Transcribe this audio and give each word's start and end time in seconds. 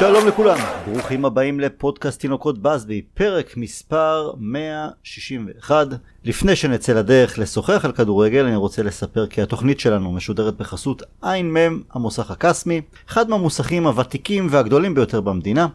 שלום 0.00 0.26
לכולם, 0.26 0.58
ברוכים 0.86 1.24
הבאים 1.24 1.60
לפודקאסט 1.60 2.20
תינוקות 2.20 2.58
בסבי, 2.58 3.02
פרק 3.14 3.56
מספר 3.56 4.32
161. 4.38 5.86
לפני 6.24 6.56
שנצא 6.56 6.92
לדרך 6.92 7.38
לשוחח 7.38 7.84
על 7.84 7.92
כדורגל, 7.92 8.44
אני 8.44 8.56
רוצה 8.56 8.82
לספר 8.82 9.26
כי 9.26 9.42
התוכנית 9.42 9.80
שלנו 9.80 10.12
משודרת 10.12 10.56
בחסות 10.56 11.02
ע"מ, 11.22 11.56
המוסך 11.92 12.30
הקסמי, 12.30 12.80
אחד 13.08 13.30
מהמוסכים 13.30 13.86
הוותיקים 13.86 14.46
והגדולים 14.50 14.94
ביותר 14.94 15.20
במדינה. 15.20 15.66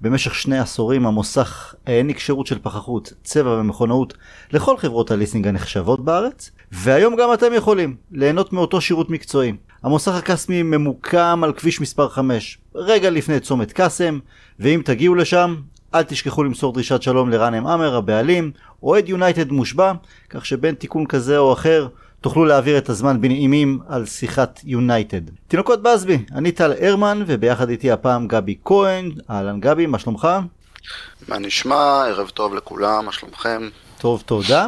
במשך 0.00 0.34
שני 0.34 0.58
עשורים 0.58 1.06
המוסך 1.06 1.74
העניק 1.86 2.18
שירות 2.18 2.46
של 2.46 2.58
פחחות, 2.62 3.12
צבע 3.24 3.50
ומכונאות 3.50 4.14
לכל 4.52 4.76
חברות 4.76 5.10
הליסינג 5.10 5.48
הנחשבות 5.48 6.04
בארץ, 6.04 6.50
והיום 6.72 7.16
גם 7.16 7.32
אתם 7.34 7.52
יכולים 7.54 7.96
ליהנות 8.12 8.52
מאותו 8.52 8.80
שירות 8.80 9.10
מקצועי. 9.10 9.52
המוסך 9.82 10.14
הקסמי 10.14 10.62
ממוקם 10.62 11.40
על 11.44 11.52
כביש 11.52 11.80
מספר 11.80 12.08
5, 12.08 12.58
רגע 12.74 13.10
לפני 13.10 13.40
צומת 13.40 13.72
קאסם, 13.72 14.18
ואם 14.60 14.82
תגיעו 14.84 15.14
לשם, 15.14 15.56
אל 15.94 16.02
תשכחו 16.02 16.44
למסור 16.44 16.72
דרישת 16.72 17.02
שלום 17.02 17.30
לרנם 17.30 17.66
עמר 17.66 17.96
הבעלים, 17.96 18.50
אוהד 18.82 19.08
יונייטד 19.08 19.50
מושבע, 19.50 19.92
כך 20.30 20.46
שבין 20.46 20.74
תיקון 20.74 21.06
כזה 21.06 21.38
או 21.38 21.52
אחר 21.52 21.88
תוכלו 22.20 22.44
להעביר 22.44 22.78
את 22.78 22.88
הזמן 22.88 23.20
בנעימים 23.20 23.78
על 23.88 24.06
שיחת 24.06 24.60
יונייטד. 24.64 25.20
תינוקות 25.48 25.82
בסבי, 25.82 26.18
אני 26.34 26.52
טל 26.52 26.72
הרמן, 26.80 27.22
וביחד 27.26 27.70
איתי 27.70 27.90
הפעם 27.90 28.28
גבי 28.28 28.56
כהן. 28.64 29.10
אהלן 29.30 29.60
גבי, 29.60 29.86
מה 29.86 29.98
שלומך? 29.98 30.28
מה 31.28 31.38
נשמע? 31.38 32.04
ערב 32.06 32.28
טוב 32.28 32.54
לכולם, 32.54 33.04
מה 33.06 33.12
שלומכם? 33.12 33.68
טוב, 34.02 34.22
תודה. 34.26 34.66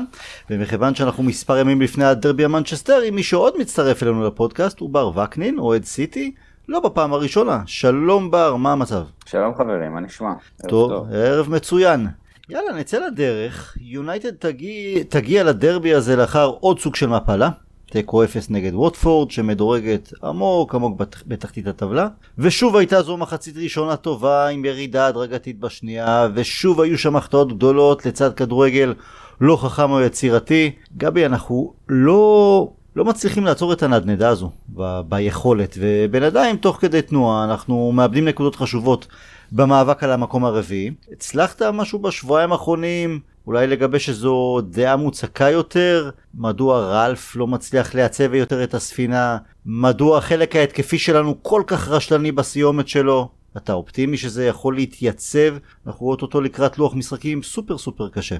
ומכיוון 0.50 0.94
שאנחנו 0.94 1.22
מספר 1.22 1.58
ימים 1.58 1.82
לפני 1.82 2.04
הדרבי 2.04 2.44
המנצ'סטרי, 2.44 3.10
מי 3.10 3.22
שעוד 3.22 3.54
מצטרף 3.58 4.02
אלינו 4.02 4.26
לפודקאסט 4.26 4.80
הוא 4.80 4.90
בר 4.90 5.18
וקנין, 5.18 5.58
אוהד 5.58 5.84
סיטי, 5.84 6.34
לא 6.68 6.80
בפעם 6.80 7.12
הראשונה. 7.12 7.62
שלום 7.66 8.30
בר, 8.30 8.56
מה 8.56 8.72
המצב? 8.72 9.04
שלום 9.26 9.54
חברים, 9.54 9.94
מה 9.94 10.00
נשמע? 10.00 10.32
טוב, 10.68 10.90
טוב. 10.90 11.12
ערב 11.12 11.50
מצוין. 11.50 12.06
יאללה, 12.48 12.72
נצא 12.72 12.98
לדרך. 13.06 13.76
יונייטד 13.80 14.30
תגיע, 14.30 15.02
תגיע 15.08 15.44
לדרבי 15.44 15.94
הזה 15.94 16.16
לאחר 16.16 16.52
עוד 16.60 16.80
סוג 16.80 16.96
של 16.96 17.06
מפלה. 17.06 17.48
תיקו 17.90 18.24
0 18.24 18.50
נגד 18.50 18.74
ווטפורד 18.74 19.30
שמדורגת 19.30 20.12
עמוק 20.24 20.74
עמוק 20.74 21.00
בתחתית 21.26 21.66
הטבלה 21.66 22.08
ושוב 22.38 22.76
הייתה 22.76 23.02
זו 23.02 23.16
מחצית 23.16 23.56
ראשונה 23.56 23.96
טובה 23.96 24.48
עם 24.48 24.64
ירידה 24.64 25.06
הדרגתית 25.06 25.60
בשנייה 25.60 26.28
ושוב 26.34 26.80
היו 26.80 26.98
שם 26.98 27.16
החטאות 27.16 27.52
גדולות 27.52 28.06
לצד 28.06 28.34
כדורגל 28.34 28.94
לא 29.40 29.56
חכם 29.56 29.90
או 29.90 30.00
יצירתי. 30.00 30.70
גבי 30.96 31.26
אנחנו 31.26 31.72
לא 31.88 32.68
לא 32.96 33.04
מצליחים 33.04 33.44
לעצור 33.44 33.72
את 33.72 33.82
הנדנדה 33.82 34.28
הזו 34.28 34.50
ב- 34.76 35.00
ביכולת 35.08 35.78
ובינתיים 35.80 36.56
תוך 36.56 36.76
כדי 36.80 37.02
תנועה 37.02 37.44
אנחנו 37.44 37.92
מאבדים 37.92 38.24
נקודות 38.24 38.56
חשובות 38.56 39.06
במאבק 39.52 40.02
על 40.02 40.12
המקום 40.12 40.44
הרביעי. 40.44 40.90
הצלחת 41.12 41.62
משהו 41.62 41.98
בשבועיים 41.98 42.52
האחרונים 42.52 43.20
אולי 43.46 43.66
לגבש 43.66 44.08
איזו 44.08 44.60
דעה 44.70 44.96
מוצקה 44.96 45.50
יותר? 45.50 46.10
מדוע 46.34 46.80
רלף 46.80 47.36
לא 47.36 47.46
מצליח 47.46 47.94
לייצב 47.94 48.34
יותר 48.34 48.64
את 48.64 48.74
הספינה? 48.74 49.38
מדוע 49.66 50.18
החלק 50.18 50.56
ההתקפי 50.56 50.98
שלנו 50.98 51.42
כל 51.42 51.62
כך 51.66 51.88
רשלני 51.88 52.32
בסיומת 52.32 52.88
שלו? 52.88 53.28
אתה 53.56 53.72
אופטימי 53.72 54.16
שזה 54.16 54.46
יכול 54.46 54.74
להתייצב? 54.74 55.54
אנחנו 55.86 56.06
רואים 56.06 56.22
אותו 56.22 56.40
לקראת 56.40 56.78
לוח 56.78 56.94
משחקים 56.94 57.42
סופר 57.42 57.78
סופר 57.78 58.08
קשה. 58.08 58.36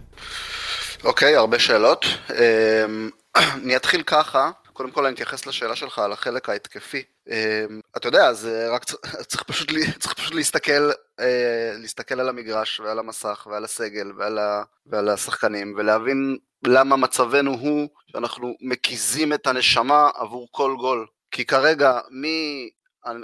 אוקיי, 1.04 1.36
okay, 1.36 1.38
הרבה 1.38 1.58
שאלות. 1.58 2.04
אמ, 2.30 3.10
אני 3.64 3.76
אתחיל 3.76 4.02
ככה. 4.02 4.50
קודם 4.72 4.90
כל 4.90 5.06
אני 5.06 5.14
אתייחס 5.14 5.46
לשאלה 5.46 5.76
שלך 5.76 5.98
על 5.98 6.12
החלק 6.12 6.48
ההתקפי. 6.48 7.02
אמ, 7.28 7.80
אתה 7.96 8.08
יודע, 8.08 8.32
זה 8.32 8.68
רק 8.70 8.84
צריך 9.28 9.42
פשוט, 9.42 9.68
צריך 10.00 10.14
פשוט 10.14 10.34
להסתכל, 10.34 10.90
אה, 11.20 11.72
להסתכל 11.78 12.20
על 12.20 12.28
המגרש 12.28 12.80
ועל 12.80 12.98
המסך 12.98 13.46
ועל 13.50 13.64
הסגל 13.64 14.12
ועל, 14.18 14.38
ה, 14.38 14.62
ועל 14.86 15.08
השחקנים 15.08 15.74
ולהבין 15.76 16.36
למה 16.66 16.96
מצבנו 16.96 17.50
הוא 17.50 17.88
שאנחנו 18.12 18.54
מקיזים 18.60 19.32
את 19.32 19.46
הנשמה 19.46 20.10
עבור 20.14 20.48
כל 20.50 20.76
גול. 20.78 21.06
כי 21.30 21.44
כרגע, 21.44 22.00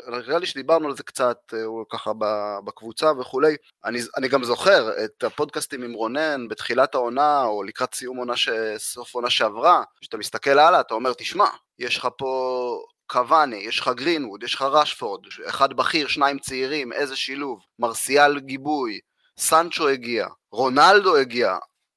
נראה 0.08 0.38
לי 0.38 0.46
שדיברנו 0.46 0.88
על 0.88 0.96
זה 0.96 1.02
קצת, 1.02 1.38
אה, 1.54 1.58
ככה 1.90 2.10
בקבוצה 2.64 3.12
וכולי. 3.20 3.56
אני, 3.84 4.00
אני 4.16 4.28
גם 4.28 4.44
זוכר 4.44 5.04
את 5.04 5.24
הפודקאסטים 5.24 5.82
עם 5.82 5.92
רונן 5.92 6.48
בתחילת 6.48 6.94
העונה, 6.94 7.44
או 7.44 7.62
לקראת 7.62 7.94
סיום 7.94 8.16
עונה, 8.16 8.36
ש... 8.36 8.48
סוף 8.76 9.14
עונה 9.14 9.30
שעברה, 9.30 9.82
כשאתה 10.00 10.16
מסתכל 10.16 10.58
הלאה, 10.58 10.80
אתה 10.80 10.94
אומר, 10.94 11.12
תשמע, 11.12 11.46
יש 11.78 11.96
לך 11.96 12.08
פה 12.18 12.82
קוואני, 13.06 13.56
יש 13.56 13.80
לך 13.80 13.90
גרינווד, 13.94 14.42
יש 14.42 14.54
לך 14.54 14.62
רשפורד, 14.62 15.20
אחד 15.48 15.72
בכיר, 15.72 16.08
שניים 16.08 16.38
צעירים, 16.38 16.92
איזה 16.92 17.16
שילוב, 17.16 17.60
מרסיאל 17.78 18.40
גיבוי, 18.40 19.00
סנצ'ו 19.38 19.88
הגיע, 19.88 20.26
רונלדו 20.52 21.16
הגיע, 21.16 21.56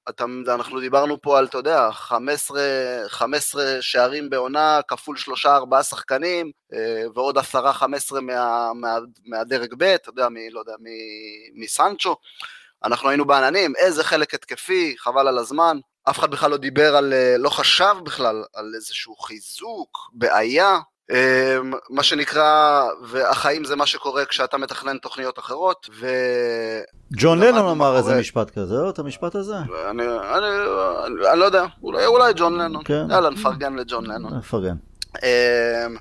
אתה, 0.09 0.25
אנחנו 0.47 0.79
דיברנו 0.79 1.21
פה 1.21 1.37
על, 1.37 1.45
אתה 1.45 1.57
יודע, 1.57 1.91
15, 1.91 2.61
15 3.07 3.77
שערים 3.81 4.29
בעונה 4.29 4.79
כפול 4.87 5.15
3-4 5.45 5.83
שחקנים, 5.83 6.51
אה, 6.73 7.03
ועוד 7.13 7.37
10-15 7.37 7.41
מה, 8.21 8.71
מה, 8.75 8.97
מהדרג 9.25 9.73
ב', 9.77 9.83
אתה 9.83 10.09
יודע, 10.09 10.29
מ, 10.29 10.35
לא 10.51 10.59
יודע, 10.59 10.73
מ, 10.79 10.85
מסנצ'ו. 11.61 12.15
אנחנו 12.83 13.09
היינו 13.09 13.25
בעננים, 13.25 13.73
איזה 13.75 14.03
חלק 14.03 14.33
התקפי, 14.33 14.95
חבל 14.97 15.27
על 15.27 15.37
הזמן. 15.37 15.77
אף 16.09 16.19
אחד 16.19 16.31
בכלל 16.31 16.51
לא 16.51 16.57
דיבר 16.57 16.95
על, 16.95 17.13
אה, 17.13 17.35
לא 17.37 17.49
חשב 17.49 17.95
בכלל 18.03 18.43
על 18.53 18.71
איזשהו 18.75 19.15
חיזוק, 19.15 19.97
בעיה, 20.13 20.79
מה 21.89 22.03
שנקרא, 22.03 22.83
והחיים 23.07 23.65
זה 23.65 23.75
מה 23.75 23.85
שקורה 23.85 24.25
כשאתה 24.25 24.57
מתכנן 24.57 24.97
תוכניות 24.97 25.39
אחרות, 25.39 25.89
ו... 25.99 26.07
ג'ון 27.17 27.39
לנון 27.39 27.67
אמר 27.67 27.97
איזה 27.97 28.19
משפט 28.19 28.49
כזה, 28.49 28.75
לא 28.75 28.89
את 28.89 28.99
המשפט 28.99 29.35
הזה? 29.35 29.55
אני, 29.55 30.03
אני, 30.03 30.47
אני, 31.31 31.39
לא 31.39 31.45
יודע, 31.45 31.65
אולי, 31.83 32.05
אולי 32.05 32.33
ג'ון 32.35 32.57
לנון. 32.57 32.83
כן. 32.83 33.05
יאללה, 33.09 33.29
נפרגן 33.29 33.75
לג'ון 33.75 34.05
לנון. 34.05 34.37
נפרגן. 34.37 34.75
אמ, 35.23 35.95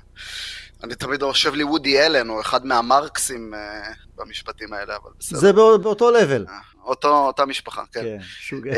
אני 0.83 0.95
תמיד 0.95 1.23
חושב 1.23 1.53
לי 1.53 1.63
וודי 1.63 2.01
אלן, 2.01 2.27
הוא 2.27 2.41
אחד 2.41 2.65
מהמרקסים 2.65 3.53
אה, 3.53 3.91
במשפטים 4.15 4.73
האלה, 4.73 4.95
אבל 4.95 5.11
בסדר. 5.19 5.39
זה 5.39 5.53
באותו 5.53 6.11
לבל. 6.11 6.45
אה, 6.49 6.59
אותו, 6.85 7.25
אותה 7.25 7.45
משפחה, 7.45 7.83
כן. 7.91 8.01
כן, 8.01 8.17
שוגע. 8.21 8.73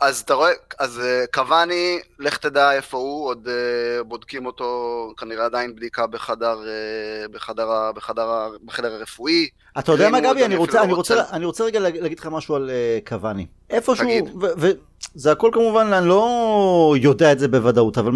אז 0.00 0.20
אתה 0.20 0.34
רואה, 0.34 0.50
אז 0.78 1.00
אה, 1.00 1.24
קוואני, 1.32 1.98
לך 2.18 2.36
תדע 2.36 2.72
איפה 2.72 2.96
הוא, 2.98 3.26
עוד 3.26 3.48
uh, 3.48 4.04
בודקים 4.04 4.46
אותו, 4.46 5.12
כנראה 5.16 5.44
עדיין 5.44 5.76
בדיקה 5.76 6.06
בחדר, 6.06 6.58
uh, 6.62 7.28
בחדר, 7.32 7.92
בחדר, 7.94 8.48
בחדר 8.64 8.94
הרפואי. 8.94 9.48
אתה 9.78 9.92
יודע 9.92 10.10
מה 10.10 10.20
גבי, 10.20 10.44
אני 10.44 10.56
רוצה, 10.56 10.82
אני, 10.82 10.92
רוצה, 10.92 11.22
אני 11.32 11.44
רוצה 11.44 11.64
רגע 11.64 11.80
להגיד 11.80 12.18
לך 12.18 12.26
משהו 12.26 12.54
על 12.54 12.70
קוואני. 13.08 13.46
איפשהו, 13.70 14.06
וזה 14.56 15.32
הכל 15.32 15.50
כמובן, 15.52 15.92
אני 15.92 16.08
לא 16.08 16.94
יודע 17.00 17.32
את 17.32 17.38
זה 17.38 17.48
בוודאות, 17.48 17.98
אבל 17.98 18.12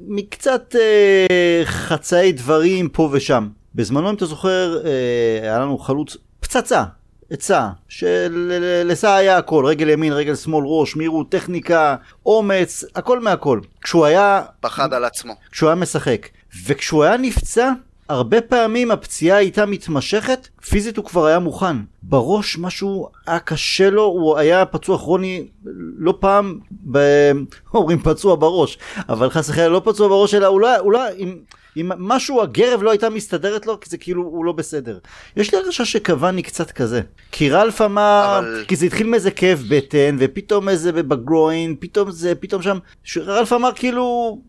מקצת 0.00 0.74
חצאי 1.64 2.32
דברים 2.32 2.88
פה 2.88 3.08
ושם. 3.12 3.48
בזמנו, 3.74 4.10
אם 4.10 4.14
אתה 4.14 4.26
זוכר, 4.26 4.80
היה 5.42 5.58
לנו 5.58 5.78
חלוץ 5.78 6.16
פצצה, 6.40 6.84
עצה, 7.30 7.68
שלסע 7.88 9.14
היה 9.14 9.36
הכל, 9.36 9.64
רגל 9.66 9.88
ימין, 9.88 10.12
רגל 10.12 10.34
שמאל, 10.34 10.64
ראש, 10.66 10.96
מהירות, 10.96 11.30
טכניקה, 11.30 11.96
אומץ, 12.26 12.84
הכל 12.94 13.20
מהכל. 13.20 13.60
כשהוא 13.82 14.04
היה... 14.04 14.42
פחד 14.60 14.94
על 14.94 15.04
עצמו. 15.04 15.32
כשהוא 15.50 15.68
היה 15.68 15.76
משחק. 15.76 16.28
וכשהוא 16.66 17.04
היה 17.04 17.16
נפצע, 17.16 17.72
הרבה 18.08 18.40
פעמים 18.40 18.90
הפציעה 18.90 19.36
הייתה 19.36 19.66
מתמשכת, 19.66 20.48
פיזית 20.68 20.96
הוא 20.96 21.04
כבר 21.04 21.26
היה 21.26 21.38
מוכן. 21.38 21.76
בראש 22.02 22.58
משהו 22.58 23.08
היה 23.26 23.38
קשה 23.38 23.90
לו, 23.90 24.04
הוא 24.04 24.38
היה 24.38 24.66
פצוע 24.66 24.98
כרוני 24.98 25.48
לא 25.98 26.14
פעם, 26.20 26.58
ב... 26.90 26.98
אומרים 27.74 27.98
פצוע 27.98 28.36
בראש, 28.36 28.78
אבל 29.08 29.30
חס 29.30 29.50
וחלילה 29.50 29.68
לא 29.68 29.82
פצוע 29.84 30.08
בראש, 30.08 30.34
אלא 30.34 30.46
אולי, 30.46 30.78
אולי, 30.78 31.12
אם... 31.18 31.36
אם 31.80 31.90
משהו, 31.98 32.42
הגרב 32.42 32.82
לא 32.82 32.90
הייתה 32.90 33.10
מסתדרת 33.10 33.66
לו, 33.66 33.80
כי 33.80 33.90
זה 33.90 33.98
כאילו, 33.98 34.22
הוא 34.22 34.44
לא 34.44 34.52
בסדר. 34.52 34.98
יש 35.36 35.54
לי 35.54 35.58
הרגשה 35.58 35.84
שקוואני 35.84 36.42
קצת 36.42 36.70
כזה. 36.70 37.00
כי 37.32 37.50
רלף 37.50 37.80
אמר, 37.80 38.38
אבל... 38.38 38.64
כי 38.68 38.76
זה 38.76 38.86
התחיל 38.86 39.06
מאיזה 39.06 39.30
כאב 39.30 39.64
בטן, 39.68 40.16
ופתאום 40.18 40.68
איזה 40.68 40.92
בגרוין, 40.92 41.76
פתאום 41.80 42.10
זה, 42.10 42.34
פתאום 42.34 42.62
שם, 42.62 42.78
רלף 43.16 43.52
אמר 43.52 43.70
כאילו, 43.74 44.02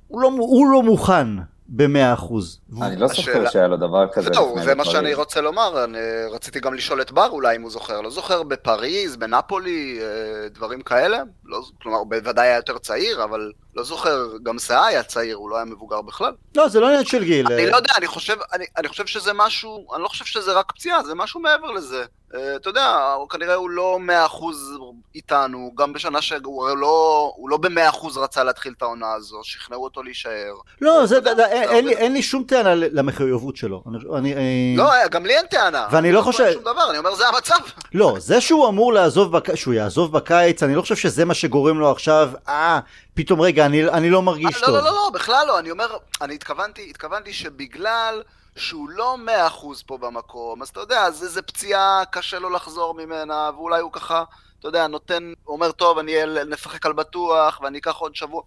הוא 0.07 0.21
לא, 0.21 0.27
הוא 0.27 0.67
לא 0.71 0.83
מוכן. 0.83 1.27
במאה 1.71 2.13
אחוז. 2.13 2.59
אני 2.81 2.95
לא 2.95 3.07
זוכר 3.07 3.49
שהיה 3.49 3.67
לו 3.67 3.77
דבר 3.77 4.07
כזה. 4.13 4.29
זהו, 4.33 4.55
זה 4.63 4.75
מה 4.75 4.85
שאני 4.85 5.13
רוצה 5.13 5.41
לומר, 5.41 5.83
אני 5.83 5.97
רציתי 6.31 6.59
גם 6.59 6.73
לשאול 6.73 7.01
את 7.01 7.11
בר 7.11 7.29
אולי 7.29 7.55
אם 7.55 7.61
הוא 7.61 7.71
זוכר, 7.71 8.01
לא 8.01 8.09
זוכר 8.09 8.43
בפריז, 8.43 9.15
בנפולי, 9.15 9.99
אה, 10.01 10.49
דברים 10.49 10.81
כאלה, 10.81 11.17
לא, 11.45 11.61
כלומר 11.81 12.03
בוודאי 12.03 12.47
היה 12.47 12.55
יותר 12.55 12.77
צעיר, 12.77 13.23
אבל 13.23 13.51
לא 13.75 13.83
זוכר, 13.83 14.27
גם 14.43 14.59
סאה 14.59 14.85
היה 14.85 15.03
צעיר, 15.03 15.35
הוא 15.35 15.49
לא 15.49 15.55
היה 15.55 15.65
מבוגר 15.65 16.01
בכלל. 16.01 16.33
לא, 16.55 16.67
זה 16.67 16.79
לא 16.79 16.87
עניין 16.87 17.05
של 17.05 17.23
גיל. 17.23 17.53
אני 17.53 17.71
לא 17.71 17.75
יודע, 17.75 17.93
אני 17.97 18.07
חושב, 18.07 18.35
אני, 18.53 18.65
אני 18.77 18.87
חושב 18.87 19.05
שזה 19.05 19.31
משהו, 19.33 19.87
אני 19.95 20.03
לא 20.03 20.07
חושב 20.07 20.25
שזה 20.25 20.53
רק 20.53 20.71
פציעה, 20.71 21.03
זה 21.03 21.15
משהו 21.15 21.39
מעבר 21.39 21.71
לזה. 21.71 22.05
אה, 22.35 22.55
אתה 22.55 22.69
יודע, 22.69 22.97
כנראה 23.29 23.55
הוא 23.55 23.69
לא 23.69 23.99
מאה 23.99 24.25
אחוז 24.25 24.77
איתנו, 25.15 25.71
גם 25.77 25.93
בשנה 25.93 26.21
שהוא 26.21 26.69
לא, 26.77 27.31
הוא 27.35 27.49
לא 27.49 27.57
במאה 27.57 27.89
אחוז 27.89 28.17
רצה 28.17 28.43
להתחיל 28.43 28.73
את 28.77 28.81
העונה 28.81 29.13
הזו, 29.13 29.39
שכנעו 29.43 29.83
אותו 29.83 30.03
להישאר. 30.03 30.53
לא, 30.81 31.05
זה, 31.05 31.15
יודע, 31.15 31.47
אין, 31.47 31.69
אין, 31.69 31.85
לי, 31.85 31.95
אין 31.95 32.13
לי 32.13 32.21
שום 32.21 32.43
טענה 32.43 32.75
למחויבות 32.75 33.57
שלו. 33.57 33.83
אני, 34.17 34.35
אני, 34.35 34.75
לא, 34.77 35.07
גם 35.11 35.25
לי 35.25 35.37
אין 35.37 35.45
טענה. 35.45 35.87
ואני 35.91 36.11
לא 36.11 36.21
חושב... 36.21 36.51
שום 36.53 36.61
דבר, 36.61 36.89
אני 36.89 36.97
אומר, 36.97 37.15
זה 37.15 37.27
המצב. 37.27 37.59
לא, 37.93 38.15
זה 38.17 38.41
שהוא 38.41 38.67
אמור 38.67 38.93
לעזוב, 38.93 39.37
בק... 39.37 39.55
שהוא 39.55 39.73
יעזוב 39.73 40.11
בקיץ, 40.11 40.63
אני 40.63 40.75
לא 40.75 40.81
חושב 40.81 40.95
שזה 40.95 41.25
מה 41.25 41.33
שגורם 41.33 41.79
לו 41.79 41.91
עכשיו, 41.91 42.31
אה, 42.47 42.79
פתאום 43.13 43.41
רגע, 43.41 43.58
אני, 43.65 43.89
אני 43.89 44.09
לא 44.09 44.21
מרגיש 44.21 44.55
아, 44.55 44.65
טוב. 44.65 44.75
לא, 44.75 44.81
לא, 44.81 44.83
לא, 44.83 44.95
לא, 44.95 45.09
בכלל 45.13 45.47
לא, 45.47 45.59
אני 45.59 45.71
אומר, 45.71 45.97
אני 46.21 46.35
התכוונתי, 46.35 46.89
התכוונתי 46.89 47.33
שבגלל... 47.33 48.21
שהוא 48.55 48.89
לא 48.89 49.17
מאה 49.17 49.47
אחוז 49.47 49.83
פה 49.83 49.97
במקום, 49.97 50.61
אז 50.61 50.69
אתה 50.69 50.79
יודע, 50.79 51.11
זה, 51.11 51.27
זה 51.27 51.41
פציעה, 51.41 52.03
קשה 52.11 52.39
לו 52.39 52.49
לחזור 52.49 52.93
ממנה, 52.93 53.49
ואולי 53.55 53.81
הוא 53.81 53.91
ככה, 53.91 54.23
אתה 54.59 54.67
יודע, 54.67 54.87
נותן, 54.87 55.33
אומר, 55.47 55.71
טוב, 55.71 55.97
אני 55.97 56.13
נשחק 56.49 56.85
על 56.85 56.93
בטוח, 56.93 57.59
ואני 57.63 57.77
אקח 57.77 57.95
עוד 57.95 58.15
שבוע. 58.15 58.41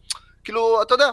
כאילו, 0.45 0.83
אתה 0.83 0.95
יודע, 0.95 1.11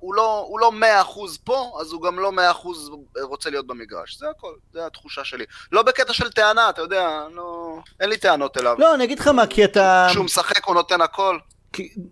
הוא 0.00 0.14
לא, 0.14 0.44
הוא 0.48 0.60
לא 0.60 0.72
מאה 0.72 1.00
אחוז 1.00 1.38
פה, 1.38 1.78
אז 1.80 1.92
הוא 1.92 2.02
גם 2.02 2.18
לא 2.18 2.32
מאה 2.32 2.50
אחוז 2.50 2.90
רוצה 3.22 3.50
להיות 3.50 3.66
במגרש. 3.66 4.18
זה 4.18 4.30
הכל, 4.30 4.52
זה 4.72 4.86
התחושה 4.86 5.24
שלי. 5.24 5.44
לא 5.72 5.82
בקטע 5.82 6.12
של 6.12 6.30
טענה, 6.30 6.70
אתה 6.70 6.82
יודע, 6.82 7.26
לא... 7.34 7.78
אין 8.00 8.10
לי 8.10 8.16
טענות 8.16 8.56
אליו. 8.56 8.76
לא, 8.78 8.94
אני 8.94 9.04
אגיד 9.04 9.18
לך 9.18 9.28
מה, 9.28 9.46
כי 9.46 9.64
אתה... 9.64 10.06
כשהוא 10.10 10.24
משחק 10.24 10.64
הוא 10.64 10.74
נותן 10.74 11.00
הכל. 11.00 11.38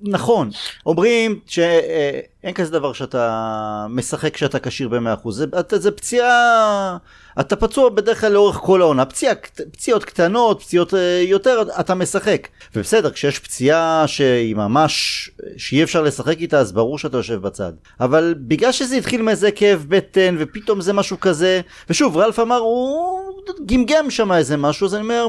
נכון, 0.02 0.50
אומרים 0.86 1.40
שאין 1.46 2.54
כזה 2.54 2.70
דבר 2.72 2.92
שאתה 2.92 3.86
משחק 3.90 4.34
כשאתה 4.34 4.58
כשיר 4.58 4.88
ב-100%, 4.88 5.30
זה, 5.30 5.46
זה 5.70 5.90
פציעה, 5.90 6.96
אתה 7.40 7.56
פצוע 7.56 7.88
בדרך 7.88 8.20
כלל 8.20 8.32
לאורך 8.32 8.56
כל 8.56 8.80
העונה, 8.82 9.04
פציע, 9.04 9.32
פציעות 9.72 10.04
קטנות, 10.04 10.62
פציעות 10.62 10.94
אה, 10.94 11.22
יותר, 11.26 11.62
אתה 11.80 11.94
משחק. 11.94 12.48
ובסדר, 12.76 13.10
כשיש 13.10 13.38
פציעה 13.38 14.04
שהיא 14.06 14.56
ממש, 14.56 15.30
שאי 15.56 15.82
אפשר 15.82 16.02
לשחק 16.02 16.40
איתה, 16.40 16.58
אז 16.58 16.72
ברור 16.72 16.98
שאתה 16.98 17.16
יושב 17.16 17.42
בצד. 17.42 17.72
אבל 18.00 18.34
בגלל 18.38 18.72
שזה 18.72 18.96
התחיל 18.96 19.22
מאיזה 19.22 19.50
כאב 19.50 19.84
בטן, 19.88 20.36
ופתאום 20.38 20.80
זה 20.80 20.92
משהו 20.92 21.20
כזה, 21.20 21.60
ושוב, 21.90 22.16
רלף 22.16 22.38
אמר, 22.38 22.58
הוא 22.58 23.32
גמגם 23.66 24.10
שם 24.10 24.32
איזה 24.32 24.56
משהו, 24.56 24.86
אז 24.86 24.94
אני 24.94 25.02
אומר... 25.02 25.26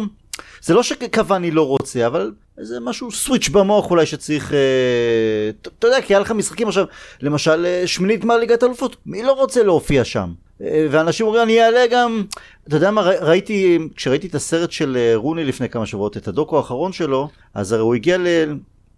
זה 0.62 0.73
לא 0.73 0.83
שקוואני 0.83 1.51
לא 1.51 1.68
רוצה, 1.68 2.07
אבל 2.07 2.31
זה 2.62 2.80
משהו 2.80 3.12
סוויץ' 3.12 3.50
במוח 3.50 3.92
אולי 3.92 4.06
שצריך, 4.06 4.54
אה, 4.54 5.50
אתה 5.62 5.88
יודע, 5.88 6.01
כי 6.01 6.13
היה 6.13 6.19
לך 6.19 6.31
משחקים 6.31 6.68
עכשיו, 6.68 6.86
למשל 7.21 7.65
אה, 7.65 7.88
שמינית 7.88 8.24
מהליגת 8.24 8.63
אלופות, 8.63 8.95
מי 9.06 9.24
לא 9.24 9.31
רוצה 9.31 9.63
להופיע 9.63 10.04
שם? 10.04 10.33
אה, 10.62 10.88
ואנשים 10.92 11.25
אומרים, 11.25 11.44
אני 11.44 11.62
אעלה 11.62 11.88
גם, 11.92 12.24
אתה 12.68 12.75
יודע 12.75 12.92
מה, 12.92 13.01
ראיתי, 13.01 13.80
כשראיתי 13.95 14.27
את 14.27 14.36
הסרט 14.36 14.71
של 14.71 14.98
רוני 15.15 15.45
לפני 15.45 15.69
כמה 15.69 15.86
שבועות, 15.86 16.18
את 16.18 16.27
הדוקו 16.27 16.57
האחרון 16.57 16.92
שלו, 16.92 17.30
אז 17.54 17.71
הרי 17.71 17.81
הוא 17.81 17.95
הגיע 17.95 18.18
ל... 18.18 18.27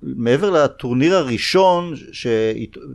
מעבר 0.03 0.49
לטורניר 0.49 1.15
הראשון 1.15 1.93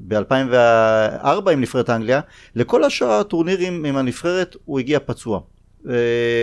ב-2004 0.09 1.51
עם 1.51 1.61
נבחרת 1.61 1.91
אנגליה, 1.91 2.21
לכל 2.57 2.85
השאר 2.85 3.11
הטורנירים 3.11 3.85
עם 3.85 3.97
הנבחרת 3.97 4.57
הוא 4.65 4.79
הגיע 4.79 4.99
פצוע. 5.07 5.41
אה, 5.91 5.95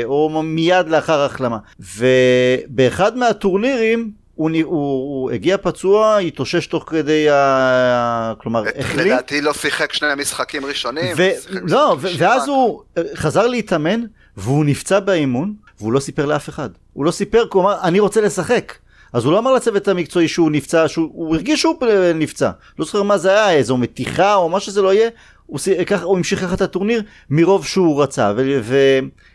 או 0.06 0.44
מיד 0.44 0.90
לאחר 0.90 1.22
החלמה. 1.22 1.58
ובאחד 1.80 3.18
מהטורנירים 3.18 4.12
הוא, 4.36 4.50
הוא, 4.64 5.22
הוא 5.22 5.32
הגיע 5.32 5.58
פצוע, 5.58 6.18
התאושש 6.18 6.68
תוך 6.68 6.84
כדי 6.88 7.30
ה... 7.30 8.34
כלומר, 8.38 8.64
החליט. 8.78 9.06
לדעתי 9.06 9.42
לא 9.42 9.54
שיחק 9.54 9.94
שני 9.94 10.10
משחקים 10.18 10.66
ראשונים. 10.66 11.14
ו... 11.18 11.30
לא, 11.50 11.98
ו... 12.02 12.08
ואז 12.18 12.48
הוא 12.48 12.82
אה, 12.98 13.04
חזר 13.16 13.48
להתאמן, 13.48 14.02
והוא 14.38 14.66
נפצע 14.66 15.00
באימון, 15.00 15.54
והוא 15.80 15.94
לא 15.94 16.00
סיפר 16.00 16.26
לאף 16.26 16.50
אחד. 16.50 16.70
הוא 16.94 17.06
לא 17.06 17.12
סיפר, 17.12 17.46
הוא 17.54 17.62
אמר, 17.62 17.82
אני 17.82 18.00
רוצה 18.00 18.22
לשחק. 18.22 18.74
אז 19.14 19.26
הוא 19.26 19.34
לא 19.34 19.40
אמר 19.40 19.54
לצוות 19.54 19.88
המקצועי 19.88 20.28
שהוא 20.28 20.52
נפצע, 20.52 20.88
שהוא 20.88 21.36
הרגיש 21.36 21.62
שהוא 21.62 21.76
נפצע. 22.16 22.52
לא 22.80 22.86
זוכר 22.86 23.04
מה 23.04 23.18
זה 23.18 23.32
היה, 23.32 23.52
איזו 23.52 23.78
מתיחה 23.78 24.36
או 24.36 24.50
מה 24.50 24.60
שזה 24.60 24.82
לא 24.82 24.94
יהיה, 24.94 25.10
הוא, 25.46 25.60
ככה, 25.88 26.04
הוא 26.04 26.18
המשיך 26.18 26.42
ככה 26.42 26.54
את 26.54 26.62
הטורניר 26.62 27.02
מרוב 27.30 27.66
שהוא 27.66 28.04
רצה. 28.04 28.34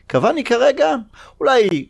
וקוואני 0.07 0.45
כרגע, 0.45 0.95
אולי, 1.41 1.87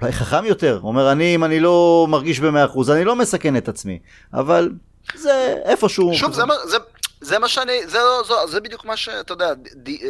אולי 0.00 0.12
חכם 0.12 0.44
יותר, 0.44 0.78
הוא 0.82 0.88
אומר, 0.88 1.12
אני, 1.12 1.34
אם 1.34 1.44
אני 1.44 1.60
לא 1.60 2.06
מרגיש 2.08 2.40
במאה 2.40 2.64
אחוז, 2.64 2.90
אני 2.90 3.04
לא 3.04 3.16
מסכן 3.16 3.56
את 3.56 3.68
עצמי. 3.68 3.98
אבל 4.34 4.70
זה 5.14 5.54
איפשהו... 5.64 6.14
שוב, 6.14 6.32
זה, 6.32 6.42
זה, 6.64 6.76
זה 7.20 7.38
מה 7.38 7.48
שאני, 7.48 7.86
זה, 7.86 7.98
זה, 8.28 8.34
זה 8.48 8.60
בדיוק 8.60 8.84
מה 8.84 8.96
שאתה 8.96 9.32
יודע, 9.32 9.52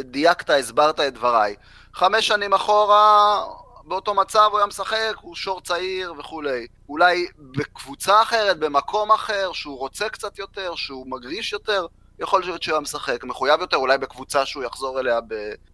דייקת, 0.05 0.51
הסברת 0.51 1.01
את 1.01 1.15
דבריי. 1.15 1.55
חמש 1.95 2.27
שנים 2.27 2.55
אחורה, 2.55 3.43
באותו 3.85 4.15
מצב 4.15 4.49
הוא 4.51 4.59
היה 4.59 4.67
משחק, 4.67 5.13
הוא 5.21 5.35
שור 5.35 5.61
צעיר 5.61 6.15
וכולי. 6.19 6.67
אולי 6.89 7.27
בקבוצה 7.39 8.23
אחרת, 8.23 8.59
במקום 8.59 9.13
אחר, 9.13 9.51
שהוא 9.53 9.79
רוצה 9.79 10.09
קצת 10.09 10.39
יותר, 10.39 10.75
שהוא 10.75 11.07
מרגיש 11.11 11.53
יותר, 11.53 11.87
יכול 12.21 12.41
להיות 12.41 12.63
שהוא 12.63 12.73
היה 12.75 12.81
משחק 12.81 13.25
מחויב 13.25 13.61
יותר, 13.61 13.77
אולי 13.77 13.99
בקבוצה 13.99 14.47
שהוא 14.47 14.65
יחזור 14.65 15.01
אליה 15.01 15.21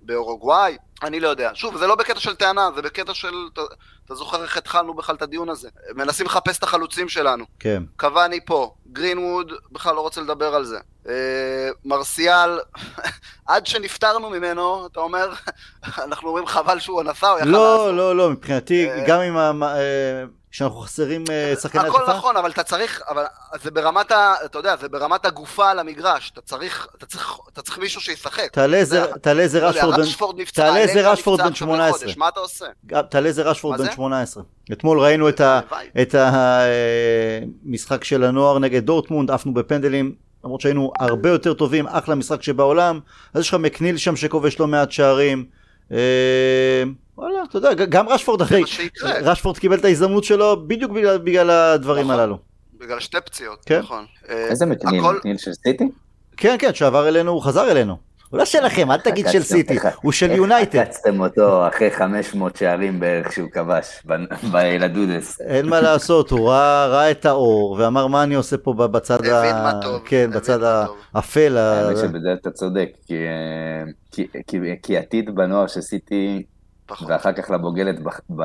באורוגוואי, 0.00 0.76
אני 1.02 1.20
לא 1.20 1.28
יודע. 1.28 1.50
שוב, 1.54 1.76
זה 1.76 1.86
לא 1.86 1.94
בקטע 1.94 2.20
של 2.20 2.34
טענה, 2.34 2.68
זה 2.74 2.82
בקטע 2.82 3.14
של... 3.14 3.34
אתה, 3.52 3.60
אתה 4.04 4.14
זוכר 4.14 4.42
איך 4.42 4.56
התחלנו 4.56 4.94
בכלל 4.94 5.16
את 5.16 5.22
הדיון 5.22 5.48
הזה? 5.48 5.68
מנסים 5.94 6.26
לחפש 6.26 6.58
את 6.58 6.62
החלוצים 6.62 7.08
שלנו. 7.08 7.44
כן. 7.58 7.82
קוואני 7.96 8.44
פה, 8.44 8.74
גרינווד, 8.92 9.52
בכלל 9.72 9.94
לא 9.94 10.00
רוצה 10.00 10.20
לדבר 10.20 10.54
על 10.54 10.64
זה. 10.64 10.78
אה, 11.08 11.68
מרסיאל, 11.84 12.58
עד 13.46 13.66
שנפטרנו 13.66 14.30
ממנו, 14.30 14.86
אתה 14.86 15.00
אומר, 15.00 15.32
אנחנו 16.04 16.28
אומרים 16.28 16.46
חבל 16.46 16.78
שהוא 16.78 17.02
נסע, 17.02 17.28
הוא 17.28 17.38
יכל 17.38 17.48
לא, 17.48 17.72
לעשות. 17.72 17.86
לא, 17.86 17.96
לא, 17.96 18.16
לא, 18.16 18.30
מבחינתי, 18.30 18.90
אה... 18.90 19.04
גם 19.06 19.20
עם 19.20 19.62
ה... 19.62 19.76
אה... 19.76 20.24
שאנחנו 20.54 20.76
חסרים 20.76 21.24
שחקני 21.62 21.80
התקפה? 21.80 22.00
הכל 22.00 22.12
נכון, 22.12 22.36
אבל 22.36 22.50
אתה 22.50 22.62
צריך, 22.62 23.02
אבל 23.08 23.24
זה 23.62 23.70
ברמת 23.70 24.12
ה... 24.12 24.34
אתה 24.44 24.58
יודע, 24.58 24.76
זה 24.76 24.88
ברמת 24.88 25.26
הגופה 25.26 25.70
על 25.70 25.78
המגרש. 25.78 26.30
אתה 26.32 26.40
צריך, 26.40 26.88
אתה 26.96 27.06
צריך, 27.06 27.38
אתה 27.52 27.62
צריך 27.62 27.78
מישהו 27.78 28.00
שישחק. 28.00 28.52
תעלה 28.52 28.76
איזה 28.76 29.60
לא 29.60 29.66
רשפורד 29.66 30.36
בן... 30.36 30.44
תעלה 30.44 30.78
איזה 30.78 31.10
רשפורד 31.10 31.40
בן 31.40 31.54
18. 31.54 32.12
מה 32.16 32.28
אתה 32.28 32.40
עושה? 32.40 32.66
תעלה 33.10 33.28
איזה 33.28 33.42
רשפורד 33.42 33.80
בן 33.80 33.92
18. 33.92 34.42
אתמול 34.72 35.00
ראינו 35.00 35.28
את 36.02 36.14
המשחק 36.14 38.04
של 38.04 38.24
הנוער 38.24 38.58
נגד 38.58 38.86
דורטמונד, 38.86 39.30
עפנו 39.30 39.54
בפנדלים. 39.54 40.14
למרות 40.44 40.60
שהיינו 40.60 40.92
הרבה 40.98 41.28
יותר 41.28 41.54
טובים, 41.54 41.86
אחלה 41.86 42.14
משחק 42.14 42.42
שבעולם, 42.42 43.00
אז 43.34 43.40
יש 43.40 43.48
לך 43.48 43.54
מקניל 43.54 43.96
שם 43.96 44.16
שכובש 44.16 44.60
לא 44.60 44.66
מעט 44.66 44.92
שערים. 44.92 45.44
אה, 45.92 46.82
וואלה, 47.18 47.38
אתה 47.48 47.58
יודע, 47.58 47.74
גם 47.74 48.08
רשפורד 48.08 48.42
אחרי, 48.42 48.62
רשפורד 49.02 49.58
קיבל 49.58 49.78
את 49.78 49.84
ההזדמנות 49.84 50.24
שלו 50.24 50.68
בדיוק 50.68 50.92
בגלל, 50.92 51.18
בגלל 51.18 51.50
הדברים 51.50 52.04
נכון. 52.04 52.20
הללו. 52.20 52.38
בגלל 52.80 53.00
שתי 53.00 53.18
פציעות, 53.24 53.62
כן? 53.66 53.78
נכון. 53.78 54.04
איזה 54.28 54.66
מקניל? 54.66 55.00
הכל... 55.00 55.16
מקניל 55.16 55.38
של 55.38 55.52
סיטי? 55.52 55.88
כן, 56.36 56.56
כן, 56.58 56.74
שעבר 56.74 57.08
אלינו, 57.08 57.30
הוא 57.30 57.42
חזר 57.42 57.70
אלינו. 57.70 57.96
הוא 58.34 58.38
לא 58.38 58.44
שלכם, 58.44 58.90
אל 58.90 58.96
תגיד 58.96 59.26
של 59.28 59.42
סיטי, 59.42 59.78
הוא 60.02 60.12
של 60.12 60.30
יונייטד. 60.30 60.78
עקצתם 60.78 61.20
אותו 61.20 61.68
אחרי 61.68 61.90
500 61.90 62.56
שערים 62.56 63.00
בערך 63.00 63.32
שהוא 63.32 63.50
כבש 63.50 64.02
בילדודס. 64.52 65.40
אין 65.40 65.66
מה 65.66 65.80
לעשות, 65.80 66.30
הוא 66.30 66.50
ראה 66.50 67.10
את 67.10 67.26
האור 67.26 67.76
ואמר 67.78 68.06
מה 68.06 68.22
אני 68.22 68.34
עושה 68.34 68.56
פה 68.56 68.72
בצד 68.72 69.26
ה... 69.26 69.80
כן, 70.04 70.30
בצד 70.34 70.58
האפל. 71.14 71.56
האמת 71.56 71.96
שבזה 71.96 72.32
אתה 72.32 72.50
צודק, 72.50 72.88
כי 74.82 74.98
עתיד 74.98 75.34
בנוער 75.34 75.66
של 75.66 75.80
סיטי 75.80 76.42
פחות. 76.86 77.08
ואחר 77.10 77.32
כך 77.32 77.50
לבוגרת, 77.50 77.96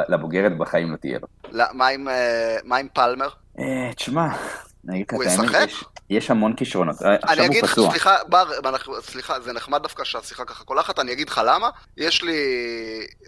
לבוגרת 0.09 0.57
בחיים 0.57 0.91
לא 0.91 0.97
תהיה 0.97 1.19
לו. 1.21 1.27
לא, 1.51 1.65
מה 1.73 1.87
עם, 1.87 2.07
אה, 2.07 2.57
מה 2.63 2.77
עם 2.77 2.87
פלמר? 2.93 3.29
אה, 3.59 3.91
תשמע, 3.95 4.27
את 4.85 5.13
האמת, 5.25 5.69
יש 6.09 6.31
המון 6.31 6.53
כישרונות. 6.55 6.95
אה, 7.01 7.15
עכשיו 7.21 7.45
הוא 7.45 7.67
פצוע. 7.67 7.91
סליחה, 7.91 8.15
בר, 8.27 8.45
סליחה, 9.01 9.39
זה 9.39 9.53
נחמד 9.53 9.81
דווקא 9.81 10.03
שהשיחה 10.03 10.45
ככה 10.45 10.63
קולחת, 10.63 10.99
אני 10.99 11.11
אגיד 11.11 11.29
לך 11.29 11.41
למה. 11.45 11.69
יש 11.97 12.23
לי, 12.23 12.37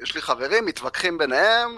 יש 0.03 0.15
לי 0.15 0.21
חברים, 0.21 0.65
מתווכחים 0.65 1.17
ביניהם, 1.17 1.77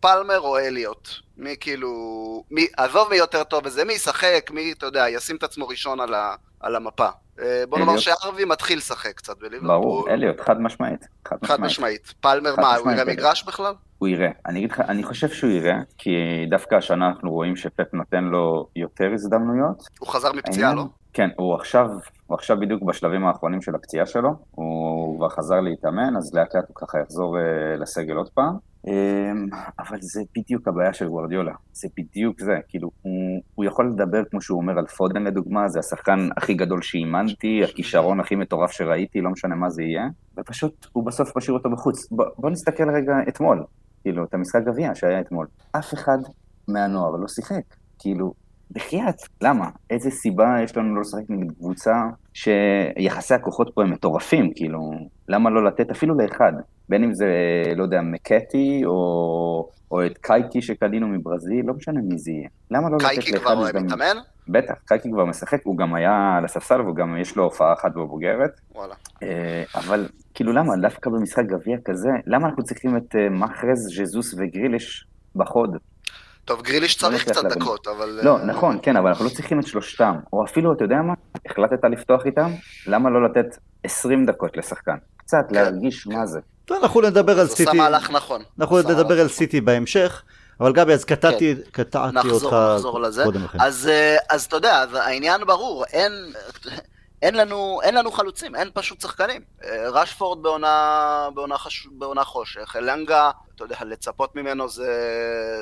פלמר 0.00 0.40
או 0.40 0.58
אליוט. 0.58 1.08
מי 1.36 1.56
כאילו, 1.60 2.44
מי, 2.50 2.66
עזוב 2.76 3.10
מי 3.10 3.16
יותר 3.16 3.44
טוב 3.44 3.64
בזה, 3.64 3.84
מי 3.84 3.92
ישחק, 3.92 4.50
מי, 4.54 4.72
אתה 4.72 4.86
יודע, 4.86 5.08
ישים 5.08 5.36
את 5.36 5.42
עצמו 5.42 5.68
ראשון 5.68 6.00
על, 6.00 6.14
ה, 6.14 6.34
על 6.60 6.76
המפה. 6.76 7.08
אה, 7.42 7.64
בוא 7.68 7.78
נאמר 7.78 7.98
שארווי 7.98 8.44
מתחיל 8.44 8.78
לשחק 8.78 9.12
קצת 9.14 9.38
בליברפול. 9.38 9.68
ברור, 9.68 10.10
אליוט, 10.10 10.40
חד 10.40 10.60
משמעית. 10.60 11.08
חד 11.44 11.60
משמעית. 11.60 12.14
פלמר 12.20 12.54
מה, 12.56 12.76
הוא 12.76 12.92
יראה 12.92 13.04
מגרש 13.04 13.44
בכלל? 13.44 13.74
הוא 13.98 14.08
יראה. 14.08 14.30
אני 14.46 14.58
אגיד 14.58 14.72
לך, 14.72 14.80
אני 14.80 15.02
חושב 15.02 15.28
שהוא 15.28 15.50
יראה, 15.50 15.76
כי 15.98 16.10
דווקא 16.50 16.74
השנה 16.74 17.08
אנחנו 17.08 17.30
רואים 17.30 17.56
שפפ 17.56 17.94
נותן 17.94 18.24
לו 18.24 18.66
יותר 18.76 19.10
הזדמנויות. 19.14 19.82
הוא 19.98 20.08
חזר 20.08 20.32
מפציעה, 20.32 20.74
לא? 20.74 20.84
כן, 21.12 21.28
הוא 21.36 21.54
עכשיו, 21.54 21.86
הוא 22.26 22.34
עכשיו 22.34 22.60
בדיוק 22.60 22.82
בשלבים 22.82 23.26
האחרונים 23.26 23.62
של 23.62 23.74
הפציעה 23.74 24.06
שלו, 24.06 24.30
הוא 24.50 25.16
כבר 25.16 25.28
חזר 25.28 25.60
להתאמן, 25.60 26.16
אז 26.16 26.34
לאט 26.34 26.54
לאט 26.54 26.64
הוא 26.68 26.74
ככה 26.74 26.98
יחזור 26.98 27.38
אה, 27.38 27.76
לסגל 27.76 28.16
עוד 28.16 28.28
פעם. 28.34 28.56
אמ, 28.88 29.48
אבל 29.78 29.98
זה 30.00 30.22
בדיוק 30.36 30.68
הבעיה 30.68 30.92
של 30.92 31.08
גוורדיולה, 31.08 31.52
זה 31.72 31.88
בדיוק 31.96 32.40
זה, 32.40 32.58
כאילו, 32.68 32.90
הוא, 33.02 33.12
הוא 33.54 33.64
יכול 33.64 33.90
לדבר 33.90 34.22
כמו 34.30 34.40
שהוא 34.40 34.58
אומר 34.58 34.78
על 34.78 34.86
פודן 34.86 35.24
לדוגמה, 35.24 35.68
זה 35.68 35.78
השחקן 35.78 36.28
הכי 36.36 36.54
גדול 36.54 36.82
שאימנתי, 36.82 37.64
הכישרון 37.64 38.20
הכי 38.20 38.34
מטורף 38.34 38.70
שראיתי, 38.70 39.20
לא 39.20 39.30
משנה 39.30 39.54
מה 39.54 39.70
זה 39.70 39.82
יהיה, 39.82 40.08
ופשוט 40.38 40.86
הוא 40.92 41.06
בסוף 41.06 41.36
משאיר 41.36 41.56
אותו 41.56 41.70
בחוץ. 41.70 42.10
בוא, 42.10 42.24
בוא 42.38 42.50
נסתכל 42.50 42.90
רגע 42.90 43.14
אתמול, 43.28 43.64
כאילו, 44.02 44.24
את 44.24 44.34
המשחק 44.34 44.60
גביע 44.64 44.94
שהיה 44.94 45.20
אתמול. 45.20 45.46
אף 45.72 45.94
אחד 45.94 46.18
מהנוער 46.68 47.16
לא 47.16 47.28
שיחק. 47.28 47.62
כאילו, 47.98 48.34
בחייאת, 48.70 49.16
למה? 49.40 49.70
איזה 49.90 50.10
סיבה 50.10 50.56
יש 50.64 50.76
לנו 50.76 50.94
לא 50.94 51.00
לשחק 51.00 51.22
נגד 51.28 51.52
קבוצה 51.52 52.02
שיחסי 52.34 53.34
הכוחות 53.34 53.70
פה 53.74 53.82
הם 53.82 53.92
מטורפים, 53.92 54.52
כאילו, 54.54 54.90
למה 55.28 55.50
לא 55.50 55.64
לתת 55.64 55.90
אפילו 55.90 56.14
לאחד? 56.14 56.52
בין 56.88 57.04
אם 57.04 57.14
זה, 57.14 57.28
לא 57.76 57.82
יודע, 57.82 58.00
מקטי, 58.00 58.82
או, 58.84 59.70
או 59.90 60.06
את 60.06 60.18
קייקי 60.18 60.62
שקנינו 60.62 61.08
מברזיל, 61.08 61.66
לא 61.66 61.74
משנה 61.74 62.00
מי 62.00 62.18
זה 62.18 62.30
יהיה. 62.30 62.48
למה 62.70 62.90
לא 62.90 62.96
לתת 62.96 63.04
לאחד? 63.04 63.14
קייקי 63.14 63.38
כבר 63.38 63.54
מתאמן? 63.54 64.20
בטח, 64.48 64.74
קייקי 64.86 65.10
כבר 65.10 65.24
משחק, 65.24 65.60
הוא 65.64 65.76
גם 65.76 65.94
היה 65.94 66.34
על 66.38 66.44
הספסל, 66.44 66.80
וגם 66.80 67.16
יש 67.20 67.36
לו 67.36 67.44
הופעה 67.44 67.72
אחת 67.72 67.92
בבוגרת. 67.94 68.60
וואלה. 68.74 68.94
אה, 69.22 69.64
אבל 69.74 70.08
כאילו 70.34 70.52
למה, 70.52 70.76
דווקא 70.76 71.10
במשחק 71.10 71.44
גביע 71.44 71.76
כזה, 71.84 72.10
למה 72.26 72.48
אנחנו 72.48 72.62
צריכים 72.62 72.96
את 72.96 73.16
אה, 73.16 73.28
מחרז, 73.28 73.78
ז'זוס 73.78 74.34
וגריליש 74.34 75.06
בחוד? 75.36 75.76
טוב, 76.44 76.62
גריליש 76.62 76.96
צריך 76.96 77.28
קצת 77.28 77.44
דקות, 77.44 77.86
אבל... 77.86 78.20
לא, 78.22 78.44
נכון, 78.44 78.78
כן, 78.82 78.96
אבל 78.96 79.08
אנחנו 79.08 79.24
לא 79.24 79.30
צריכים 79.30 79.60
את 79.60 79.66
שלושתם. 79.66 80.14
או 80.32 80.44
אפילו, 80.44 80.72
אתה 80.72 80.84
יודע 80.84 80.96
מה? 80.96 81.14
החלטת 81.46 81.84
לפתוח 81.90 82.26
איתם? 82.26 82.50
למה 82.86 83.10
לא 83.10 83.24
לתת 83.24 83.58
20 83.84 84.26
דקות 84.26 84.56
לשחקן? 84.56 84.96
קצת 85.16 85.46
כן. 85.48 85.54
להרגיש 85.54 86.06
מה 86.06 86.26
זה. 86.26 86.40
אנחנו 86.76 87.00
נדבר 87.00 87.40
על 87.40 87.48
סיטי. 87.48 87.78
נכון. 88.10 88.42
אנחנו 88.60 88.78
נדבר 88.78 89.20
על 89.20 89.28
סיטי 89.28 89.60
בהמשך. 89.60 90.22
אבל 90.60 90.72
גבי, 90.72 90.92
אז 90.92 91.04
קטעתי, 91.04 91.54
קטעתי 91.70 92.14
נחזור, 92.14 92.32
אותך 92.32 92.56
נחזור 92.74 93.00
לזה. 93.00 93.24
קודם 93.24 93.44
לכן. 93.44 93.58
אז, 93.60 93.88
אה, 93.88 94.16
אז 94.30 94.44
אתה 94.44 94.56
יודע, 94.56 94.84
העניין 94.94 95.46
ברור, 95.46 95.84
אין, 95.84 96.12
אין, 97.22 97.34
לנו, 97.34 97.80
אין 97.82 97.94
לנו 97.94 98.12
חלוצים, 98.12 98.54
אין 98.54 98.70
פשוט 98.74 99.00
שחקנים. 99.00 99.42
אה, 99.64 99.88
רשפורד 99.90 100.42
בעונה, 100.42 101.28
בעונה, 101.34 101.58
חש, 101.58 101.86
בעונה 101.92 102.24
חושך, 102.24 102.76
אלנגה, 102.78 103.30
אתה 103.56 103.64
יודע, 103.64 103.76
לצפות 103.84 104.36
ממנו 104.36 104.68
זה, 104.68 104.92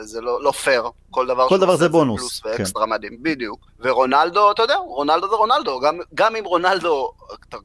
זה 0.00 0.20
לא, 0.20 0.42
לא 0.42 0.50
פייר. 0.50 0.90
כל 1.10 1.26
דבר 1.26 1.48
כל 1.48 1.58
דבר 1.58 1.72
עושה 1.72 1.82
זה 1.84 1.88
בונוס, 1.88 2.20
פלוס 2.20 2.40
כן. 2.40 2.48
ואקסטרה 2.48 2.86
מדהים, 2.86 3.22
בדיוק. 3.22 3.66
ורונלדו, 3.78 4.50
אתה 4.50 4.62
יודע, 4.62 4.76
רונלדו 4.76 5.28
זה 5.28 5.34
רונלדו. 5.34 5.80
גם, 5.80 5.98
גם 6.14 6.36
אם 6.36 6.44
רונלדו 6.44 7.12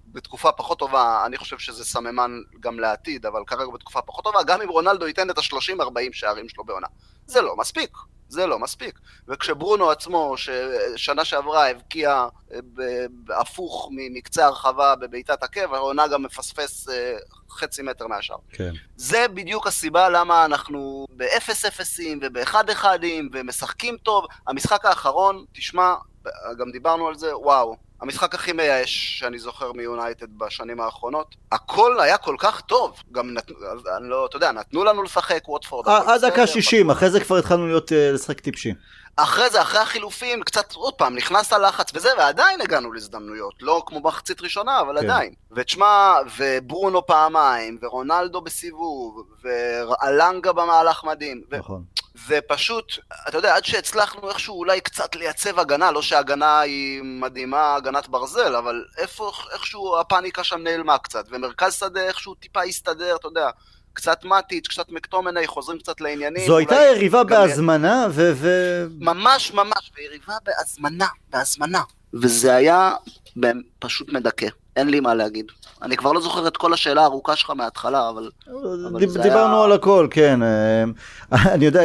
בתקופה 0.07 0.51
פחות 0.51 0.79
טובה, 0.79 1.23
אני 1.25 1.37
חושב 1.37 1.57
שזה 1.57 1.85
סממן 1.85 2.31
גם 2.59 2.79
לעתיד, 2.79 3.25
אבל 3.25 3.41
כרגע 3.47 3.71
בתקופה 3.73 4.01
פחות 4.01 4.23
טובה, 4.23 4.43
גם 4.43 4.61
אם 4.61 4.69
רונלדו 4.69 5.07
ייתן 5.07 5.29
את 5.29 5.37
ה-30-40 5.37 5.99
שערים 6.11 6.49
שלו 6.49 6.63
בעונה. 6.63 6.87
זה 7.25 7.41
לא 7.41 7.55
מספיק. 7.57 7.97
זה 8.31 8.45
לא 8.45 8.59
מספיק. 8.59 8.99
וכשברונו 9.27 9.89
עצמו, 9.89 10.35
ששנה 10.37 11.25
שעברה 11.25 11.69
הבקיע 11.69 12.27
אה, 12.53 12.59
הפוך 13.39 13.89
מקצה 13.91 14.45
הרחבה 14.45 14.95
בבעיטת 14.95 15.43
עקב, 15.43 15.73
העונה 15.73 16.07
גם 16.07 16.23
מפספס 16.23 16.89
אה, 16.89 17.17
חצי 17.51 17.81
מטר 17.81 18.07
מהשאר. 18.07 18.35
כן. 18.51 18.71
זה 18.95 19.27
בדיוק 19.27 19.67
הסיבה 19.67 20.09
למה 20.09 20.45
אנחנו 20.45 21.05
באפס 21.09 21.65
אפסים 21.65 22.19
ובאחד 22.21 22.69
אחדים 22.69 23.29
ומשחקים 23.33 23.97
טוב. 23.97 24.25
המשחק 24.47 24.85
האחרון, 24.85 25.45
תשמע, 25.53 25.93
גם 26.57 26.71
דיברנו 26.71 27.07
על 27.07 27.15
זה, 27.15 27.37
וואו. 27.37 27.75
המשחק 28.01 28.35
הכי 28.35 28.51
מייאש 28.51 29.19
שאני 29.19 29.39
זוכר 29.39 29.71
מיונייטד 29.71 30.37
בשנים 30.37 30.81
האחרונות. 30.81 31.35
הכל 31.51 31.99
היה 31.99 32.17
כל 32.17 32.35
כך 32.39 32.61
טוב. 32.61 32.95
גם 33.11 33.33
נתנו, 33.33 33.55
לא, 34.01 34.25
אתה 34.25 34.37
יודע, 34.37 34.51
נתנו 34.51 34.83
לנו 34.83 35.03
לשחק 35.03 35.49
ווטפורד. 35.49 35.87
אה, 35.87 36.13
עד 36.13 36.21
דקה 36.21 36.43
בסדר, 36.43 36.45
60, 36.45 36.91
אחרי 36.91 37.09
זה 37.09 37.19
כבר 37.19 37.37
התחלנו 37.37 37.67
להיות, 37.67 37.91
אה, 37.91 38.11
לשחק 38.11 38.39
טיפשי. 38.39 38.73
אחרי 39.15 39.49
זה, 39.49 39.61
אחרי 39.61 39.79
החילופים, 39.79 40.43
קצת 40.43 40.73
עוד 40.73 40.93
פעם, 40.93 41.15
נכנס 41.15 41.53
הלחץ 41.53 41.91
וזה, 41.93 42.09
ועדיין 42.17 42.61
הגענו 42.61 42.91
להזדמנויות. 42.91 43.53
לא 43.61 43.83
כמו 43.85 43.99
מחצית 43.99 44.41
ראשונה, 44.41 44.79
אבל 44.81 44.99
כן. 44.99 45.05
עדיין. 45.05 45.33
ותשמע, 45.51 46.15
וברונו 46.37 47.05
פעמיים, 47.05 47.77
ורונלדו 47.81 48.41
בסיבוב, 48.41 49.23
ואלנגה 49.43 50.53
במהלך 50.53 51.03
מדהים. 51.03 51.41
ו- 51.51 51.57
נכון. 51.57 51.83
ופשוט, 52.27 52.93
אתה 53.27 53.37
יודע, 53.37 53.55
עד 53.55 53.65
שהצלחנו 53.65 54.29
איכשהו 54.29 54.57
אולי 54.59 54.81
קצת 54.81 55.15
לייצב 55.15 55.59
הגנה, 55.59 55.91
לא 55.91 56.01
שההגנה 56.01 56.59
היא 56.59 57.01
מדהימה, 57.03 57.75
הגנת 57.75 58.07
ברזל, 58.07 58.55
אבל 58.55 58.85
איפה, 58.97 59.31
איכשהו 59.53 59.99
הפאניקה 59.99 60.43
שם 60.43 60.59
נעלמה 60.63 60.97
קצת, 60.97 61.25
ומרכז 61.29 61.73
שדה 61.73 62.01
איכשהו 62.01 62.35
טיפה 62.35 62.63
הסתדר, 62.63 63.15
אתה 63.15 63.27
יודע, 63.27 63.49
קצת 63.93 64.25
מאטיץ', 64.25 64.67
קצת 64.67 64.89
מקטומני, 64.91 65.47
חוזרים 65.47 65.79
קצת 65.79 66.01
לעניינים. 66.01 66.47
זו 66.47 66.57
הייתה 66.57 66.75
יריבה 66.75 67.23
בהזמנה, 67.23 68.07
ו... 68.11 68.31
ו- 68.35 68.87
ממש 68.99 69.53
ממש, 69.53 69.91
ויריבה 69.97 70.33
בהזמנה, 70.45 71.07
בהזמנה. 71.33 71.81
וזה 72.13 72.55
היה 72.55 72.91
פשוט 73.79 74.09
מדכא, 74.09 74.47
אין 74.75 74.89
לי 74.89 74.99
מה 74.99 75.13
להגיד. 75.13 75.45
אני 75.81 75.97
כבר 75.97 76.11
לא 76.11 76.21
זוכר 76.21 76.47
את 76.47 76.57
כל 76.57 76.73
השאלה 76.73 77.01
הארוכה 77.01 77.35
שלך 77.35 77.49
מההתחלה, 77.49 78.09
אבל... 78.09 78.29
אבל 78.47 78.99
דיב- 78.99 79.09
זה 79.09 79.19
דיברנו 79.19 79.55
היה- 79.55 79.63
על 79.65 79.71
הכל, 79.71 80.07
כן. 80.11 80.39
אה, 80.43 80.83
אני 81.53 81.65
יודע, 81.65 81.81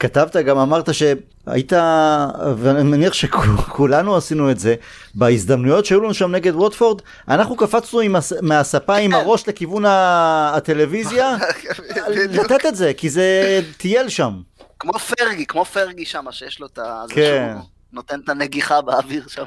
כתבת, 0.00 0.36
גם 0.36 0.58
אמרת 0.58 0.88
שהיית, 0.94 1.72
ואני 2.56 2.82
מניח 2.82 3.12
שכולנו 3.12 4.16
עשינו 4.16 4.50
את 4.50 4.58
זה, 4.58 4.74
בהזדמנויות 5.14 5.86
שהיו 5.86 6.00
לנו 6.00 6.14
שם 6.14 6.30
נגד 6.30 6.54
ווטפורד, 6.54 7.02
אנחנו 7.28 7.56
קפצנו 7.56 8.00
עם 8.00 8.16
הס- 8.16 8.32
מהספה 8.42 8.96
עם 8.96 9.14
הראש 9.14 9.48
לכיוון 9.48 9.84
הטלוויזיה. 9.86 11.36
לתת 12.38 12.66
את 12.66 12.76
זה, 12.76 12.92
כי 12.96 13.10
זה 13.10 13.60
טייל 13.76 14.08
שם. 14.08 14.42
כמו 14.78 14.92
פרגי, 14.98 15.46
כמו 15.46 15.64
פרגי 15.64 16.04
שם, 16.04 16.24
שיש 16.30 16.60
לו 16.60 16.66
את 16.66 16.78
ה... 16.78 17.04
כן. 17.08 17.56
נותן 17.92 18.20
את 18.24 18.28
הנגיחה 18.28 18.80
באוויר 18.80 19.28
שם. 19.28 19.46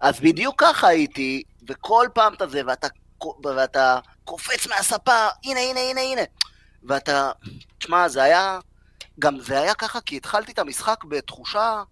אז 0.00 0.20
בדיוק 0.20 0.54
ככה 0.58 0.88
הייתי, 0.88 1.42
וכל 1.68 2.06
פעם 2.14 2.34
אתה 2.34 2.46
זה, 2.46 2.60
ואתה, 2.66 2.86
ואתה 3.44 3.98
קופץ 4.24 4.66
מהספה, 4.66 5.26
הנה, 5.44 5.60
הנה, 5.60 5.80
הנה, 5.80 6.00
הנה. 6.00 6.22
ואתה, 6.84 7.30
תשמע, 7.78 8.08
זה 8.08 8.22
היה, 8.22 8.58
גם 9.18 9.38
זה 9.40 9.60
היה 9.60 9.74
ככה, 9.74 10.00
כי 10.00 10.16
התחלתי 10.16 10.52
את 10.52 10.58
המשחק 10.58 11.04
בתחושה, 11.04 11.82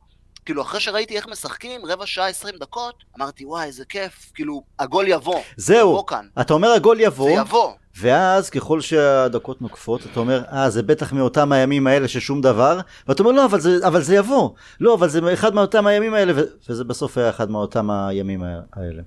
כאילו, 0.44 0.62
אחרי 0.62 0.80
שראיתי 0.80 1.16
איך 1.16 1.28
משחקים, 1.28 1.80
רבע 1.86 2.06
שעה, 2.06 2.28
עשרים 2.28 2.54
דקות, 2.60 2.94
אמרתי, 3.18 3.44
וואי, 3.44 3.66
איזה 3.66 3.84
כיף, 3.84 4.32
כאילו, 4.34 4.62
הגול 4.78 5.04
יבוא. 5.08 5.40
זהו, 5.56 5.90
יבוא 5.90 6.06
כאן. 6.06 6.26
אתה 6.40 6.54
אומר 6.54 6.68
הגול 6.68 6.96
זה 6.96 7.02
יבוא, 7.02 7.30
יבוא. 7.30 7.72
ואז 8.00 8.50
ככל 8.50 8.80
שהדקות 8.80 9.62
נוקפות, 9.62 10.06
אתה 10.06 10.20
אומר, 10.20 10.42
אה, 10.52 10.70
זה 10.70 10.82
בטח 10.82 11.12
מאותם 11.12 11.52
הימים 11.52 11.86
האלה 11.86 12.08
ששום 12.08 12.40
דבר, 12.40 12.80
ואתה 13.08 13.22
אומר, 13.22 13.32
לא, 13.32 13.44
אבל 13.44 13.60
זה, 13.60 13.86
אבל 13.86 14.02
זה 14.02 14.14
יבוא. 14.14 14.50
לא, 14.80 14.94
אבל 14.94 15.08
זה 15.08 15.32
אחד 15.32 15.54
מאותם 15.54 15.86
הימים 15.86 16.14
האלה, 16.14 16.32
ו- 16.36 16.46
וזה 16.68 16.84
בסוף 16.84 17.18
היה 17.18 17.30
אחד 17.30 17.50
מאותם 17.50 17.90
הימים 17.90 18.42
האלה. 18.72 19.02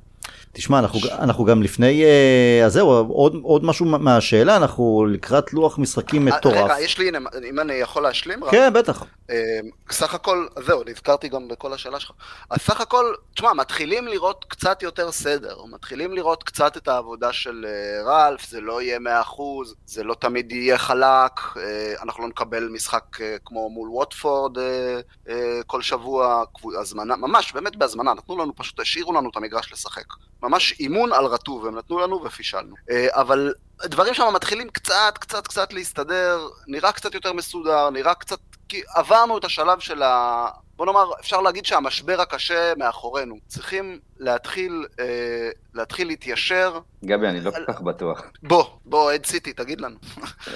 תשמע, 0.53 0.79
אנחנו, 0.79 1.00
אנחנו 1.20 1.46
גם 1.46 1.63
לפני, 1.63 2.03
אה, 2.03 2.65
אז 2.65 2.74
זהו, 2.74 2.89
עוד, 2.89 3.36
עוד 3.43 3.65
משהו 3.65 3.86
מהשאלה, 3.86 4.58
אנחנו 4.58 5.05
לקראת 5.10 5.53
לוח 5.53 5.77
משחקים 5.77 6.25
מטורף. 6.25 6.55
רגע, 6.63 6.79
יש 6.79 6.98
לי, 6.98 7.10
אם 7.50 7.60
אני 7.60 7.74
יכול 7.74 8.03
להשלים? 8.03 8.43
רק? 8.43 8.51
כן, 8.51 8.74
בטח. 8.74 9.03
אה, 9.29 9.60
סך 9.91 10.13
הכל, 10.13 10.48
זהו, 10.65 10.84
נזכרתי 10.86 11.29
גם 11.29 11.48
בכל 11.48 11.74
השאלה 11.74 12.00
שלך. 12.00 12.12
אז 12.50 12.60
סך 12.62 12.81
הכל, 12.81 13.13
תשמע, 13.36 13.53
מתחילים 13.53 14.08
לראות 14.08 14.46
קצת 14.48 14.84
יותר 14.84 15.12
סדר, 15.12 15.58
מתחילים 15.65 16.13
לראות 16.13 16.43
קצת 16.43 16.77
את 16.77 16.88
העבודה 16.88 17.34
של 17.34 17.65
אה, 17.67 18.03
רלף, 18.03 18.50
זה 18.50 18.62
לא 18.62 18.81
יהיה 18.81 18.98
100%, 18.98 19.41
זה 19.86 20.03
לא 20.03 20.13
תמיד 20.13 20.51
יהיה 20.51 20.77
חלק, 20.77 21.31
אה, 21.58 21.93
אנחנו 22.01 22.24
לא 22.24 22.29
נקבל 22.29 22.70
משחק 22.74 23.22
אה, 23.22 23.36
כמו 23.46 23.70
מול 23.70 23.89
ווטפורד 23.89 24.58
אה, 24.58 25.00
אה, 25.29 25.60
כל 25.67 25.81
שבוע, 25.81 26.43
הזמנה, 26.79 27.15
ממש, 27.15 27.53
באמת 27.53 27.75
בהזמנה, 27.75 28.13
נתנו 28.13 28.38
לנו, 28.38 28.55
פשוט 28.55 28.79
השאירו 28.79 29.13
לנו 29.13 29.29
את 29.29 29.38
המגרש 29.38 29.74
לשחק. 29.74 30.05
ממש 30.43 30.74
אימון 30.79 31.13
על 31.13 31.25
רטוב, 31.25 31.65
הם 31.65 31.77
נתנו 31.77 32.00
לנו 32.00 32.24
ופישלנו. 32.24 32.75
אה, 32.89 33.07
אבל 33.12 33.53
דברים 33.83 34.13
שם 34.13 34.33
מתחילים 34.33 34.69
קצת, 34.69 35.13
קצת, 35.19 35.48
קצת 35.48 35.74
להסתדר, 35.74 36.48
נראה 36.67 36.91
קצת 36.91 37.13
יותר 37.13 37.33
מסודר, 37.33 37.89
נראה 37.89 38.13
קצת... 38.13 38.39
כי 38.69 38.81
עברנו 38.95 39.38
את 39.38 39.45
השלב 39.45 39.79
של 39.79 40.03
ה... 40.03 40.48
בוא 40.81 40.85
נאמר, 40.85 41.11
אפשר 41.19 41.41
להגיד 41.41 41.65
שהמשבר 41.65 42.21
הקשה 42.21 42.73
מאחורינו. 42.77 43.35
צריכים 43.47 44.00
להתחיל, 44.19 44.85
אה, 45.00 45.50
להתחיל 45.73 46.07
להתיישר. 46.07 46.79
גבי, 47.05 47.27
אני 47.27 47.41
לא 47.41 47.51
כל 47.51 47.73
כך 47.73 47.81
בטוח. 47.81 48.23
בוא, 48.43 48.65
בוא, 48.85 49.13
אד 49.13 49.25
סיטי, 49.25 49.53
תגיד 49.53 49.81
לנו. 49.81 49.95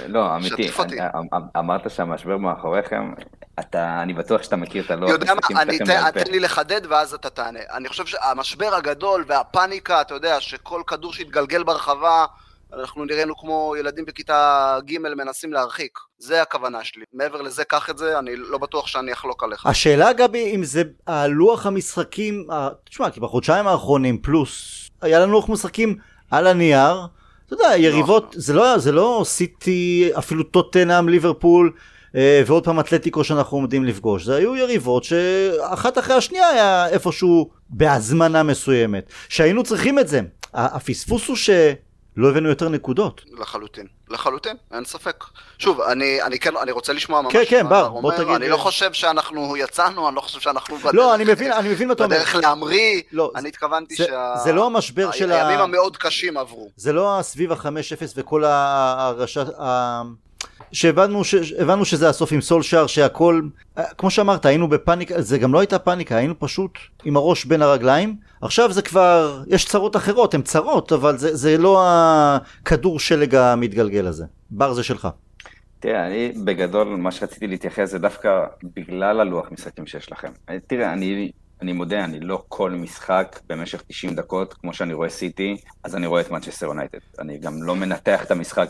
לא, 0.07 0.25
אמיתי, 0.35 0.69
אמ- 0.69 1.27
אמ- 1.33 1.41
אמרת 1.57 1.91
שהמשבר 1.91 2.37
מאחוריכם, 2.37 3.13
אתה, 3.59 4.01
אני 4.01 4.13
בטוח 4.13 4.43
שאתה 4.43 4.55
מכיר 4.55 4.85
את 4.85 4.91
הלוח 4.91 5.09
יודע 5.09 5.33
מה, 5.33 5.61
אני 5.61 5.79
פה. 5.79 6.11
תן 6.11 6.31
לי 6.31 6.39
לחדד 6.39 6.81
ואז 6.89 7.13
אתה 7.13 7.29
תענה. 7.29 7.59
אני 7.73 7.89
חושב 7.89 8.05
שהמשבר 8.05 8.75
הגדול 8.75 9.25
והפאניקה, 9.27 10.01
אתה 10.01 10.13
יודע, 10.13 10.41
שכל 10.41 10.81
כדור 10.87 11.13
שהתגלגל 11.13 11.63
ברחבה, 11.63 12.25
אנחנו 12.79 13.05
נראינו 13.05 13.37
כמו 13.37 13.73
ילדים 13.79 14.05
בכיתה 14.05 14.77
ג' 14.85 14.97
מנסים 14.97 15.53
להרחיק. 15.53 15.99
זה 16.17 16.41
הכוונה 16.41 16.83
שלי. 16.83 17.03
מעבר 17.13 17.41
לזה, 17.41 17.63
קח 17.63 17.89
את 17.89 17.97
זה, 17.97 18.19
אני 18.19 18.35
לא 18.35 18.57
בטוח 18.57 18.87
שאני 18.87 19.13
אחלוק 19.13 19.43
עליך. 19.43 19.65
השאלה 19.65 20.13
גבי 20.13 20.55
אם 20.55 20.63
זה 20.63 20.83
הלוח 21.07 21.65
המשחקים, 21.65 22.47
תשמע 22.89 23.09
כי 23.09 23.19
בחודשיים 23.19 23.67
האחרונים 23.67 24.17
פלוס 24.21 24.85
היה 25.01 25.19
לנו 25.19 25.31
לוח 25.31 25.49
משחקים 25.49 25.97
על 26.31 26.47
הנייר, 26.47 27.07
אתה 27.45 27.53
יודע 27.53 27.77
יריבות 27.77 28.35
זה 28.37 28.53
לא 28.53 28.77
זה 28.77 28.91
לא 28.91 29.21
סיטי 29.25 30.09
אפילו 30.17 30.43
טוטנאם 30.43 31.09
ליברפול 31.09 31.71
אה, 32.15 32.41
ועוד 32.45 32.65
פעם 32.65 32.79
אתלטיקו 32.79 33.23
שאנחנו 33.23 33.57
עומדים 33.57 33.85
לפגוש 33.85 34.25
זה 34.25 34.35
היו 34.35 34.55
יריבות 34.55 35.03
שאחת 35.03 35.97
אחרי 35.97 36.15
השנייה 36.15 36.49
היה 36.49 36.87
איפשהו 36.87 37.49
בהזמנה 37.69 38.43
מסוימת 38.43 39.09
שהיינו 39.29 39.63
צריכים 39.63 39.99
את 39.99 40.07
זה 40.07 40.21
הפספוס 40.53 41.27
הוא 41.27 41.35
לא 42.17 42.29
הבאנו 42.29 42.49
יותר 42.49 42.69
נקודות. 42.69 43.21
לחלוטין, 43.39 43.87
לחלוטין, 44.09 44.55
אין 44.73 44.85
ספק. 44.85 45.23
שוב, 45.57 45.81
אני, 45.81 46.21
אני 46.21 46.39
כן, 46.39 46.57
אני 46.61 46.71
רוצה 46.71 46.93
לשמוע 46.93 47.21
ממש 47.21 47.33
כן, 47.33 47.43
כן, 47.49 47.69
בר, 47.69 47.89
בוא. 47.89 48.11
תגיד. 48.13 48.27
אני 48.29 48.49
לא 48.49 48.57
חושב 48.57 48.93
שאנחנו 48.93 49.57
יצאנו, 49.57 50.07
אני 50.07 50.15
לא 50.15 50.21
חושב 50.21 50.39
שאנחנו 50.39 50.77
בדרך... 50.77 50.95
לא, 50.95 51.15
אני 51.15 51.23
מבין, 51.23 51.51
אני 51.51 51.69
מבין 51.69 51.87
מה 51.87 51.93
אתה 51.93 52.03
אומר. 52.03 52.15
בדרך 52.15 52.35
להמריא, 52.35 53.01
לא, 53.11 53.31
אני 53.35 53.49
התכוונתי 53.49 53.95
זה- 53.95 54.05
שה... 54.05 54.33
זה 54.43 54.53
לא 54.53 54.65
המשבר 54.65 55.11
של 55.11 55.31
ה... 55.31 55.47
הימים 55.47 55.59
המאוד 55.63 55.97
קשים 55.97 56.37
עברו. 56.37 56.69
זה 56.75 56.93
לא 56.93 57.19
סביב 57.21 57.51
ה-5-0 57.51 57.67
וכל 58.15 58.43
הרשת... 58.45 59.47
שהבנו, 60.71 61.23
ש... 61.23 61.35
שזה 61.83 62.09
הסוף 62.09 62.31
עם 62.31 62.41
סולשאר, 62.41 62.87
שהכל, 62.87 63.41
כמו 63.97 64.09
שאמרת, 64.09 64.45
היינו 64.45 64.67
בפאניקה, 64.67 65.21
זה 65.21 65.37
גם 65.37 65.53
לא 65.53 65.59
הייתה 65.59 65.79
פאניקה, 65.79 66.15
היינו 66.15 66.33
פשוט 66.39 66.71
עם 67.03 67.17
הראש 67.17 67.45
בין 67.45 67.61
הרגליים. 67.61 68.15
עכשיו 68.41 68.71
זה 68.71 68.81
כבר, 68.81 69.43
יש 69.47 69.65
צרות 69.65 69.95
אחרות, 69.95 70.33
הן 70.33 70.41
צרות, 70.41 70.91
אבל 70.91 71.17
זה, 71.17 71.35
זה 71.35 71.57
לא 71.57 71.83
הכדור 71.85 72.99
שלג 72.99 73.35
המתגלגל 73.35 74.07
הזה. 74.07 74.25
בר 74.51 74.73
זה 74.73 74.83
שלך. 74.83 75.07
תראה, 75.79 76.07
אני 76.07 76.33
בגדול, 76.45 76.87
מה 76.87 77.11
שרציתי 77.11 77.47
להתייחס 77.47 77.89
זה 77.89 77.99
דווקא 77.99 78.45
בגלל 78.75 79.19
הלוח 79.19 79.51
משחקים 79.51 79.87
שיש 79.87 80.11
לכם. 80.11 80.31
תראה, 80.67 80.93
אני, 80.93 81.31
אני 81.61 81.73
מודה, 81.73 82.03
אני 82.03 82.19
לא 82.19 82.43
כל 82.47 82.71
משחק 82.71 83.39
במשך 83.49 83.83
90 83.87 84.15
דקות, 84.15 84.53
כמו 84.53 84.73
שאני 84.73 84.93
רואה 84.93 85.09
סיטי, 85.09 85.55
אז 85.83 85.95
אני 85.95 86.07
רואה 86.07 86.21
את 86.21 86.31
מנצ'סטר 86.31 86.65
יונייטד. 86.65 86.97
אני 87.19 87.37
גם 87.37 87.63
לא 87.63 87.75
מנתח 87.75 88.23
את 88.25 88.31
המשחק 88.31 88.69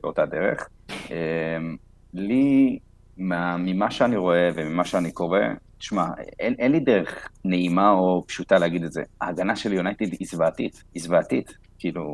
באותה 0.00 0.26
דרך. 0.26 0.68
אמ, 0.90 1.76
לי, 2.14 2.78
מה, 3.18 3.56
ממה 3.56 3.90
שאני 3.90 4.16
רואה 4.16 4.48
וממה 4.54 4.84
שאני 4.84 5.12
קורא, 5.12 5.38
תשמע, 5.78 6.06
אין, 6.40 6.54
אין 6.58 6.72
לי 6.72 6.80
דרך 6.80 7.28
נעימה 7.44 7.90
או 7.90 8.24
פשוטה 8.26 8.58
להגיד 8.58 8.84
את 8.84 8.92
זה. 8.92 9.02
ההגנה 9.20 9.56
של 9.56 9.72
יונייטד 9.72 10.12
היא 10.12 10.28
זוועתית, 10.30 10.84
היא 10.94 11.02
זוועתית. 11.02 11.52
כאילו, 11.78 12.12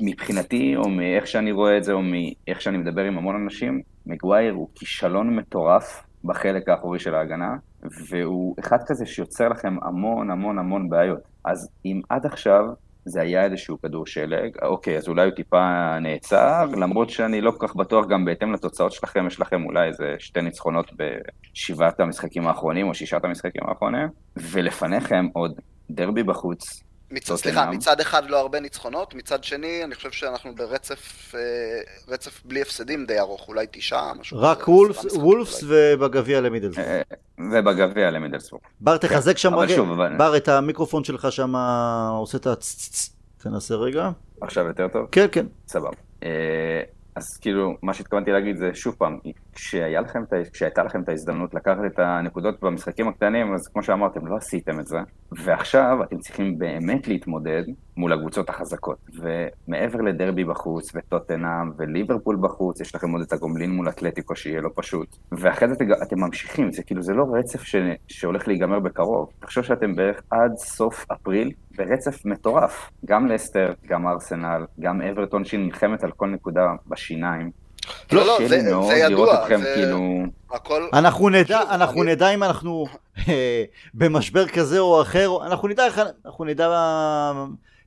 מבחינתי, 0.00 0.76
או 0.76 0.88
מאיך 0.88 1.26
שאני 1.26 1.52
רואה 1.52 1.76
את 1.76 1.84
זה, 1.84 1.92
או 1.92 2.02
מאיך 2.02 2.60
שאני 2.60 2.78
מדבר 2.78 3.02
עם 3.02 3.18
המון 3.18 3.42
אנשים, 3.44 3.82
מגווייר 4.06 4.52
הוא 4.52 4.68
כישלון 4.74 5.36
מטורף 5.36 6.07
בחלק 6.24 6.68
האחורי 6.68 6.98
של 6.98 7.14
ההגנה, 7.14 7.56
והוא 8.08 8.54
אחד 8.60 8.78
כזה 8.86 9.06
שיוצר 9.06 9.48
לכם 9.48 9.76
המון 9.82 10.30
המון 10.30 10.58
המון 10.58 10.88
בעיות. 10.88 11.20
אז 11.44 11.70
אם 11.84 12.00
עד 12.08 12.26
עכשיו 12.26 12.64
זה 13.04 13.20
היה 13.20 13.44
איזשהו 13.44 13.80
כדור 13.80 14.06
שלג, 14.06 14.50
אוקיי, 14.62 14.96
אז 14.96 15.08
אולי 15.08 15.24
הוא 15.24 15.30
טיפה 15.30 15.98
נעצר, 16.00 16.66
למרות 16.76 17.10
שאני 17.10 17.40
לא 17.40 17.50
כל 17.50 17.66
כך 17.66 17.76
בטוח 17.76 18.06
גם 18.06 18.24
בהתאם 18.24 18.52
לתוצאות 18.52 18.92
שלכם, 18.92 19.26
יש 19.26 19.40
לכם 19.40 19.64
אולי 19.64 19.88
איזה 19.88 20.14
שתי 20.18 20.42
ניצחונות 20.42 20.92
בשבעת 20.96 22.00
המשחקים 22.00 22.46
האחרונים, 22.46 22.88
או 22.88 22.94
שישת 22.94 23.24
המשחקים 23.24 23.62
האחרונים, 23.68 24.08
ולפניכם 24.36 25.26
עוד 25.32 25.60
דרבי 25.90 26.22
בחוץ, 26.22 26.82
מצ... 27.10 27.32
סליחה, 27.32 27.70
מצד 27.70 28.00
אחד 28.00 28.30
לא 28.30 28.40
הרבה 28.40 28.60
ניצחונות, 28.60 29.14
מצד 29.14 29.44
שני, 29.44 29.84
אני 29.84 29.94
חושב 29.94 30.10
שאנחנו 30.10 30.54
ברצף 30.54 31.32
אה, 31.34 31.40
רצף 32.08 32.42
בלי 32.44 32.62
הפסדים 32.62 33.06
די 33.06 33.18
ארוך, 33.18 33.48
אולי 33.48 33.66
תשעה, 33.70 34.14
משהו 34.14 34.38
רק 34.40 34.68
וולפס, 34.68 35.12
וולפס. 35.16 35.64
ובגביע 35.68 36.40
למידלסבורג. 36.40 36.86
אה, 36.88 37.02
ובגביע 37.38 38.10
למידלסבורג. 38.10 38.62
בר 38.80 38.96
תחזק 38.96 39.38
שם 39.38 39.54
אבל 39.54 39.62
רגע, 39.62 39.74
שוב, 39.76 39.90
אבל- 39.90 40.16
בר 40.16 40.36
את 40.36 40.48
המיקרופון 40.48 41.04
שלך 41.04 41.32
שם 41.32 41.54
עושה 42.10 42.38
את 42.38 42.46
הצצצ, 42.46 43.10
תנסה 43.38 43.74
רגע. 43.74 44.10
עכשיו 44.40 44.66
יותר 44.66 44.88
טוב? 44.88 45.06
כן, 45.12 45.26
כן. 45.32 45.46
סבבה. 45.68 45.90
אז 47.18 47.36
כאילו, 47.40 47.76
מה 47.82 47.94
שהתכוונתי 47.94 48.30
להגיד 48.30 48.56
זה, 48.56 48.70
שוב 48.74 48.94
פעם, 48.98 49.18
כשהיה 49.52 50.00
לכם 50.00 50.22
כשהייתה 50.52 50.82
לכם 50.82 51.02
את 51.02 51.08
ההזדמנות 51.08 51.54
לקחת 51.54 51.78
את 51.86 51.98
הנקודות 51.98 52.62
במשחקים 52.62 53.08
הקטנים, 53.08 53.54
אז 53.54 53.68
כמו 53.68 53.82
שאמרתם, 53.82 54.26
לא 54.26 54.36
עשיתם 54.36 54.80
את 54.80 54.86
זה, 54.86 54.98
ועכשיו 55.32 55.98
אתם 56.02 56.18
צריכים 56.18 56.58
באמת 56.58 57.08
להתמודד 57.08 57.62
מול 57.96 58.12
הקבוצות 58.12 58.48
החזקות. 58.48 58.98
ומעבר 59.14 60.00
לדרבי 60.00 60.44
בחוץ, 60.44 60.92
וטוטנאם, 60.94 61.70
וליברפול 61.76 62.36
בחוץ, 62.40 62.80
יש 62.80 62.94
לכם 62.94 63.10
עוד 63.10 63.22
את 63.22 63.32
הגומלין 63.32 63.70
מול 63.70 63.88
אתלטיקו, 63.88 64.36
שיהיה 64.36 64.60
לא 64.60 64.70
פשוט. 64.74 65.16
ואחרי 65.32 65.68
זה 65.68 65.74
אתם 66.02 66.20
ממשיכים, 66.20 66.72
זה 66.72 66.82
כאילו, 66.82 67.02
זה 67.02 67.12
לא 67.12 67.26
רצף 67.32 67.62
ש... 67.62 67.76
שהולך 68.08 68.48
להיגמר 68.48 68.80
בקרוב. 68.80 69.30
תחשוב 69.40 69.64
שאתם 69.64 69.96
בערך 69.96 70.22
עד 70.30 70.56
סוף 70.56 71.06
אפריל 71.12 71.52
ברצף 71.78 72.24
מטורף. 72.24 72.90
גם 73.06 73.26
לסטר, 73.26 73.72
גם 73.86 74.08
ארסנל, 74.08 74.64
גם 74.80 75.02
אברטון 75.02 75.44
שנלחמת 75.44 76.04
על 76.04 76.10
כל 76.10 76.26
נקודה 76.28 76.66
בשיניים. 76.86 77.50
לא, 78.12 78.26
לא, 78.26 78.38
זה- 78.48 78.60
זה 78.88 78.94
ידוע, 78.94 79.42
אתכם 79.42 79.60
זה- 79.60 79.72
כאילו... 79.74 79.98
הכל... 80.52 80.82
אנחנו 80.92 81.28
נדע, 81.28 81.58
שוב, 81.62 81.70
אנחנו 81.70 82.02
אני- 82.02 82.12
נדע 82.12 82.28
אם 82.28 82.42
אנחנו 82.42 82.86
אה, 83.28 83.64
במשבר 83.94 84.48
כזה 84.48 84.78
או 84.78 85.02
אחר, 85.02 85.30
אנחנו 85.46 85.68
נדע 85.68 85.84
איך, 85.86 86.00
אנחנו 86.26 86.44
נדע 86.44 86.68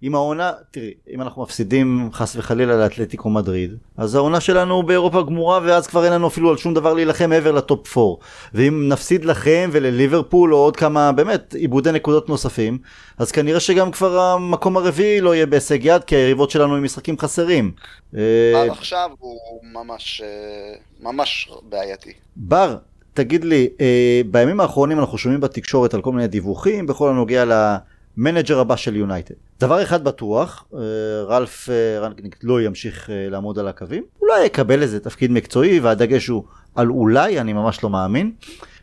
אם 0.04 0.16
העונה, 0.16 0.52
תראי, 0.72 0.94
אם 1.14 1.22
אנחנו 1.22 1.42
מפסידים 1.42 2.10
חס 2.14 2.36
וחלילה 2.36 2.76
לאתלטיקו 2.76 3.30
מדריד, 3.30 3.76
אז 3.98 4.16
העונה 4.16 4.40
שלנו 4.40 4.84
באירופה 4.84 5.22
גמורה 5.22 5.60
ואז 5.64 5.88
כבר 5.88 6.06
אין 6.06 6.14
לנו 6.14 6.28
אפילו 6.28 6.50
על 6.50 6.58
שום 6.58 6.74
דבר 6.74 6.94
להילחם 6.94 7.30
מעבר 7.30 7.52
לטופ 7.52 7.98
4. 7.98 8.16
ואם 8.54 8.90
נפסיד 8.90 9.26
לכם 9.26 9.70
ולליברפול 9.74 10.54
או 10.54 10.60
עוד 10.60 10.78
כמה 10.78 11.12
באמת 11.12 11.54
עיבודי 11.54 11.92
נקודות 11.92 12.30
נוספים, 12.30 12.78
אז 13.18 13.32
כנראה 13.32 13.60
שגם 13.60 13.92
כבר 13.92 14.20
המקום 14.20 14.78
הרביעי 14.78 15.22
לא 15.22 15.36
יהיה 15.36 15.46
בהישג 15.46 15.86
יד, 15.86 16.04
כי 16.04 16.16
היריבות 16.16 16.50
שלנו 16.50 16.76
עם 16.76 16.84
משחקים 16.84 17.18
חסרים. 17.20 17.72
אה, 18.16 18.22
אבל 18.62 18.70
עכשיו 18.70 19.10
הוא 19.20 19.60
ממש, 19.74 20.22
אה, 20.26 20.76
ממש 21.02 21.50
בעייתי. 21.70 22.14
בר, 22.36 22.78
תגיד 23.14 23.44
לי, 23.44 23.70
אה, 23.82 24.22
בימים 24.32 24.60
האחרונים 24.60 25.00
אנחנו 25.00 25.18
שומעים 25.18 25.42
בתקשורת 25.42 25.94
על 25.94 26.02
כל 26.02 26.12
מיני 26.12 26.28
דיווחים 26.28 26.88
בכל 26.88 27.10
הנוגע 27.10 27.44
למנג'ר 28.18 28.60
הבא 28.60 28.76
של 28.76 28.96
יונייטד. 28.96 29.36
דבר 29.62 29.84
אחד 29.84 30.04
בטוח, 30.04 30.66
אה, 30.74 30.80
רלף 31.24 31.70
אה, 31.70 32.00
רנגניק 32.00 32.36
לא 32.44 32.62
ימשיך 32.62 33.10
אה, 33.10 33.28
לעמוד 33.30 33.60
על 33.60 33.68
הקווים, 33.68 34.04
אולי 34.22 34.46
יקבל 34.46 34.82
איזה 34.82 35.00
תפקיד 35.00 35.32
מקצועי 35.32 35.80
והדגש 35.80 36.28
הוא 36.28 36.44
על 36.76 36.90
אולי, 36.90 37.40
אני 37.40 37.54
ממש 37.54 37.84
לא 37.84 37.90
מאמין. 37.90 38.32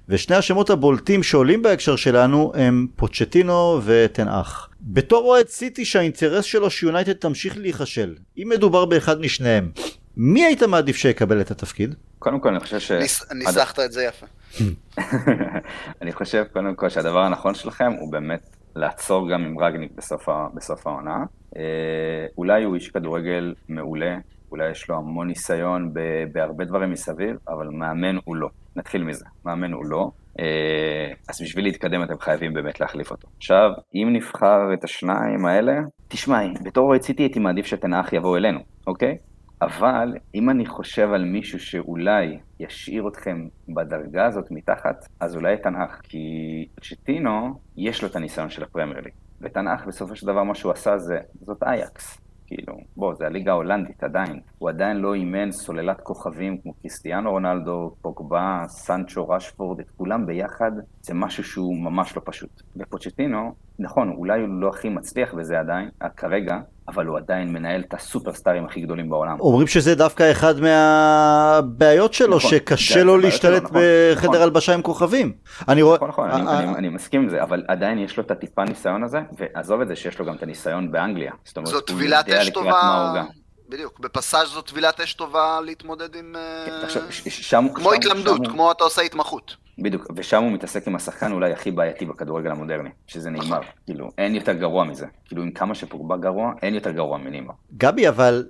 ושני 0.08 0.36
השמות 0.36 0.70
הבולטים 0.70 1.22
שעולים 1.22 1.62
בהקשר 1.62 1.96
שלנו 1.96 2.52
הם 2.54 2.86
פוצ'טינו 2.96 3.80
וטן 3.84 4.20
האח. 4.20 4.68
בתור 4.80 5.24
אוהד 5.24 5.48
סיטי 5.48 5.84
שהאינטרס 5.84 6.44
שלו 6.44 6.70
שיונייטד 6.70 7.12
תמשיך 7.12 7.56
להיכשל, 7.56 8.14
אם 8.38 8.48
מדובר 8.48 8.84
באחד 8.84 9.20
משניהם, 9.20 9.70
מי 10.16 10.44
היית 10.44 10.62
מעדיף 10.62 10.96
שיקבל 10.96 11.40
את 11.40 11.50
התפקיד? 11.50 11.94
קודם 12.18 12.40
כל, 12.40 12.48
אני 12.48 12.60
חושב 12.60 12.78
ש... 12.78 12.90
ניס- 12.92 13.32
ניסחת 13.32 13.78
את 13.78 13.92
זה 13.92 14.04
יפה. 14.04 14.26
אני 16.02 16.12
חושב 16.12 16.44
קודם 16.52 16.74
כל 16.74 16.88
שהדבר 16.88 17.20
הנכון 17.20 17.54
שלכם 17.54 17.92
הוא 18.00 18.12
באמת 18.12 18.57
לעצור 18.76 19.30
גם 19.30 19.44
עם 19.44 19.58
רגניק 19.58 19.92
בסוף, 19.96 20.28
בסוף 20.54 20.86
העונה. 20.86 21.24
אה, 21.56 22.26
אולי 22.38 22.64
הוא 22.64 22.74
איש 22.74 22.88
כדורגל 22.88 23.54
מעולה, 23.68 24.18
אולי 24.50 24.70
יש 24.70 24.88
לו 24.88 24.96
המון 24.96 25.26
ניסיון 25.26 25.92
ב, 25.92 26.00
בהרבה 26.32 26.64
דברים 26.64 26.90
מסביב, 26.90 27.36
אבל 27.48 27.68
מאמן 27.68 28.16
הוא 28.24 28.36
לא. 28.36 28.48
נתחיל 28.76 29.04
מזה, 29.04 29.24
מאמן 29.44 29.72
הוא 29.72 29.84
לא. 29.86 30.10
אה, 30.40 31.12
אז 31.28 31.42
בשביל 31.42 31.64
להתקדם 31.64 32.02
אתם 32.02 32.18
חייבים 32.18 32.54
באמת 32.54 32.80
להחליף 32.80 33.10
אותו. 33.10 33.28
עכשיו, 33.36 33.70
אם 33.94 34.08
נבחר 34.12 34.74
את 34.74 34.84
השניים 34.84 35.46
האלה, 35.46 35.72
תשמע, 36.08 36.40
בתור 36.64 36.98
סיטי 37.02 37.22
הייתי 37.22 37.38
מעדיף 37.38 37.66
שתנאך 37.66 38.12
יבוא 38.12 38.36
אלינו, 38.36 38.60
אוקיי? 38.86 39.16
אבל 39.62 40.14
אם 40.34 40.50
אני 40.50 40.66
חושב 40.66 41.12
על 41.12 41.24
מישהו 41.24 41.60
שאולי 41.60 42.38
ישאיר 42.60 43.08
אתכם 43.08 43.48
בדרגה 43.68 44.26
הזאת 44.26 44.50
מתחת, 44.50 45.08
אז 45.20 45.36
אולי 45.36 45.56
תנאך, 45.56 46.00
כי 46.02 46.66
צ'טינו, 46.80 47.60
יש 47.76 48.02
לו 48.02 48.08
את 48.08 48.16
הניסיון 48.16 48.50
של 48.50 48.62
הפרמייר 48.62 49.00
ליג. 49.00 49.12
ותנאך 49.40 49.86
בסופו 49.86 50.16
של 50.16 50.26
דבר 50.26 50.42
מה 50.42 50.54
שהוא 50.54 50.72
עשה 50.72 50.98
זה, 50.98 51.18
זאת 51.40 51.62
אייקס. 51.62 52.18
כאילו, 52.46 52.74
בוא, 52.96 53.14
זה 53.14 53.26
הליגה 53.26 53.52
ההולנדית 53.52 54.04
עדיין. 54.04 54.40
הוא 54.58 54.68
עדיין 54.68 54.96
לא 54.96 55.14
אימן 55.14 55.52
סוללת 55.52 56.00
כוכבים 56.00 56.58
כמו 56.58 56.74
קריסטיאנו 56.74 57.30
רונלדו, 57.30 57.94
פוגבה, 58.02 58.62
סנצ'ו, 58.68 59.28
רשפורד, 59.28 59.80
את 59.80 59.90
כולם 59.90 60.26
ביחד, 60.26 60.72
זה 61.02 61.14
משהו 61.14 61.44
שהוא 61.44 61.76
ממש 61.76 62.16
לא 62.16 62.22
פשוט. 62.24 62.62
ופוצ'טינו, 62.76 63.54
נכון, 63.78 64.08
אולי 64.08 64.40
הוא 64.40 64.48
לא 64.48 64.68
הכי 64.68 64.88
מצליח 64.88 65.34
בזה 65.34 65.58
עדיין, 65.60 65.90
כרגע, 66.16 66.58
אבל 66.88 67.06
הוא 67.06 67.16
עדיין 67.18 67.52
מנהל 67.52 67.80
את 67.88 67.94
הסופרסטארים 67.94 68.64
הכי 68.64 68.80
גדולים 68.80 69.10
בעולם. 69.10 69.40
אומרים 69.40 69.66
שזה 69.66 69.94
דווקא 69.94 70.30
אחד 70.32 70.54
מהבעיות 70.60 72.14
שלו, 72.14 72.36
נכון, 72.36 72.50
שקשה 72.50 73.04
לו 73.04 73.18
להשתלט 73.18 73.62
שלו, 73.62 73.68
נכון, 73.68 73.82
בחדר 74.14 74.28
נכון. 74.28 74.42
הלבשה 74.42 74.74
עם 74.74 74.82
כוכבים. 74.82 75.32
אני 75.68 75.82
רואה... 75.82 75.96
נכון, 75.96 76.08
נכון, 76.08 76.30
אה, 76.30 76.36
אני, 76.36 76.46
אה, 76.46 76.58
אני, 76.58 76.74
אני 76.74 76.88
מסכים 76.88 77.20
עם 77.22 77.28
זה, 77.28 77.42
אבל 77.42 77.62
עדיין 77.68 77.98
יש 77.98 78.16
לו 78.16 78.22
את 78.22 78.30
הטיפה 78.30 78.64
ניסיון 78.64 79.04
הזה, 79.04 79.18
ועזוב 79.38 79.80
את 79.80 79.88
זה 79.88 79.96
שיש 79.96 80.18
לו 80.18 80.24
גם 80.26 80.34
את 80.34 80.42
הניסיון 80.42 80.92
באנגליה. 80.92 81.32
זאת 81.44 81.56
אומרת, 81.56 81.72
הוא 81.72 81.80
טבילת 81.80 82.28
יודע 82.28 82.42
אש 82.42 82.48
לקראת 82.48 82.64
מה 82.64 82.70
טובה, 82.72 83.08
הוא 83.10 83.18
גם. 83.18 83.26
בדיוק, 83.68 84.00
בפסאז' 84.00 84.48
זו 84.48 84.62
טבילת 84.62 85.00
אש 85.00 85.14
טובה 85.14 85.60
להתמודד 85.64 86.16
עם... 86.16 86.36
אה, 86.36 86.64
כן, 86.66 86.86
תחשוב, 86.86 87.02
ש- 87.10 87.28
ש- 87.28 87.50
שם, 87.50 87.66
כמו 87.74 87.90
שם- 87.90 87.96
התלמדות, 87.96 88.44
שם, 88.44 88.50
כמו 88.52 88.70
אתה 88.72 88.84
עושה 88.84 89.02
התמחות. 89.02 89.56
בדיוק, 89.78 90.10
ושם 90.16 90.42
הוא 90.42 90.52
מתעסק 90.52 90.88
עם 90.88 90.96
השחקן 90.96 91.32
אולי 91.32 91.52
הכי 91.52 91.70
בעייתי 91.70 92.06
בכדורגל 92.06 92.50
המודרני, 92.50 92.90
שזה. 93.06 93.30
נאמר, 93.30 93.60
כאילו, 93.86 94.10
אין 94.18 94.34
יותר 94.34 94.52
גרוע 94.52 94.84
מזה. 94.84 95.06
כאילו, 95.24 95.42
עם 95.42 95.50
כמה 95.50 95.74
שפוגבה 95.74 96.16
גרוע, 96.16 96.52
אין 96.62 96.74
יותר 96.74 96.90
גרוע 96.90 97.18
מנאמר. 97.18 97.54
גבי, 97.76 98.08
אבל 98.08 98.46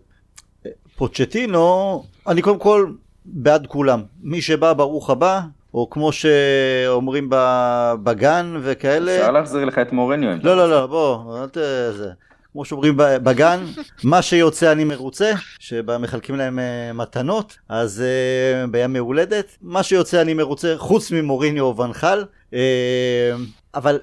אה, 0.67 0.71
פוצ'טינו, 0.97 2.05
אני 2.27 2.43
קודם 2.43 2.59
כל 2.59 2.93
בעד 3.25 3.67
כולם. 3.67 4.03
מי 4.23 4.43
שבא, 4.43 4.73
ברוך 4.73 5.11
הבא, 5.11 5.41
או 5.75 5.91
כמו 5.91 6.13
שאומרים 6.13 7.29
בגן 8.03 8.55
וכאלה. 8.63 9.17
אפשר 9.17 9.31
להחזיר 9.31 9.65
לך 9.65 9.79
את 9.79 9.93
מורניו 9.93 10.31
לא, 10.43 10.57
לא. 10.57 10.71
לא, 10.71 10.87
בוא, 10.87 11.43
אל 11.43 11.49
ת... 11.49 11.59
זה. 11.93 12.11
כמו 12.53 12.65
שאומרים 12.65 12.95
בגן, 12.97 13.65
מה 14.05 14.23
שיוצא 14.23 14.73
אני 14.73 14.85
מרוצה, 14.85 15.33
שבה 15.59 15.99
מחלקים 15.99 16.37
להם 16.37 16.59
uh, 16.59 16.93
מתנות, 16.93 17.59
אז 17.69 18.03
uh, 18.67 18.71
ביום 18.71 18.97
הולדת, 18.97 19.57
מה 19.63 19.83
שיוצא 19.83 20.21
אני 20.21 20.35
מרוצה, 20.35 20.75
חוץ 20.79 21.11
ממוריניו 21.11 21.77
ונחל, 21.77 22.25
uh, 22.51 22.55
אבל 23.75 23.99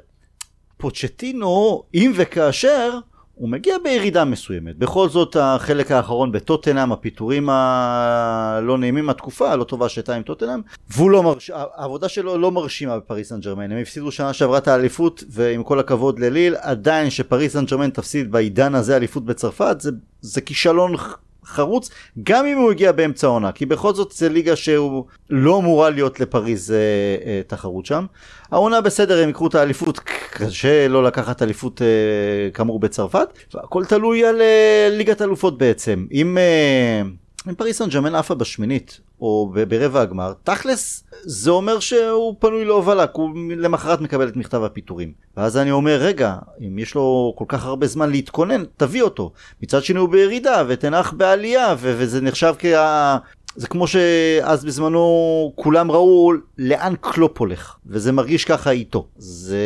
פוצ'טינו, 0.77 1.83
אם 1.93 2.11
וכאשר, 2.15 2.99
הוא 3.35 3.49
מגיע 3.49 3.75
בירידה 3.83 4.25
מסוימת. 4.25 4.77
בכל 4.77 5.09
זאת 5.09 5.37
החלק 5.39 5.91
האחרון 5.91 6.31
בטוטנאם, 6.31 6.91
הפיטורים 6.91 7.49
הלא 7.49 8.77
נעימים, 8.77 9.09
התקופה 9.09 9.51
הלא 9.51 9.63
טובה 9.63 9.89
שהייתה 9.89 10.15
עם 10.15 10.21
טוטנאם, 10.21 10.61
והוא 10.89 11.11
לא 11.11 11.23
מרש... 11.23 11.51
העבודה 11.53 12.09
שלו 12.09 12.37
לא 12.37 12.51
מרשימה 12.51 12.97
בפריס 12.97 13.29
סן 13.29 13.39
ג'רמן. 13.39 13.71
הם 13.71 13.77
הפסידו 13.77 14.11
שנה 14.11 14.33
שעברה 14.33 14.57
את 14.57 14.67
האליפות, 14.67 15.23
ועם 15.29 15.63
כל 15.63 15.79
הכבוד 15.79 16.19
לליל, 16.19 16.55
עדיין 16.59 17.09
שפריס 17.09 17.53
סן 17.53 17.65
ג'רמן 17.65 17.89
תפסיד 17.89 18.31
בעידן 18.31 18.75
הזה 18.75 18.95
אליפות 18.95 19.25
בצרפת, 19.25 19.75
זה, 19.81 19.91
זה 20.21 20.41
כישלון 20.41 20.95
חרוץ, 21.45 21.89
גם 22.23 22.45
אם 22.45 22.57
הוא 22.57 22.71
הגיע 22.71 22.91
באמצע 22.91 23.27
העונה, 23.27 23.51
כי 23.51 23.65
בכל 23.65 23.93
זאת 23.93 24.11
זה 24.11 24.29
ליגה 24.29 24.55
שהוא 24.55 25.05
לא 25.29 25.57
אמורה 25.57 25.89
להיות 25.89 26.19
לפריז 26.19 26.71
אה, 26.71 26.77
אה, 27.25 27.41
תחרות 27.47 27.85
שם. 27.85 28.05
העונה 28.51 28.81
בסדר, 28.81 29.23
הם 29.23 29.29
יקחו 29.29 29.47
את 29.47 29.55
האליפות, 29.55 29.99
קשה 30.31 30.87
לא 30.87 31.03
לקחת 31.03 31.41
אליפות 31.41 31.81
אה, 31.81 32.51
כאמור 32.53 32.79
בצרפת, 32.79 33.27
הכל 33.53 33.85
תלוי 33.85 34.25
על 34.25 34.41
אה, 34.41 34.87
ליגת 34.91 35.21
אלופות 35.21 35.57
בעצם. 35.57 36.05
אם... 36.11 36.37
אה, 36.37 37.01
אם 37.49 37.55
פריס 37.55 37.77
סן 37.77 37.89
ג'רמן 37.89 38.15
עפה 38.15 38.35
בשמינית 38.35 38.99
או 39.21 39.53
ברבע 39.67 40.01
הגמר, 40.01 40.33
תכלס 40.43 41.03
זה 41.23 41.51
אומר 41.51 41.79
שהוא 41.79 42.35
פנוי 42.39 42.65
להובלה, 42.65 43.07
כי 43.07 43.13
הוא 43.13 43.29
למחרת 43.57 44.01
מקבל 44.01 44.27
את 44.27 44.35
מכתב 44.35 44.63
הפיטורים. 44.63 45.13
ואז 45.37 45.57
אני 45.57 45.71
אומר, 45.71 45.97
רגע, 46.01 46.35
אם 46.67 46.79
יש 46.79 46.95
לו 46.95 47.33
כל 47.37 47.45
כך 47.47 47.65
הרבה 47.65 47.87
זמן 47.87 48.09
להתכונן, 48.09 48.63
תביא 48.77 49.01
אותו. 49.01 49.31
מצד 49.61 49.83
שני 49.83 49.99
הוא 49.99 50.09
בירידה 50.09 50.63
ותנח 50.67 51.13
בעלייה, 51.13 51.75
וזה 51.79 52.21
נחשב 52.21 52.53
כה... 52.59 53.17
זה 53.55 53.67
כמו 53.67 53.87
שאז 53.87 54.65
בזמנו 54.65 55.53
כולם 55.55 55.91
ראו 55.91 56.33
לאן 56.57 56.93
קלופ 57.01 57.37
הולך, 57.37 57.75
וזה 57.85 58.11
מרגיש 58.11 58.45
ככה 58.45 58.71
איתו. 58.71 59.07
זה, 59.17 59.57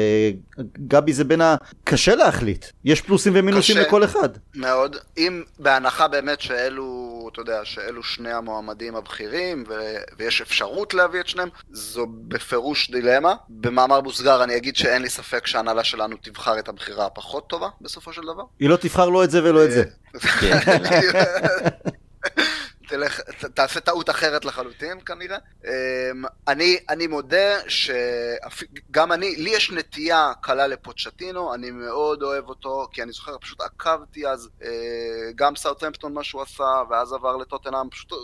גבי 0.87 1.13
זה 1.13 1.23
בין 1.23 1.41
ה... 1.41 1.55
קשה 1.83 2.15
להחליט, 2.15 2.65
יש 2.85 3.01
פלוסים 3.01 3.33
ומינוסים 3.35 3.75
קשה 3.75 3.87
לכל 3.87 4.03
אחד. 4.03 4.29
מאוד, 4.55 4.95
אם 5.17 5.43
בהנחה 5.59 6.07
באמת 6.07 6.41
שאלו, 6.41 7.29
אתה 7.31 7.41
יודע, 7.41 7.59
שאלו 7.63 8.03
שני 8.03 8.31
המועמדים 8.31 8.95
הבכירים, 8.95 9.63
ו... 9.69 9.73
ויש 10.17 10.41
אפשרות 10.41 10.93
להביא 10.93 11.19
את 11.19 11.27
שניהם, 11.27 11.49
זו 11.71 12.07
בפירוש 12.27 12.91
דילמה. 12.91 13.35
במאמר 13.49 14.01
מוסגר 14.01 14.43
אני 14.43 14.57
אגיד 14.57 14.75
שאין 14.75 15.01
לי 15.01 15.09
ספק 15.09 15.47
שההנהלה 15.47 15.83
שלנו 15.83 16.15
תבחר 16.21 16.59
את 16.59 16.69
הבחירה 16.69 17.05
הפחות 17.05 17.49
טובה 17.49 17.67
בסופו 17.81 18.13
של 18.13 18.21
דבר. 18.21 18.43
היא 18.59 18.69
לא 18.69 18.75
תבחר 18.75 19.09
לא 19.09 19.23
את 19.23 19.31
זה 19.31 19.43
ולא 19.43 19.65
את 19.65 19.71
זה. 19.71 19.83
תעשה 23.59 23.79
טעות 23.79 24.09
אחרת 24.09 24.45
לחלוטין 24.45 24.99
כנראה. 25.05 25.37
אמ, 25.65 25.71
אני, 26.47 26.77
אני 26.89 27.07
מודה 27.07 27.69
שגם 27.69 29.11
אני, 29.11 29.35
לי 29.35 29.49
יש 29.49 29.71
נטייה 29.71 30.31
קלה 30.41 30.67
לפוצ'טינו, 30.67 31.53
אני 31.53 31.71
מאוד 31.71 32.23
אוהב 32.23 32.49
אותו, 32.49 32.87
כי 32.91 33.03
אני 33.03 33.11
זוכר, 33.11 33.37
פשוט 33.37 33.61
עקבתי 33.61 34.27
אז 34.27 34.49
אה, 34.63 34.69
גם 35.35 35.55
סאוטהמפטון 35.55 36.13
מה 36.13 36.23
שהוא 36.23 36.41
עשה, 36.41 36.81
ואז 36.89 37.13
עבר 37.13 37.37
לטוטנאם, 37.37 37.89
פשוט 37.89 38.11
אה, 38.11 38.17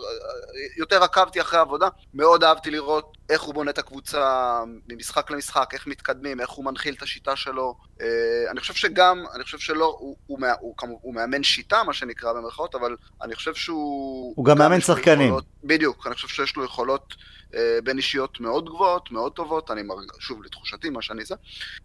יותר 0.78 1.04
עקבתי 1.04 1.42
אחרי 1.42 1.60
העבודה, 1.60 1.88
מאוד 2.14 2.44
אהבתי 2.44 2.72
לראות 2.72 3.18
איך 3.30 3.42
הוא 3.42 3.54
בונה 3.54 3.72
את 3.72 3.78
הקבוצה 3.78 4.60
ממשחק 4.88 5.32
למשחק, 5.32 5.70
איך 5.74 5.88
מתקדמים, 5.88 6.42
איך 6.42 6.50
הוא 6.50 6.66
מנחיל 6.66 6.94
את 6.98 7.02
השיטה 7.02 7.36
שלו. 7.36 7.76
אה, 8.02 8.08
אני 8.52 8.60
חושב 8.60 8.74
שגם, 8.74 9.24
אני 9.34 9.44
חושב 9.44 9.58
שלא, 9.58 9.98
הוא, 10.00 10.16
הוא, 10.28 10.40
הוא, 10.60 10.76
הוא, 10.82 11.00
הוא 11.02 11.14
מאמן 11.14 11.44
שיטה, 11.44 11.84
מה 11.84 11.94
שנקרא 11.94 12.34
במרכאות, 12.34 12.76
אבל 12.76 12.96
אני 13.22 13.36
חושב 13.36 13.54
שהוא... 13.54 14.34
הוא 14.36 14.46
גם 14.46 14.58
מאמן 14.58 14.82
שחקנים. 14.82 15.28
יכולות, 15.28 15.46
בדיוק, 15.64 16.08
אני 16.08 16.16
חושב 16.16 16.28
שיש 16.28 16.56
לו 16.56 16.66
יכולות 16.66 17.16
אה, 17.56 17.80
בין 17.84 17.98
אישיות 17.98 18.40
מאוד 18.40 18.70
גבוהות, 18.70 19.12
מאוד 19.12 19.32
טובות, 19.32 19.72
אני 19.72 19.84
מרגיש, 19.84 20.10
שוב, 20.20 20.44
לתחושתי, 20.44 20.90
מה 20.90 21.02
שאני 21.02 21.26
זה. 21.26 21.36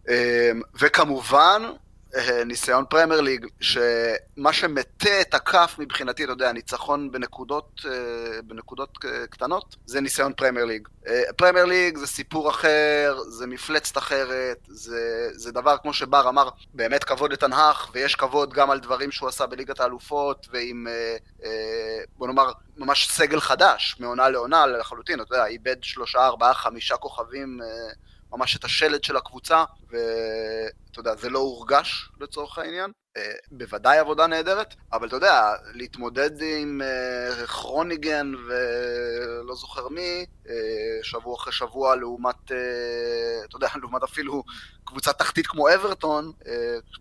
אה, 0.09 0.51
וכמובן, 0.81 1.63
ניסיון 2.47 2.85
פרמייר 2.89 3.21
ליג, 3.21 3.47
שמה 3.61 4.53
שמטה 4.53 5.21
את 5.21 5.35
הכף 5.35 5.77
מבחינתי, 5.79 6.25
אתה 6.25 6.33
יודע, 6.33 6.53
ניצחון 6.53 7.13
בנקודות, 7.13 7.81
אה, 7.85 8.43
בנקודות 8.45 8.99
קטנות, 9.31 9.77
זה 9.87 10.01
ניסיון 10.01 10.33
פרמייר 10.33 10.67
ליג. 10.67 10.89
אה, 11.09 11.23
פרמייר 11.37 11.65
ליג 11.65 11.97
זה 11.97 12.07
סיפור 12.07 12.51
אחר, 12.51 13.19
זה 13.29 13.47
מפלצת 13.47 13.99
אחרת, 13.99 14.59
זה, 14.69 15.29
זה 15.33 15.53
דבר 15.53 15.77
כמו 15.83 15.93
שבר 15.93 16.29
אמר, 16.29 16.49
באמת 16.75 17.05
כבוד 17.05 17.33
לתנהך, 17.33 17.91
ויש 17.93 18.15
כבוד 18.15 18.53
גם 18.53 18.71
על 18.71 18.81
דברים 18.81 19.11
שהוא 19.11 19.29
עשה 19.29 19.47
בליגת 19.47 19.81
האלופות, 19.81 20.47
ועם, 20.53 20.87
בוא 22.19 22.27
נאמר, 22.27 22.53
ממש 22.77 23.09
סגל 23.11 23.41
חדש, 23.41 23.97
מעונה 24.01 24.29
לעונה 24.29 24.67
לחלוטין, 24.67 25.21
אתה 25.21 25.35
יודע, 25.35 25.47
איבד 25.47 25.77
שלושה, 25.83 26.27
ארבעה, 26.27 26.55
חמישה 26.55 26.97
כוכבים 26.97 27.61
ממש 28.33 28.57
את 28.57 28.65
השלד 28.65 29.05
של 29.05 29.17
הקבוצה, 29.17 29.65
ואתה 29.89 31.01
יודע, 31.01 31.17
זה 31.17 31.31
לא 31.31 31.39
הורגש 31.39 32.09
לצורך 32.21 32.59
העניין. 32.59 32.93
אה, 33.17 33.33
בוודאי 33.51 33.99
עבודה 33.99 34.27
נהדרת, 34.27 34.75
אבל 34.93 35.07
אתה 35.07 35.17
יודע, 35.17 35.53
להתמודד 35.75 36.31
עם 36.43 36.83
אה, 36.83 37.47
כרוניגן 37.47 38.33
ולא 38.35 39.55
זוכר 39.55 39.89
מי, 39.89 40.27
אה, 40.49 40.55
שבוע 41.03 41.37
אחרי 41.37 41.53
שבוע 41.53 41.97
לעומת, 41.97 42.45
אתה 42.45 43.57
יודע, 43.57 43.69
לעומת 43.81 44.03
אפילו 44.03 44.43
קבוצה 44.85 45.13
תחתית 45.13 45.47
כמו 45.47 45.75
אברטון, 45.75 46.33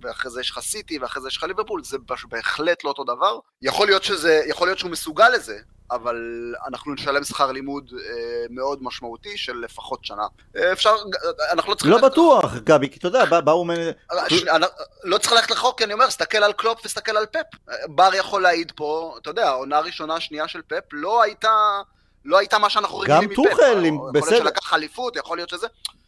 ואחרי 0.02 0.32
זה 0.32 0.42
יש 0.42 0.52
לך 0.52 0.60
סיטי, 0.60 1.00
ואחרי 1.00 1.22
זה 1.22 1.28
יש 1.28 1.38
לך 1.38 1.44
ליברפול, 1.44 1.84
זה 1.84 1.98
בהחלט 2.30 2.84
לא 2.84 2.90
אותו 2.90 3.04
דבר. 3.04 3.40
יכול 3.62 3.88
להיות 3.88 4.04
שזה, 4.04 4.42
יכול 4.48 4.68
להיות 4.68 4.80
שהוא 4.80 4.92
מסוגל 4.92 5.30
לזה, 5.30 5.60
אבל 5.92 6.54
אנחנו 6.68 6.94
נשלם 6.94 7.24
שכר 7.24 7.52
לימוד 7.52 7.92
אה, 7.94 8.46
מאוד 8.50 8.80
משמעותי 8.82 9.38
של 9.38 9.54
לפחות 9.56 10.06
שנה. 10.06 10.28
אה, 10.58 10.72
אפשר, 10.72 10.96
אנחנו 11.52 11.72
לא 11.72 11.76
צריכים... 11.76 11.92
לא 11.92 12.02
בטוח, 12.02 12.56
גבי, 12.56 12.90
כי 12.90 13.00
אתה 13.00 13.08
יודע, 13.08 13.26
באו... 13.26 13.66
לא 15.04 15.18
צריך 15.18 15.34
ללכת 15.34 15.52
לחוק, 15.52 15.78
כי 15.78 15.84
אני 15.84 15.94
אומר, 15.94 16.10
סתכל 16.10 16.38
על 16.38 16.54
קלופ 16.54 16.86
וסתכל 16.86 17.18
על 17.18 17.26
פפ. 17.26 17.74
בר 17.88 18.10
יכול 18.14 18.42
להעיד 18.42 18.72
פה, 18.76 19.16
אתה 19.22 19.30
יודע, 19.30 19.48
העונה 19.48 19.78
הראשונה, 19.78 20.20
שנייה 20.20 20.48
של 20.48 20.62
פפ 20.68 20.84
לא 20.92 21.24
הייתה... 21.24 21.82
לא 22.26 22.38
הייתה 22.38 22.58
מה 22.58 22.70
שאנחנו 22.70 23.00
רגילים 23.00 23.30
מפפ. 23.30 23.38
גם 23.38 23.44
טוחל, 23.44 23.74
בסדר. 24.14 24.20
יכול 24.20 24.34
להיות 24.34 24.44
שלקח 24.44 24.74
אליפות, 24.74 25.16
יכול 25.16 25.38
להיות 25.38 25.50
שזה... 25.50 25.68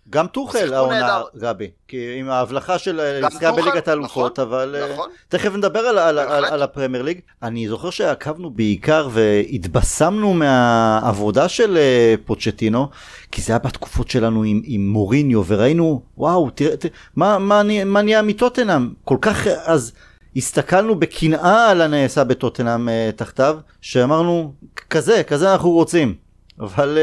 גם 0.09 0.27
טוחל 0.27 0.73
העונה, 0.73 1.21
גבי, 1.37 1.69
כי 1.87 2.15
עם 2.19 2.29
ההבלחה 2.29 2.77
של 2.77 3.19
נזכה 3.25 3.51
בליגת 3.51 3.87
האלופות, 3.87 4.39
נכון, 4.39 4.47
אבל 4.51 4.75
אה, 4.79 4.93
נכון. 4.93 5.09
תכף 5.29 5.55
נדבר 5.55 5.79
על, 5.79 5.97
על, 5.97 6.19
על, 6.19 6.45
על 6.45 6.63
הפרמייר 6.63 7.03
ליג. 7.03 7.19
אני 7.43 7.67
זוכר 7.67 7.89
שעקבנו 7.89 8.49
בעיקר 8.49 9.09
והתבשמנו 9.11 10.33
מהעבודה 10.33 11.47
של 11.47 11.77
אה, 11.77 12.15
פוצ'טינו, 12.25 12.89
כי 13.31 13.41
זה 13.41 13.53
היה 13.53 13.59
בתקופות 13.59 14.09
שלנו 14.09 14.43
עם, 14.43 14.61
עם 14.65 14.89
מוריניו, 14.89 15.43
וראינו, 15.47 16.01
וואו, 16.17 16.49
תראה, 16.49 16.77
תראה 16.77 16.93
מה, 17.15 17.39
מה, 17.39 17.61
מה 17.85 18.01
נהיה 18.01 18.21
מטוטנאם, 18.21 18.89
כל 19.03 19.17
כך, 19.21 19.47
אז 19.47 19.93
הסתכלנו 20.35 20.95
בקנאה 20.99 21.69
על 21.69 21.81
הנעשה 21.81 22.23
בטוטנאם 22.23 22.89
אה, 22.89 23.09
תחתיו, 23.15 23.57
שאמרנו, 23.81 24.53
כזה, 24.89 25.23
כזה 25.23 25.51
אנחנו 25.51 25.71
רוצים. 25.71 26.15
אבל 26.59 26.97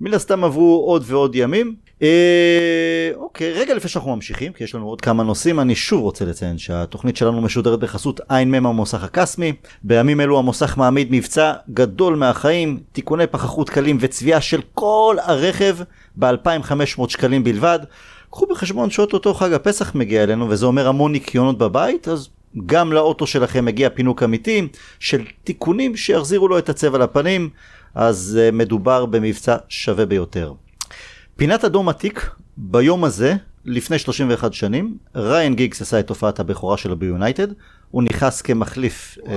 מן 0.00 0.14
הסתם 0.14 0.44
עברו 0.44 0.84
עוד 0.86 1.02
ועוד 1.06 1.34
ימים. 1.34 1.85
אה, 2.02 3.10
אוקיי, 3.14 3.52
רגע 3.52 3.74
לפני 3.74 3.90
שאנחנו 3.90 4.14
ממשיכים, 4.14 4.52
כי 4.52 4.64
יש 4.64 4.74
לנו 4.74 4.88
עוד 4.88 5.00
כמה 5.00 5.22
נושאים, 5.22 5.60
אני 5.60 5.74
שוב 5.74 6.02
רוצה 6.02 6.24
לציין 6.24 6.58
שהתוכנית 6.58 7.16
שלנו 7.16 7.42
משודרת 7.42 7.78
בחסות 7.78 8.20
עין 8.28 8.50
מ' 8.50 8.66
המוסך 8.66 9.04
הקסמי. 9.04 9.52
בימים 9.82 10.20
אלו 10.20 10.38
המוסך 10.38 10.76
מעמיד 10.76 11.08
מבצע 11.10 11.52
גדול 11.70 12.16
מהחיים, 12.16 12.80
תיקוני 12.92 13.26
פחחות 13.26 13.70
קלים 13.70 13.98
וצביעה 14.00 14.40
של 14.40 14.60
כל 14.74 15.16
הרכב 15.22 15.76
ב-2,500 16.16 17.08
שקלים 17.08 17.44
בלבד. 17.44 17.78
קחו 18.30 18.46
בחשבון 18.46 18.90
שאו-טו-טו 18.90 19.34
חג 19.34 19.52
הפסח 19.52 19.94
מגיע 19.94 20.22
אלינו 20.22 20.48
וזה 20.50 20.66
אומר 20.66 20.88
המון 20.88 21.12
ניקיונות 21.12 21.58
בבית, 21.58 22.08
אז 22.08 22.28
גם 22.66 22.92
לאוטו 22.92 23.26
שלכם 23.26 23.64
מגיע 23.64 23.90
פינוק 23.90 24.22
אמיתי 24.22 24.68
של 25.00 25.24
תיקונים 25.44 25.96
שיחזירו 25.96 26.48
לו 26.48 26.58
את 26.58 26.68
הצבע 26.68 26.98
לפנים, 26.98 27.50
אז 27.94 28.38
uh, 28.38 28.54
מדובר 28.54 29.06
במבצע 29.06 29.56
שווה 29.68 30.06
ביותר. 30.06 30.52
פינת 31.36 31.64
אדום 31.64 31.88
עתיק, 31.88 32.30
ביום 32.56 33.04
הזה, 33.04 33.34
לפני 33.64 33.98
31 33.98 34.52
שנים, 34.52 34.96
ריין 35.14 35.54
גיגס 35.54 35.82
עשה 35.82 36.00
את 36.00 36.08
הופעת 36.08 36.40
הבכורה 36.40 36.76
שלו 36.76 36.96
ביונייטד, 36.96 37.46
הוא 37.90 38.02
נכנס 38.02 38.42
כמחליף 38.42 39.18
uh, 39.18 39.28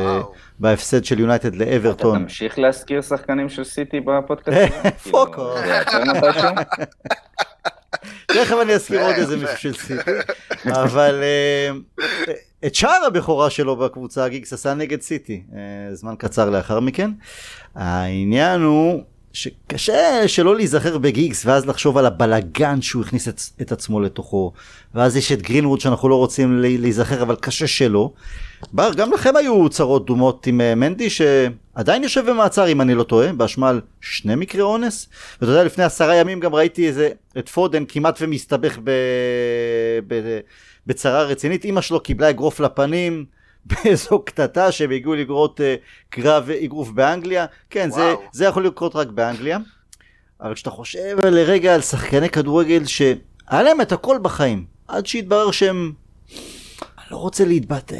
בהפסד 0.59 1.05
של 1.05 1.19
יונייטד 1.19 1.55
לאברטון. 1.55 2.15
אתה 2.15 2.23
תמשיך 2.23 2.59
להזכיר 2.59 3.01
שחקנים 3.01 3.49
של 3.49 3.63
סיטי 3.63 3.99
בפודקאסט? 3.99 4.73
פוקו. 5.11 5.55
תכף 8.27 8.55
אני 8.61 8.73
אזכיר 8.73 9.01
עוד 9.01 9.15
איזה 9.15 9.37
מישהו 9.37 9.57
של 9.57 9.73
סיטי, 9.73 10.11
אבל 10.83 11.23
uh, 11.99 12.01
את 12.65 12.75
שער 12.75 13.05
הבכורה 13.07 13.49
שלו 13.49 13.75
בקבוצה 13.75 14.27
גיגס 14.29 14.53
עשה 14.53 14.73
נגד 14.73 15.01
סיטי, 15.01 15.43
uh, 15.49 15.55
זמן 15.93 16.13
קצר 16.17 16.49
לאחר 16.49 16.79
מכן. 16.79 17.11
העניין 17.75 18.61
הוא 18.61 19.03
שקשה 19.33 20.27
שלא 20.27 20.55
להיזכר 20.55 20.97
בגיגס 20.97 21.45
ואז 21.45 21.65
לחשוב 21.65 21.97
על 21.97 22.05
הבלגן 22.05 22.81
שהוא 22.81 23.03
הכניס 23.03 23.27
את, 23.27 23.41
את 23.61 23.71
עצמו 23.71 23.99
לתוכו 23.99 24.53
ואז 24.95 25.17
יש 25.17 25.31
את 25.31 25.41
גרינווד 25.41 25.79
שאנחנו 25.79 26.09
לא 26.09 26.15
רוצים 26.15 26.59
להיזכר 26.59 27.21
אבל 27.21 27.35
קשה 27.35 27.67
שלא. 27.67 28.11
בר 28.73 28.93
גם 28.93 29.13
לכם 29.13 29.35
היו 29.35 29.69
צרות 29.69 30.05
דומות 30.05 30.47
עם 30.47 30.61
אה, 30.61 30.75
מנדי 30.75 31.09
שעדיין 31.09 32.03
יושב 32.03 32.29
במעצר 32.29 32.67
אם 32.67 32.81
אני 32.81 32.95
לא 32.95 33.03
טועה 33.03 33.33
באשמה 33.33 33.69
על 33.69 33.81
שני 34.01 34.35
מקרי 34.35 34.61
אונס 34.61 35.09
ואתה 35.41 35.51
יודע 35.51 35.63
לפני 35.63 35.83
עשרה 35.83 36.15
ימים 36.15 36.39
גם 36.39 36.55
ראיתי 36.55 36.87
איזה 36.87 37.09
את 37.37 37.49
פודן 37.49 37.83
כמעט 37.87 38.19
ומסתבך 38.21 38.77
ב... 38.83 38.91
ב... 40.07 40.39
בצרה 40.87 41.23
רצינית 41.23 41.65
אמא 41.65 41.81
שלו 41.81 41.99
קיבלה 41.99 42.29
אגרוף 42.29 42.59
לפנים 42.59 43.25
באיזו 43.65 44.19
קטטה 44.25 44.71
שהם 44.71 44.91
הגיעו 44.91 45.15
לגרות 45.15 45.59
uh, 45.59 45.63
קרב 46.09 46.49
אגרוף 46.49 46.89
באנגליה. 46.89 47.45
כן, 47.69 47.89
זה, 47.91 48.15
זה 48.31 48.45
יכול 48.45 48.65
לקרות 48.65 48.95
רק 48.95 49.07
באנגליה. 49.07 49.57
אבל 50.41 50.53
כשאתה 50.53 50.69
חושב 50.69 51.17
לרגע 51.25 51.75
על 51.75 51.81
שחקני 51.81 52.29
כדורגל 52.29 52.85
שהיה 52.85 53.63
להם 53.63 53.81
את 53.81 53.91
הכל 53.91 54.17
בחיים, 54.21 54.65
עד 54.87 55.05
שהתברר 55.05 55.51
שהם, 55.51 55.91
אני 56.31 57.05
לא 57.11 57.17
רוצה 57.17 57.45
להתבטא, 57.45 57.95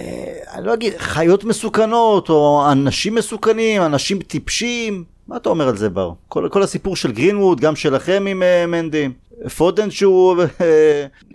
אני 0.54 0.66
לא 0.66 0.74
אגיד, 0.74 0.94
חיות 0.98 1.44
מסוכנות, 1.44 2.30
או 2.30 2.72
אנשים 2.72 3.16
מסוכנים, 3.16 3.82
אנשים 3.82 4.20
טיפשים. 4.20 5.04
מה 5.28 5.38
אתה 5.38 5.50
אומר 5.50 5.68
על 5.68 5.78
זה 5.78 5.90
בר? 5.90 6.12
כל, 6.28 6.48
כל 6.52 6.64
הסיפור 6.64 6.96
של 6.96 7.12
גרינווד, 7.12 7.60
גם 7.60 7.76
שלכם 7.76 8.26
עם 8.28 8.44
uh, 8.44 8.68
מנדי, 8.68 9.10
פודן 9.58 9.92
שהוא, 9.92 10.36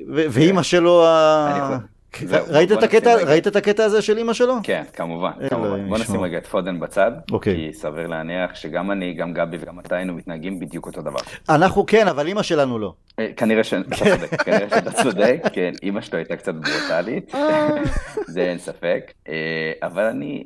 ואימא 0.07 0.63
שלו, 0.63 1.05
ראית 2.49 2.73
את 2.73 2.83
הקטע, 2.83 3.15
ראית 3.15 3.47
את 3.47 3.57
הקטע 3.57 3.85
הזה 3.85 4.03
של 4.03 4.19
אמא 4.19 4.33
שלו? 4.33 4.55
כן, 4.63 4.83
כמובן, 4.93 5.31
כמובן. 5.51 5.89
בוא 5.89 5.99
נשים 5.99 6.21
רגע 6.21 6.39
את 6.39 6.47
פודן 6.47 6.81
בצד, 6.81 7.13
אוקיי. 7.33 7.57
כי 7.57 7.73
סביר 7.73 8.07
להניח 8.07 8.55
שגם 8.55 8.91
אני, 8.91 9.15
גם 9.15 9.33
גבי 9.33 9.57
וגם 9.61 9.81
אתה 9.81 9.97
היינו 9.97 10.15
מתנהגים 10.15 10.61
בדיוק 10.61 10.87
אותו 10.87 11.03
דבר. 11.03 11.21
אנחנו 11.49 11.87
כן, 11.87 12.09
אבל 12.09 12.29
אמא 12.29 12.43
שלנו 12.43 12.79
לא. 12.79 12.93
אה, 13.19 13.29
כנראה 13.37 13.65
שאתה 13.65 13.97
צודק, 13.97 14.43
כנראה 14.43 14.69
שאתה 14.71 14.93
צודק, 15.03 15.43
כן, 15.53 15.73
אמא 15.83 16.01
שלו 16.01 16.19
הייתה 16.19 16.37
קצת 16.37 16.55
ברוטלית, 16.55 17.35
אה. 17.35 17.69
זה 18.35 18.41
אין 18.41 18.59
ספק. 18.59 19.13
אה, 19.29 19.73
אבל 19.83 20.03
אני, 20.03 20.45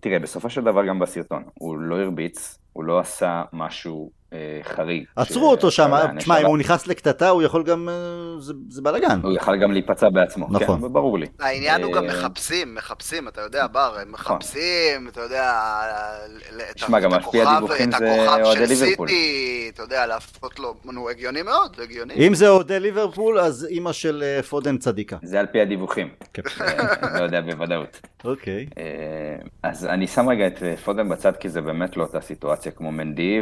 תראה, 0.00 0.18
בסופו 0.18 0.50
של 0.50 0.64
דבר 0.64 0.86
גם 0.86 0.98
בסרטון, 0.98 1.42
הוא 1.54 1.78
לא 1.78 2.00
הרביץ, 2.00 2.58
הוא 2.72 2.84
לא 2.84 2.98
עשה 2.98 3.42
משהו 3.52 4.10
חריג. 4.62 5.04
עצרו 5.16 5.50
אותו 5.50 5.70
שם, 5.70 5.90
תשמע, 6.18 6.38
אם 6.38 6.46
הוא 6.46 6.58
נכנס 6.58 6.86
לקטטה 6.86 7.28
הוא 7.28 7.42
יכול 7.42 7.62
גם, 7.62 7.88
אה, 7.88 7.94
זה 8.68 8.82
בלאגן. 8.82 9.20
הוא 9.22 9.32
יכול 9.32 9.62
גם 9.62 9.72
להיפצע 9.72 10.08
בעצמו, 10.08 10.46
נכון. 10.50 10.80
כן, 10.80 10.92
ברור 10.92 11.18
לי. 11.18 11.26
העניין 11.40 11.82
הוא 11.82 11.92
גם 11.92 12.04
אה, 12.04 12.08
מחפשים, 12.08 12.74
מחפשים, 12.74 13.28
אתה 13.28 13.40
יודע, 13.40 13.66
בר, 13.66 13.96
הם 14.02 14.12
נכון. 14.12 14.36
מחפשים, 14.36 15.08
אתה 15.08 15.20
יודע, 15.20 15.52
תשמע, 16.74 17.00
גם 17.00 17.12
על 17.12 17.22
פי 17.30 17.42
הדיווחים 17.42 17.90
זה 17.98 18.42
אוהדי 18.42 18.66
ליברפול. 18.66 19.08
אתה 19.74 19.82
יודע, 19.82 20.06
להפות 20.06 20.58
לו, 20.58 20.74
נו, 20.84 21.10
הגיוני 21.10 21.42
מאוד, 21.42 21.76
הגיוני. 21.82 22.14
אם 22.26 22.34
זה 22.34 22.48
אוהדי 22.48 22.80
ליברפול, 22.80 23.38
אז 23.38 23.66
אימא 23.70 23.92
של 23.92 24.40
פודן 24.48 24.78
צדיקה. 24.78 25.16
זה 25.22 25.40
על 25.40 25.46
פי 25.46 25.60
הדיווחים, 25.60 26.08
כן. 26.32 26.42
לא 27.18 27.22
יודע 27.22 27.40
בוודאות. 27.40 28.00
אוקיי. 28.24 28.66
אז 29.62 29.86
אני 29.86 30.06
שם 30.06 30.28
רגע 30.28 30.46
את 30.46 30.62
פודן 30.84 31.08
בצד, 31.08 31.32
כי 31.36 31.48
זה 31.48 31.60
באמת 31.60 31.96
לא 31.96 32.02
אותה 32.02 32.20
סיטואציה 32.20 32.72
כמו 32.72 32.92
מנדי, 32.92 33.40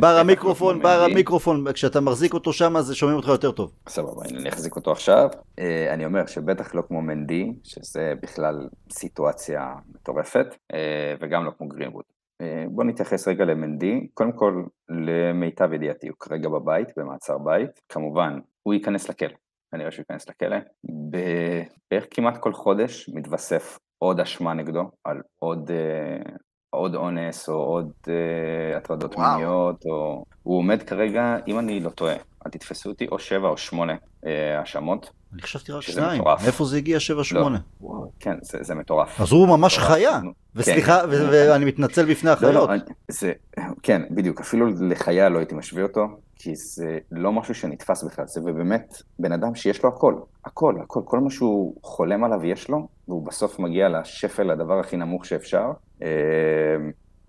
בר 0.00 0.20
המיקרופון, 0.24 0.82
בר 0.82 1.06
המיקרופון, 1.10 1.72
כשאתה 1.72 2.00
מחזיק 2.00 2.34
אותו 2.34 2.52
שם 2.52 2.76
אז 2.76 2.94
שומעים 2.94 3.16
אותך 3.16 3.28
יותר 3.28 3.50
טוב. 3.50 3.72
סבבה, 3.88 4.22
אני 4.30 4.48
אחזיק 4.48 4.76
אותו 4.76 4.92
עכשיו. 4.92 5.28
אה, 5.58 5.94
אני 5.94 6.06
אומר 6.06 6.26
שבטח 6.26 6.74
לא 6.74 6.82
כמו 6.88 7.02
מנדי, 7.02 7.52
שזה 7.64 8.12
בכלל 8.22 8.68
סיטואציה 8.92 9.74
מטורפת, 9.94 10.46
אה, 10.74 11.14
וגם 11.20 11.44
לא 11.44 11.50
כמו 11.58 11.68
גרינווד. 11.68 12.04
אה, 12.40 12.64
בוא 12.68 12.84
נתייחס 12.84 13.28
רגע 13.28 13.44
למנדי. 13.44 14.06
קודם 14.14 14.32
כל, 14.32 14.62
למיטב 14.88 15.72
ידיעתי, 15.72 16.08
הוא 16.08 16.16
כרגע 16.20 16.48
בבית, 16.48 16.88
במעצר 16.96 17.38
בית. 17.38 17.70
כמובן, 17.88 18.38
הוא 18.62 18.74
ייכנס 18.74 19.08
לכלא. 19.08 19.34
כנראה 19.72 19.90
שהוא 19.90 20.02
ייכנס 20.08 20.28
לכלא. 20.28 20.56
בערך 21.90 22.06
כמעט 22.10 22.36
כל 22.36 22.52
חודש 22.52 23.10
מתווסף 23.14 23.78
עוד 23.98 24.20
אשמה 24.20 24.54
נגדו 24.54 24.90
על 25.04 25.20
עוד 25.38 25.70
עוד 26.74 26.94
אונס 26.94 27.48
או 27.48 27.54
עוד 27.54 27.90
uh, 28.04 28.08
הטרדות 28.76 29.18
מיניות, 29.18 29.84
או... 29.86 30.24
הוא 30.42 30.58
עומד 30.58 30.82
כרגע, 30.82 31.36
אם 31.48 31.58
אני 31.58 31.80
לא 31.80 31.90
טועה, 31.90 32.14
אל 32.46 32.50
תתפסו 32.50 32.90
אותי, 32.90 33.06
או 33.12 33.18
שבע 33.18 33.48
או 33.48 33.56
שמונה 33.56 33.94
אה, 34.26 34.58
האשמות. 34.58 35.04
Uh, 35.04 35.08
אני 35.34 35.42
חשבתי 35.42 35.72
רק 35.72 35.82
שניים, 35.82 36.22
מאיפה 36.42 36.64
זה 36.64 36.76
הגיע 36.76 37.00
שבע 37.00 37.24
שמונה? 37.24 37.58
לא. 37.82 37.88
כן, 38.20 38.36
זה, 38.42 38.58
זה 38.60 38.74
מטורף. 38.74 39.20
אז 39.20 39.32
הוא 39.32 39.48
ממש 39.48 39.78
מטורף. 39.78 39.90
חיה, 39.90 40.20
וסליחה, 40.54 41.00
כן. 41.00 41.08
ואני 41.10 41.64
מתנצל 41.64 42.10
בפני 42.10 42.30
החיות. 42.30 42.54
לא, 42.54 42.74
לא, 42.74 42.82
זה, 43.08 43.32
כן, 43.82 44.02
בדיוק, 44.10 44.40
אפילו 44.40 44.66
לחיה 44.90 45.28
לא 45.28 45.38
הייתי 45.38 45.54
משווה 45.54 45.82
אותו, 45.82 46.06
כי 46.44 46.54
זה 46.54 46.98
לא 47.10 47.32
משהו 47.32 47.54
שנתפס 47.54 48.02
בכלל, 48.02 48.26
זה 48.26 48.40
באמת 48.40 48.94
בן 49.18 49.32
אדם 49.32 49.54
שיש 49.54 49.82
לו 49.82 49.88
הכל, 49.88 50.14
הכל, 50.44 50.74
הכל, 50.82 51.00
כל 51.04 51.20
מה 51.20 51.30
שהוא 51.30 51.74
חולם 51.82 52.24
עליו 52.24 52.44
יש 52.44 52.68
לו, 52.68 52.88
והוא 53.08 53.26
בסוף 53.26 53.58
מגיע 53.58 53.88
לשפל, 53.88 54.50
הדבר 54.50 54.80
הכי 54.80 54.96
נמוך 54.96 55.24
שאפשר. 55.26 55.72
אה, 56.02 56.08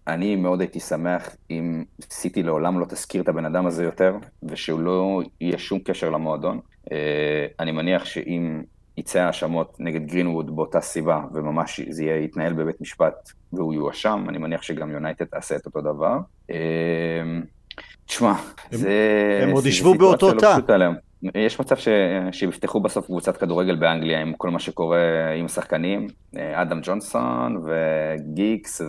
אני 0.08 0.36
מאוד 0.36 0.62
הייתי 0.62 0.80
שמח 0.80 1.36
אם 1.52 1.84
סיטי 2.02 2.44
לעולם 2.44 2.80
לא 2.80 2.86
תזכיר 2.86 3.22
את 3.22 3.30
הבן 3.30 3.46
אדם 3.46 3.66
הזה 3.66 3.84
יותר, 3.84 4.16
ושהוא 4.44 4.80
לא 4.80 5.22
יהיה 5.42 5.58
שום 5.58 5.80
קשר 5.80 6.10
למועדון. 6.10 6.60
אה, 6.92 7.46
אני 7.60 7.72
מניח 7.72 8.06
שאם 8.06 8.64
יצא 8.98 9.20
האשמות 9.20 9.76
נגד 9.80 10.06
גרינווד 10.06 10.56
באותה 10.56 10.82
סיבה, 10.82 11.22
וממש 11.34 11.82
זה 11.90 12.04
יהיה, 12.04 12.24
יתנהל 12.24 12.54
בבית 12.54 12.82
משפט 12.82 13.32
והוא 13.54 13.74
יואשם, 13.74 14.26
אני 14.30 14.38
מניח 14.38 14.62
שגם 14.62 14.92
יונייטד 14.92 15.26
תעשה 15.26 15.56
את 15.56 15.66
אותו 15.66 15.82
דבר. 15.82 16.18
אה, 18.06 18.08
תשמע, 18.08 18.34
זה... 18.72 19.40
הם 19.44 19.52
עוד 19.52 19.66
ישבו 19.66 19.96
באותו 19.96 20.34
לא 20.34 20.42
תא. 20.42 20.58
יש 21.36 21.60
מצב 21.60 21.78
ש... 21.78 21.88
שיפתחו 22.32 22.80
בסוף 22.80 23.06
קבוצת 23.06 23.38
כדורגל 23.38 23.76
באנגליה 23.76 24.22
עם 24.22 24.34
כל 24.38 24.50
מה 24.50 24.60
שקורה 24.60 25.32
עם 25.38 25.46
השחקנים, 25.46 26.08
אדם 26.36 26.80
ג'ונסון 26.84 27.64
וגיקס, 27.66 28.82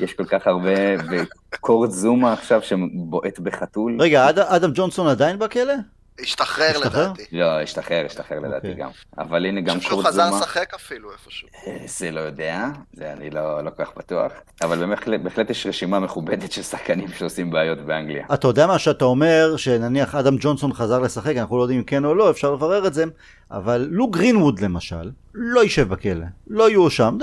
ויש 0.00 0.12
כל 0.12 0.24
כך 0.24 0.46
הרבה, 0.46 0.74
וקורט 1.10 1.90
זומה 1.90 2.32
עכשיו 2.32 2.62
שבועט 2.62 3.38
בחתול. 3.38 3.96
רגע, 4.00 4.28
אד... 4.28 4.38
אדם 4.38 4.70
ג'ונסון 4.74 5.06
עדיין 5.06 5.38
בכלא? 5.38 5.74
השתחרר 6.22 6.78
לדעתי. 6.78 7.22
לא, 7.32 7.60
השתחרר, 7.60 8.06
השתחרר 8.06 8.38
לדעתי 8.40 8.68
אוקיי. 8.68 8.82
גם. 8.84 8.90
אבל 9.18 9.46
הנה 9.46 9.60
גם 9.60 9.80
קורט 9.80 10.12
זומה. 10.12 10.24
אני 10.26 10.32
חזר 10.32 10.36
לשחק 10.36 10.74
אפילו 10.74 11.12
איפשהו. 11.12 11.48
אה, 11.66 11.76
זה 11.86 12.10
לא 12.10 12.20
יודע, 12.20 12.64
זה 12.92 13.12
אני 13.12 13.30
לא, 13.30 13.64
לא 13.64 13.70
כל 13.70 13.84
כך 13.84 13.90
בטוח. 13.96 14.32
אבל 14.62 14.94
בהחלט 15.22 15.50
יש 15.50 15.66
רשימה 15.66 16.00
מכובדת 16.00 16.52
של 16.52 16.62
שחקנים 16.62 17.08
שעושים 17.18 17.50
בעיות 17.50 17.78
באנגליה. 17.78 18.26
אתה 18.34 18.48
יודע 18.48 18.66
מה 18.66 18.78
שאתה 18.78 19.04
אומר, 19.04 19.56
שנניח 19.56 20.14
אדם 20.14 20.36
ג'ונסון 20.40 20.72
חזר 20.72 20.98
לשחק, 20.98 21.36
אנחנו 21.36 21.56
לא 21.56 21.62
יודעים 21.62 21.78
אם 21.78 21.84
כן 21.84 22.04
או 22.04 22.14
לא, 22.14 22.30
אפשר 22.30 22.52
לברר 22.52 22.86
את 22.86 22.94
זה, 22.94 23.04
אבל 23.50 23.88
לו 23.90 24.06
גרינווד 24.06 24.60
למשל, 24.60 25.10
לא 25.34 25.62
יישב 25.62 25.88
בכלא, 25.88 26.26
לא 26.46 26.70
יהיו 26.70 26.90
שם, 26.90 27.18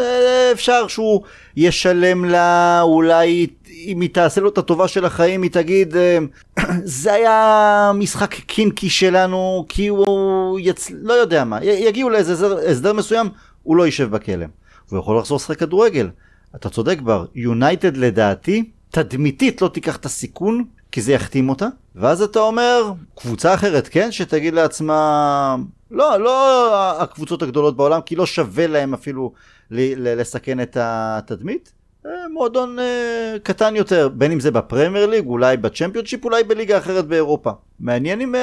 אפשר 0.52 0.88
שהוא 0.88 1.24
ישלם 1.56 2.26
לה, 2.26 2.82
אולי 2.82 3.48
אם 3.86 4.02
היא 4.02 4.10
תעשה 4.14 4.42
לו 4.42 4.50
את 4.50 4.58
הטובה 4.58 4.88
של 4.88 5.06
החיים, 5.06 5.42
היא 5.42 5.52
תגיד, 5.52 5.96
אה, 5.96 6.18
זה 7.02 7.14
היה 7.14 7.92
משחק 7.96 8.34
קינקי 8.34 8.90
שלנו, 8.90 9.66
כי 9.70 9.88
הוא 9.88 10.60
יצ... 10.60 10.92
לא 10.92 11.14
יודע 11.14 11.44
מה, 11.44 11.64
יגיעו 11.64 12.10
לאיזה 12.10 12.34
הסדר, 12.34 12.70
הסדר 12.70 12.94
מסוים, 12.94 13.30
הוא 13.64 13.76
לא 13.76 13.86
יישב 13.86 14.12
בכלא. 14.12 14.46
הוא 14.90 15.00
יכול 15.00 15.18
לחזור 15.18 15.36
לשחק 15.36 15.60
כדורגל. 15.60 16.10
אתה 16.56 16.70
צודק 16.70 17.02
בר, 17.02 17.26
יונייטד 17.36 17.98
לדעתי, 17.98 18.70
תדמיתית 18.90 19.62
לא 19.62 19.68
תיקח 19.68 19.96
את 19.96 20.06
הסיכון, 20.06 20.66
כי 20.92 21.02
זה 21.02 21.14
יחתים 21.14 21.50
אותה, 21.50 21.68
ואז 21.96 22.22
אתה 22.22 22.40
אומר, 22.40 22.92
קבוצה 23.16 23.54
אחרת, 23.54 23.88
כן, 23.88 24.12
שתגיד 24.12 24.54
לעצמה, 24.54 25.56
לא, 25.92 26.18
לא 26.18 27.02
הקבוצות 27.02 27.42
הגדולות 27.42 27.78
בעולם, 27.78 28.02
כי 28.02 28.16
לא 28.16 28.26
שווה 28.26 28.68
להם 28.68 28.94
אפילו 28.94 29.34
לסכן 29.72 30.62
את 30.62 30.78
התדמית. 30.80 31.74
אה, 32.06 32.28
מועדון 32.32 32.80
uh, 32.80 33.40
קטן 33.44 33.76
יותר, 33.76 34.10
בין 34.10 34.32
אם 34.32 34.40
זה 34.40 34.52
בפרמייר 34.52 35.06
ליג, 35.06 35.26
אולי 35.26 35.58
בצ'מפיונשיפ, 35.58 36.26
אולי 36.26 36.44
בליגה 36.44 36.78
אחרת 36.78 37.08
באירופה. 37.08 37.52
מעניין 37.80 38.22
אם... 38.22 38.36
Uh... 38.36 38.38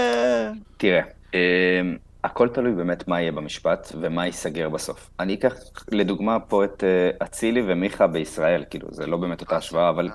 תראה, 0.77 1.03
uh, 1.31 1.35
הכל 2.25 2.49
תלוי 2.49 2.73
באמת 2.73 3.09
מה 3.09 3.21
יהיה 3.21 3.33
במשפט 3.33 3.93
ומה 4.01 4.27
ייסגר 4.27 4.69
בסוף. 4.69 5.11
אני 5.21 5.35
אקח 5.35 5.55
לדוגמה 5.91 6.41
פה 6.41 6.65
את 6.65 6.85
אצילי 7.23 7.61
uh, 7.61 7.65
ומיכה 7.69 8.07
בישראל, 8.07 8.65
כאילו, 8.71 8.89
זה 8.91 9.07
לא 9.07 9.17
באמת 9.17 9.41
אותה 9.41 9.57
השוואה, 9.57 9.89
אבל... 9.89 10.09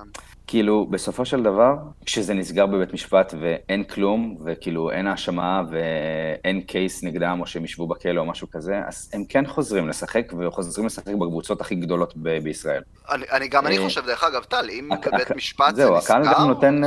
כאילו, 0.48 0.88
בסופו 0.90 1.26
של 1.26 1.44
דבר, 1.44 1.76
כשזה 2.06 2.34
נסגר 2.34 2.66
בבית 2.66 2.94
משפט 2.94 3.34
ואין 3.42 3.84
כלום, 3.84 4.38
וכאילו 4.46 4.92
אין 4.92 5.08
האשמה 5.08 5.64
ואין 5.70 6.62
קייס 6.62 7.04
נגדם, 7.04 7.38
או 7.42 7.46
שהם 7.46 7.66
ישבו 7.66 7.88
בכלא 7.88 8.20
או 8.20 8.26
משהו 8.26 8.50
כזה, 8.52 8.82
אז 8.88 9.12
הם 9.14 9.24
כן 9.30 9.48
חוזרים 9.48 9.90
לשחק, 9.90 10.34
וחוזרים 10.40 10.86
לשחק 10.86 11.14
בקבוצות 11.14 11.62
הכי 11.62 11.76
גדולות 11.76 12.14
ב- 12.18 12.38
בישראל. 12.44 12.82
אני, 13.12 13.26
אני 13.32 13.48
גם 13.48 13.68
אני 13.68 13.78
אה, 13.78 13.84
חושב, 13.84 14.06
דרך 14.06 14.24
אגב, 14.24 14.44
טל, 14.44 14.70
אם 14.70 14.90
בבית 15.06 15.32
משפט 15.36 15.76
זה 15.76 15.84
נסגר... 15.84 16.00
זהו, 16.00 16.18
הקהל 16.18 16.34
גם 16.34 16.48
נותן... 16.48 16.82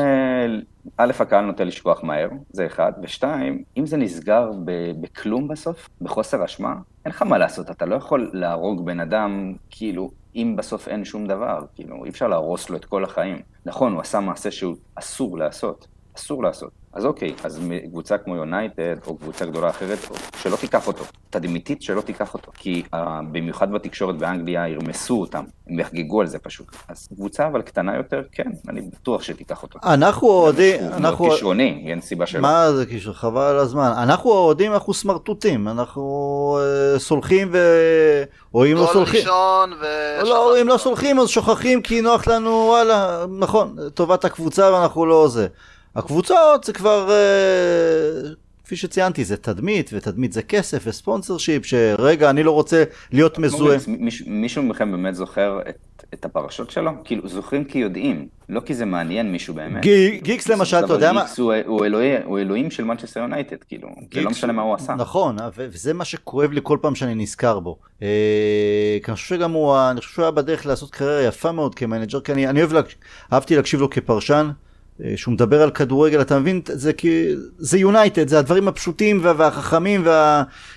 א', 0.97 1.13
הקהל 1.21 1.45
נוטה 1.45 1.65
לשכוח 1.65 2.05
מהר, 2.05 2.29
זה 2.51 2.67
אחד, 2.67 2.93
ושתיים, 3.03 3.63
אם 3.77 3.87
זה 3.87 3.97
נסגר 3.97 4.51
בכלום 5.01 5.49
בסוף, 5.49 5.89
בחוסר 6.01 6.45
אשמה, 6.45 6.75
אין 7.05 7.13
לך 7.13 7.23
מה 7.23 7.39
לעשות, 7.39 7.71
אתה 7.71 7.87
לא 7.87 7.95
יכול 7.95 8.31
להרוג 8.33 8.87
בן 8.87 9.01
אדם, 9.01 9.55
כאילו, 9.71 10.11
אם 10.37 10.55
בסוף 10.59 10.89
אין 10.89 11.05
שום 11.05 11.27
דבר, 11.27 11.65
כאילו, 11.75 12.05
אי 12.05 12.11
אפשר 12.11 12.29
להרוס 12.29 12.71
לו 12.71 12.77
את 12.77 12.85
כל 12.85 13.05
החיים. 13.05 13.41
נכון, 13.67 13.93
הוא 13.93 14.01
עשה 14.01 14.21
מעשה 14.21 14.51
שהוא 14.51 14.77
אסור 14.95 15.39
לעשות, 15.39 15.87
אסור 16.19 16.43
לעשות. 16.43 16.71
אז 16.93 17.05
אוקיי, 17.05 17.35
אז 17.45 17.61
קבוצה 17.91 18.19
כמו 18.19 18.37
יונייטד, 18.37 18.97
או 19.07 19.17
קבוצה 19.17 19.47
גדולה 19.47 19.71
אחרת, 19.71 19.99
שלא 20.43 20.57
תיקח 20.57 20.87
אותו. 20.87 21.05
תדמיתית 21.31 21.83
שלא 21.83 22.01
תיקח 22.01 22.35
אותו. 22.35 22.53
כי 22.55 22.83
uh, 22.95 22.99
במיוחד 23.33 23.73
בתקשורת 23.73 24.17
באנגליה 24.17 24.69
ירמסו 24.69 25.21
אותם, 25.21 25.45
הם 25.69 25.81
יחגגו 25.81 26.21
על 26.21 26.27
זה 26.27 26.39
פשוט. 26.39 26.67
אז 26.89 27.09
קבוצה 27.15 27.47
אבל 27.47 27.63
קטנה 27.63 27.97
יותר, 27.97 28.23
כן, 28.33 28.51
אני 28.69 28.81
בטוח 28.81 29.23
שתיקח 29.23 29.63
אותו. 29.63 29.79
אנחנו 29.85 30.29
אוהדים, 30.29 30.81
אנחנו... 30.81 31.25
הוא 31.25 31.35
כישרוני, 31.35 31.85
אין 31.87 32.01
סיבה 32.01 32.27
שלא. 32.27 32.41
מה 32.41 32.73
זה 32.73 32.87
כישרון? 32.87 33.15
חבל 33.15 33.43
על 33.43 33.59
הזמן. 33.59 33.93
אנחנו 33.97 34.31
אוהדים, 34.31 34.73
אנחנו 34.73 34.95
סמרטוטים, 34.95 35.69
אנחנו 35.69 36.59
uh, 36.97 36.99
סולחים 36.99 37.49
ו... 37.53 37.59
או 38.55 38.67
אם 38.67 38.75
לא 38.75 38.89
סולחים... 38.93 39.21
ראשון 39.21 39.73
ו... 39.73 39.85
לא, 40.25 40.61
אם 40.61 40.69
לא 40.69 40.77
סולחים 40.77 41.19
אז 41.19 41.29
שוכחים 41.29 41.83
כי 41.83 42.01
נוח 42.01 42.27
לנו, 42.27 42.51
וואלה, 42.51 43.25
נכון, 43.39 43.77
טובת 43.95 44.25
הקבוצה 44.25 44.73
ואנחנו 44.73 45.07
לא 45.07 45.29
זה. 45.29 45.47
הקבוצות 45.99 46.65
זה 46.65 46.73
כבר, 46.73 47.11
אה, 47.11 48.31
כפי 48.65 48.77
שציינתי, 48.77 49.25
זה 49.25 49.37
תדמית, 49.37 49.91
ותדמית 49.93 50.33
זה 50.33 50.43
כסף 50.43 50.83
וספונסר 50.87 51.39
שיפ, 51.39 51.67
שרגע, 51.67 52.31
אני 52.31 52.43
לא 52.43 52.51
רוצה 52.51 52.85
להיות 53.13 53.39
מזוהה. 53.39 53.79
מישהו 54.27 54.63
מכם 54.63 54.91
באמת 54.91 55.15
זוכר 55.15 55.61
את, 55.69 56.05
את 56.15 56.25
הפרשות 56.25 56.71
שלו? 56.71 56.91
כאילו, 57.05 57.29
זוכרים 57.29 57.65
כי 57.65 57.79
יודעים, 57.79 58.29
לא 58.49 58.61
כי 58.61 58.75
זה 58.75 58.85
מעניין 58.85 59.33
מישהו 59.33 59.55
באמת. 59.55 59.83
גיקס 60.23 60.49
למשל, 60.49 60.77
אתה 60.85 60.93
יודע 60.93 61.13
מה? 61.13 61.25
הוא, 61.39 61.55
הוא, 61.67 61.85
אלוהי, 61.85 62.23
הוא 62.25 62.39
אלוהים 62.39 62.71
של 62.71 62.85
מנצ'סטר 62.85 63.21
יונייטד, 63.21 63.57
כאילו, 63.69 63.89
זה 64.15 64.21
לא 64.21 64.31
משנה 64.31 64.53
מה 64.53 64.63
הוא 64.63 64.75
עשה. 64.75 64.95
נכון, 64.95 65.37
וזה 65.55 65.95
מה 65.95 66.05
שכואב 66.05 66.53
לי 66.53 66.61
כל 66.63 66.79
פעם 66.81 66.95
שאני 66.95 67.15
נזכר 67.15 67.61
בו. 67.61 67.79
אה, 68.03 68.09
אני 69.09 69.15
חושב 69.15 69.35
שגם 69.35 69.53
הוא, 69.53 69.77
אני 69.91 70.01
חושב 70.01 70.13
שהוא 70.13 70.23
היה 70.23 70.31
בדרך 70.31 70.67
לעשות 70.67 70.91
קריירה 70.91 71.23
יפה 71.23 71.53
מאוד 71.53 71.75
כמנג'ר, 71.75 72.21
כי 72.21 72.33
אני, 72.33 72.49
אני 72.49 72.63
אוהב, 72.63 72.85
אהבתי 73.33 73.57
להקשיב 73.57 73.81
לו 73.81 73.91
כפרשן. 73.91 74.51
אה, 75.05 75.13
שהוא 75.17 75.35
מדבר 75.35 75.63
על 75.63 75.71
כדורגל, 75.71 76.21
אתה 76.21 76.39
מבין? 76.39 76.61
זה 76.67 76.93
כי... 76.93 77.35
זה 77.59 77.79
יונייטד, 77.79 78.29
זה 78.29 78.39
הדברים 78.39 78.69
הפשוטים 78.69 79.21
והחכמים 79.23 80.07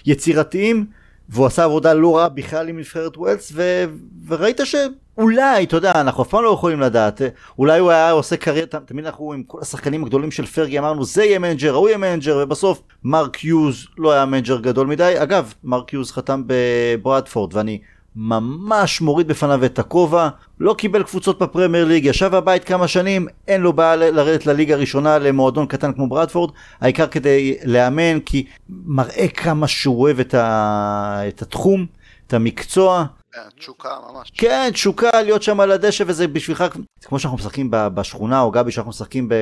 והיצירתיים, 0.05 0.85
והוא 1.29 1.45
עשה 1.45 1.63
עבודה 1.63 1.93
לא 1.93 2.17
רעה 2.17 2.29
בכלל 2.29 2.69
עם 2.69 2.79
נבחרת 2.79 3.17
ווילס, 3.17 3.51
ו... 3.55 3.83
וראית 4.27 4.59
שאולי, 4.63 5.63
אתה 5.63 5.75
יודע, 5.75 5.91
אנחנו 5.95 6.23
אף 6.23 6.29
פעם 6.29 6.43
לא 6.43 6.49
יכולים 6.49 6.79
לדעת, 6.79 7.21
אה, 7.21 7.27
אולי 7.59 7.79
הוא 7.79 7.91
היה 7.91 8.11
עושה 8.11 8.37
קריירה, 8.37 8.67
תמיד 8.67 9.05
אנחנו 9.05 9.33
עם 9.33 9.43
כל 9.43 9.57
השחקנים 9.61 10.03
הגדולים 10.03 10.31
של 10.31 10.45
פרגי 10.45 10.79
אמרנו 10.79 11.05
זה 11.05 11.23
יהיה 11.23 11.39
מנג'ר, 11.39 11.73
הוא 11.73 11.89
יהיה 11.89 11.97
מנג'ר, 11.97 12.39
ובסוף 12.43 12.81
מרק 13.03 13.43
יוז 13.43 13.87
לא 13.97 14.11
היה 14.11 14.25
מנג'ר 14.25 14.59
גדול 14.59 14.87
מדי, 14.87 15.13
אגב, 15.17 15.53
מרק 15.63 15.93
יוז 15.93 16.11
חתם 16.11 16.43
בברדפורד, 16.47 17.53
ואני 17.53 17.79
ממש 18.15 19.01
מוריד 19.01 19.27
בפניו 19.27 19.65
את 19.65 19.79
הכובע, 19.79 20.29
לא 20.59 20.75
קיבל 20.77 21.03
קבוצות 21.03 21.39
בפרמייר 21.39 21.85
ליג, 21.85 22.05
ישב 22.05 22.27
בבית 22.27 22.63
כמה 22.63 22.87
שנים, 22.87 23.27
אין 23.47 23.61
לו 23.61 23.73
בעיה 23.73 23.95
לרדת 23.95 24.45
לליגה 24.45 24.73
הראשונה 24.73 25.17
למועדון 25.17 25.65
קטן 25.65 25.93
כמו 25.93 26.07
ברדפורד, 26.09 26.51
העיקר 26.81 27.07
כדי 27.07 27.57
לאמן, 27.65 28.19
כי 28.19 28.45
מראה 28.69 29.27
כמה 29.27 29.67
שהוא 29.67 30.01
אוהב 30.01 30.19
את, 30.19 30.33
ה... 30.33 31.21
את 31.27 31.41
התחום, 31.41 31.85
את 32.27 32.33
המקצוע. 32.33 33.05
כן, 33.31 33.39
תשוקה 33.59 33.89
ממש. 34.09 34.31
כן, 34.37 34.69
תשוקה 34.73 35.21
להיות 35.21 35.43
שם 35.43 35.59
על 35.59 35.71
הדשא 35.71 36.03
וזה 36.07 36.27
בשבילך, 36.27 36.63
זה 37.01 37.07
כמו 37.07 37.19
שאנחנו 37.19 37.37
משחקים 37.37 37.67
בשכונה, 37.71 38.41
או 38.41 38.51
גבי 38.51 38.71
שאנחנו 38.71 38.89
משחקים 38.89 39.29
ב... 39.29 39.33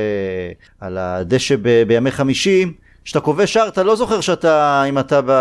על 0.80 0.98
הדשא 0.98 1.56
ב... 1.62 1.84
בימי 1.88 2.12
חמישי, 2.12 2.66
כשאתה 3.06 3.20
כובש 3.20 3.54
שער 3.54 3.68
אתה 3.68 3.84
לא 3.84 3.96
זוכר 3.96 4.22
שאתה, 4.22 4.84
אם 4.90 5.00
אתה 5.00 5.20
ב... 5.26 5.32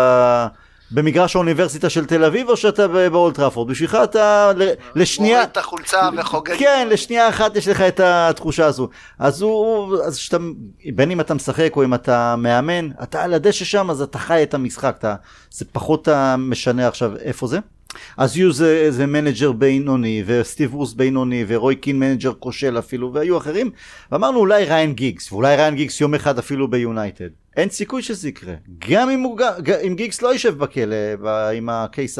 במגרש 0.91 1.35
האוניברסיטה 1.35 1.89
של 1.89 2.05
תל 2.05 2.23
אביב 2.23 2.49
או 2.49 2.57
שאתה 2.57 2.87
באולד 2.87 3.18
טראפורד? 3.18 3.67
בשבילך 3.67 3.97
אתה 4.03 4.51
לשנייה... 4.95 5.33
מוריד 5.33 5.49
את 5.51 5.57
החולצה 5.57 6.09
וחוגג. 6.17 6.55
כן, 6.57 6.87
לשנייה 6.91 7.29
אחת 7.29 7.55
יש 7.55 7.67
לך 7.67 7.81
את 7.81 7.99
התחושה 7.99 8.65
הזו. 8.65 8.89
אז 9.19 9.41
הוא, 9.41 9.97
אז 10.03 10.17
שאתה, 10.17 10.37
בין 10.95 11.11
אם 11.11 11.19
אתה 11.19 11.33
משחק 11.33 11.73
או 11.75 11.83
אם 11.83 11.93
אתה 11.93 12.35
מאמן, 12.35 12.89
אתה 13.03 13.23
על 13.23 13.33
הדשא 13.33 13.65
שם 13.65 13.89
אז 13.89 14.01
אתה 14.01 14.19
חי 14.19 14.43
את 14.43 14.53
המשחק, 14.53 14.95
אתה, 14.99 15.15
זה 15.51 15.65
פחות 15.71 16.07
משנה 16.37 16.87
עכשיו 16.87 17.17
איפה 17.17 17.47
זה. 17.47 17.59
אז 18.17 18.37
יוז, 18.37 18.91
זה 18.91 19.05
מנג'ר 19.05 19.51
בינוני, 19.51 20.23
וסטיב 20.25 20.73
ברוס 20.73 20.93
בינוני, 20.93 21.45
ורוי 21.47 21.75
קין 21.75 21.99
מנג'ר 21.99 22.33
כושל 22.39 22.79
אפילו, 22.79 23.13
והיו 23.13 23.37
אחרים, 23.37 23.71
ואמרנו 24.11 24.39
אולי 24.39 24.65
ריין 24.65 24.93
גיגס, 24.93 25.31
ואולי 25.31 25.55
ריין 25.55 25.75
גיגס 25.75 26.01
יום 26.01 26.15
אחד 26.15 26.39
אפילו 26.39 26.67
ביונייטד. 26.67 27.29
אין 27.59 27.69
סיכוי 27.69 28.01
שזה 28.01 28.29
יקרה. 28.29 28.53
גם 28.89 29.09
אם, 29.09 29.19
הוא, 29.19 29.39
אם 29.87 29.95
גיגס 29.95 30.21
לא 30.21 30.33
יישב 30.33 30.57
בכלא 30.57 30.95
עם 31.53 31.69
הקייס 31.69 32.19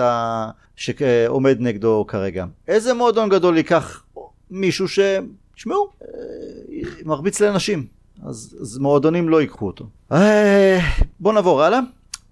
שעומד 0.75 1.57
נגדו 1.59 2.05
כרגע. 2.07 2.45
איזה 2.67 2.93
מועדון 2.93 3.29
גדול 3.29 3.57
ייקח 3.57 4.03
מישהו 4.51 4.87
ש... 4.87 4.99
תשמעו, 5.55 5.89
אה, 6.01 6.07
מרביץ 7.05 7.39
לאנשים. 7.39 7.85
אז, 8.25 8.57
אז 8.61 8.77
מועדונים 8.77 9.29
לא 9.29 9.41
ייקחו 9.41 9.67
אותו. 9.67 9.85
אה, 10.11 10.79
בוא 11.19 11.33
נעבור 11.33 11.63
הלאה. 11.63 11.79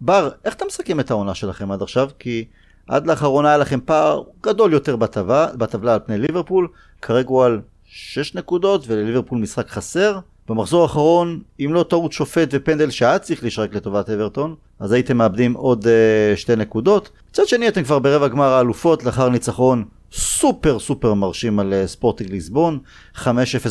בר, 0.01 0.29
איך 0.45 0.53
אתה 0.53 0.65
מסכם 0.65 0.99
את 0.99 1.11
העונה 1.11 1.35
שלכם 1.35 1.71
עד 1.71 1.81
עכשיו? 1.81 2.09
כי 2.19 2.45
עד 2.87 3.07
לאחרונה 3.07 3.47
היה 3.47 3.57
לכם 3.57 3.79
פער 3.85 4.23
גדול 4.43 4.73
יותר 4.73 4.95
בטבלה, 4.95 5.47
בטבלה 5.55 5.93
על 5.93 5.99
פני 6.05 6.17
ליברפול. 6.17 6.67
כרגע 7.01 7.29
הוא 7.29 7.43
על 7.43 7.61
6 7.85 8.35
נקודות 8.35 8.83
ולליברפול 8.87 9.39
משחק 9.39 9.69
חסר. 9.69 10.19
במחזור 10.49 10.83
האחרון, 10.83 11.39
אם 11.59 11.73
לא 11.73 11.83
טעות 11.83 12.13
שופט 12.13 12.49
ופנדל 12.51 12.89
שהיה 12.89 13.19
צריך 13.19 13.43
להישרק 13.43 13.73
לטובת 13.73 14.09
אברטון, 14.09 14.55
אז 14.79 14.91
הייתם 14.91 15.17
מאבדים 15.17 15.53
עוד 15.53 15.85
uh, 15.85 16.37
שתי 16.37 16.55
נקודות. 16.55 17.09
מצד 17.29 17.47
שני 17.47 17.67
אתם 17.67 17.83
כבר 17.83 17.99
ברבע 17.99 18.27
גמר 18.27 18.49
האלופות 18.49 19.03
לאחר 19.03 19.29
ניצחון 19.29 19.85
סופר 20.11 20.79
סופר 20.79 21.13
מרשים 21.13 21.59
על 21.59 21.73
uh, 21.73 21.87
ספורטיג 21.87 22.31
ליסבון, 22.31 22.79
5-0 23.15 23.25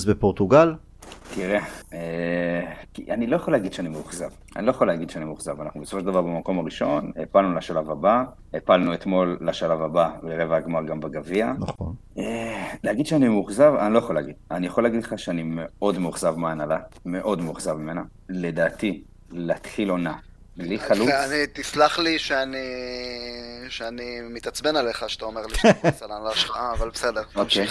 בפורטוגל. 0.06 0.72
תראה, 1.34 1.64
אה, 1.92 2.72
אני 3.08 3.26
לא 3.26 3.36
יכול 3.36 3.52
להגיד 3.52 3.72
שאני 3.72 3.88
מאוכזב. 3.88 4.28
אני 4.56 4.66
לא 4.66 4.70
יכול 4.70 4.86
להגיד 4.86 5.10
שאני 5.10 5.24
מאוכזב. 5.24 5.60
אנחנו 5.60 5.80
בסופו 5.80 6.00
של 6.00 6.06
דבר 6.06 6.22
במקום 6.22 6.58
הראשון, 6.58 7.12
הפלנו 7.22 7.54
לשלב 7.54 7.90
הבא, 7.90 8.24
הפלנו 8.54 8.94
אתמול 8.94 9.38
לשלב 9.40 9.82
הבא 9.82 10.10
לרבע 10.22 10.56
הגמר 10.56 10.84
גם 10.84 11.00
בגביע. 11.00 11.52
נכון. 11.58 11.94
אה, 12.18 12.74
להגיד 12.84 13.06
שאני 13.06 13.28
מאוכזב, 13.28 13.72
אני 13.78 13.94
לא 13.94 13.98
יכול 13.98 14.14
להגיד. 14.14 14.34
אני 14.50 14.66
יכול 14.66 14.84
להגיד 14.84 15.02
לך 15.02 15.18
שאני 15.18 15.42
מאוד 15.44 15.98
מאוכזב 15.98 16.34
מההנהלה, 16.36 16.78
מאוד 17.06 17.42
מאוכזב 17.42 17.72
ממנה. 17.72 18.02
לדעתי, 18.28 19.02
להתחיל 19.30 19.90
עונה 19.90 20.14
בלי 20.56 20.78
חלוץ. 20.78 21.08
אני, 21.08 21.46
תסלח 21.52 21.98
לי 21.98 22.18
שאני, 22.18 22.58
שאני 23.68 24.20
מתעצבן 24.30 24.76
עליך 24.76 25.10
שאתה 25.10 25.24
אומר 25.24 25.46
לי 25.46 25.54
שאתה 25.54 25.72
כועס 25.72 26.02
על 26.02 26.10
ההנהלה 26.12 26.34
שלך, 26.34 26.58
אבל 26.78 26.90
בסדר. 26.90 27.22
אוקיי. 27.36 27.66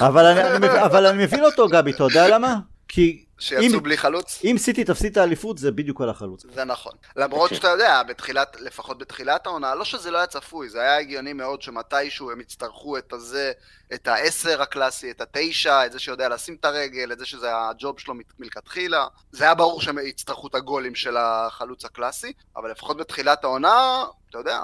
אבל 0.86 1.06
אני 1.06 1.24
מבין 1.24 1.44
אותו, 1.44 1.68
גבי, 1.68 1.92
אתה 1.92 2.04
יודע 2.04 2.28
למה? 2.28 2.56
כי 2.88 3.25
שיצאו 3.40 3.82
בלי 3.82 3.98
חלוץ? 3.98 4.40
אם 4.44 4.56
סיטי 4.58 4.84
תפסיד 4.84 5.12
את 5.12 5.18
האליפות 5.18 5.58
זה 5.58 5.72
בדיוק 5.72 6.02
על 6.02 6.10
החלוץ. 6.10 6.46
זה 6.54 6.64
נכון. 6.64 6.94
למרות 7.16 7.56
שאתה 7.56 7.68
יודע, 7.68 8.04
בתחילת, 8.04 8.58
לפחות 8.60 8.98
בתחילת 8.98 9.46
העונה, 9.46 9.76
לא 9.76 9.86
שזה 9.86 10.12
לא 10.12 10.18
היה 10.18 10.28
צפוי, 10.28 10.70
זה 10.70 10.82
היה 10.82 11.00
הגיוני 11.00 11.34
מאוד 11.34 11.62
שמתישהו 11.62 12.32
הם 12.32 12.42
יצטרכו 12.42 12.98
את 12.98 13.14
הזה, 13.14 13.52
את 13.94 14.08
העשר 14.08 14.62
הקלאסי, 14.62 15.12
את 15.12 15.22
התשע, 15.22 15.86
את 15.86 15.92
זה 15.92 16.00
שיודע 16.00 16.30
לשים 16.30 16.56
את 16.60 16.66
הרגל, 16.66 17.12
את 17.12 17.20
זה 17.20 17.26
שזה 17.26 17.50
הג'וב 17.56 18.00
שלו 18.00 18.14
מלכתחילה. 18.40 19.08
זה 19.32 19.44
היה 19.44 19.56
ברור 19.56 19.82
שהם 19.82 19.98
יצטרכו 20.00 20.48
את 20.48 20.56
הגולים 20.56 20.96
של 20.96 21.18
החלוץ 21.18 21.86
הקלאסי, 21.86 22.34
אבל 22.56 22.72
לפחות 22.72 22.98
בתחילת 22.98 23.44
העונה, 23.44 24.04
אתה 24.30 24.38
יודע, 24.38 24.62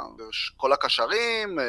כל 0.57 0.73
הקשרים, 0.73 1.59
אה, 1.59 1.65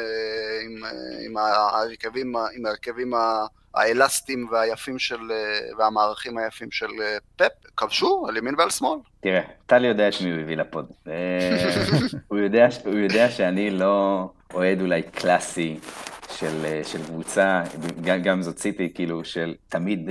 עם, 0.65 0.85
אה, 0.85 0.91
עם 1.25 1.37
ההרכבים, 1.37 2.35
עם 2.55 2.65
ההרכבים 2.65 3.13
ה... 3.13 3.45
האלסטיים 3.75 4.47
והיפים 4.51 4.99
של, 4.99 5.31
אה, 5.31 5.59
והמערכים 5.77 6.37
היפים 6.37 6.71
של 6.71 6.87
פפ, 7.35 7.51
כבשו 7.77 8.25
על 8.29 8.37
ימין 8.37 8.55
ועל 8.57 8.69
שמאל. 8.69 8.99
תראה, 9.21 9.41
טלי 9.65 9.87
יודע 9.87 10.09
את 10.09 10.13
מי 10.21 10.31
הוא 10.31 10.41
הביא 10.41 10.57
לפוד. 10.57 10.85
הוא, 12.27 12.39
יודע, 12.39 12.67
הוא 12.85 12.95
יודע 12.95 13.29
שאני 13.29 13.69
לא 13.69 14.27
אוהד 14.53 14.81
אולי 14.81 15.01
קלאסי 15.01 15.79
של, 16.33 16.65
אה, 16.65 16.81
של 16.83 17.03
קבוצה, 17.03 17.63
גם, 18.01 18.21
גם 18.21 18.41
זאת 18.41 18.57
סיטי, 18.57 18.93
כאילו, 18.93 19.25
של 19.25 19.55
תמיד 19.69 20.09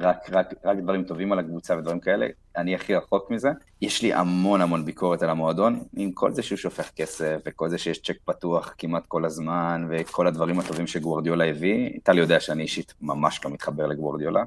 רק, 0.00 0.30
רק, 0.30 0.54
רק 0.64 0.76
דברים 0.78 1.04
טובים 1.04 1.32
על 1.32 1.38
הקבוצה 1.38 1.78
ודברים 1.78 2.00
כאלה, 2.00 2.26
אני 2.56 2.74
הכי 2.74 2.94
רחוק 2.94 3.30
מזה. 3.30 3.50
יש 3.82 4.02
לי 4.02 4.12
המון 4.12 4.60
המון 4.60 4.84
ביקורת 4.84 5.22
על 5.22 5.30
המועדון, 5.30 5.80
עם 5.96 6.12
כל 6.12 6.32
זה 6.32 6.42
שהוא 6.42 6.56
שופך 6.58 6.90
כסף, 6.96 7.36
וכל 7.46 7.68
זה 7.68 7.78
שיש 7.78 8.02
צ'ק 8.02 8.16
פתוח 8.24 8.74
כמעט 8.78 9.06
כל 9.06 9.24
הזמן, 9.24 9.88
וכל 9.90 10.26
הדברים 10.26 10.60
הטובים 10.60 10.86
שגוורדיולה 10.86 11.44
הביא, 11.44 11.90
טלי 12.02 12.20
יודע 12.20 12.40
שאני 12.40 12.62
אישית 12.62 12.94
ממש 13.00 13.40
לא 13.44 13.50
מתחבר 13.50 13.86
לגוורדיולה. 13.86 14.44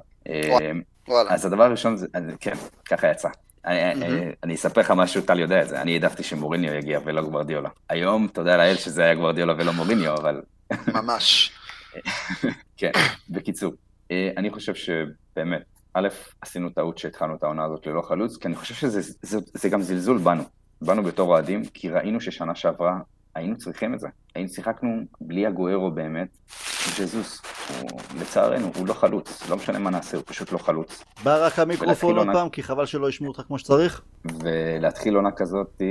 וואלה. 1.07 1.34
אז 1.34 1.45
הדבר 1.45 1.64
הראשון 1.64 1.97
זה, 1.97 2.07
כן, 2.39 2.55
ככה 2.86 3.12
יצא. 3.12 3.30
אני, 3.66 4.05
mm-hmm. 4.05 4.36
אני 4.43 4.55
אספר 4.55 4.82
לך 4.82 4.91
משהו, 4.91 5.22
טל 5.22 5.39
יודע 5.39 5.62
את 5.62 5.70
זה, 5.70 5.82
אני 5.82 5.93
העדפתי 5.93 6.24
שמוריניו 6.24 6.74
יגיע 6.74 6.99
ולא 7.05 7.22
גוורדיולה. 7.22 7.70
היום, 7.89 8.28
תודה 8.28 8.57
לאל 8.57 8.76
שזה 8.76 9.03
היה 9.03 9.16
גוורדיולה 9.16 9.53
ולא 9.57 9.74
מוריניו, 9.74 10.16
אבל... 10.16 10.41
ממש. 10.93 11.51
כן, 12.78 12.91
בקיצור, 13.30 13.74
אה, 14.11 14.32
אני 14.38 14.49
חושב 14.49 14.76
שבאמת, 14.76 15.63
א', 15.93 16.07
עשינו 16.41 16.69
טעות 16.69 16.97
שהתחלנו 16.97 17.36
את 17.36 17.43
העונה 17.43 17.63
הזאת 17.63 17.88
ללא 17.88 18.01
חלוץ, 18.01 18.38
כי 18.38 18.47
אני 18.47 18.55
חושב 18.55 18.74
שזה 18.76 19.01
זה, 19.22 19.39
זה 19.53 19.69
גם 19.69 19.82
זלזול 19.82 20.17
בנו, 20.17 20.43
בנו 20.82 21.03
בתור 21.03 21.30
אוהדים, 21.30 21.65
כי 21.65 21.89
ראינו 21.89 22.22
ששנה 22.22 22.55
שעברה 22.55 22.99
היינו 23.36 23.58
צריכים 23.58 23.94
את 23.94 24.00
זה. 24.00 24.08
היינו 24.36 24.50
שיחקנו 24.50 25.02
בלי 25.22 25.46
הגוארו 25.46 25.92
באמת, 25.92 26.38
ז'זוס, 26.98 27.42
הוא, 27.70 28.00
לצערנו, 28.22 28.72
הוא 28.78 28.88
לא 28.88 28.94
חלוץ, 28.94 29.50
לא 29.50 29.56
משנה 29.56 29.80
מה 29.80 29.90
נעשה, 29.90 30.18
הוא 30.18 30.24
פשוט 30.28 30.52
לא 30.52 30.58
חלוץ. 30.58 31.04
בא 31.24 31.46
רק 31.46 31.60
המיקרופון 31.60 32.18
עוד 32.18 32.28
פעם, 32.34 32.50
כי 32.50 32.64
חבל 32.64 32.86
שלא 32.86 33.10
ישמעו 33.10 33.32
אותך 33.32 33.42
כמו 33.48 33.60
שצריך. 33.60 34.02
ולהתחיל 34.26 35.16
עונה 35.16 35.32
כזאת, 35.32 35.82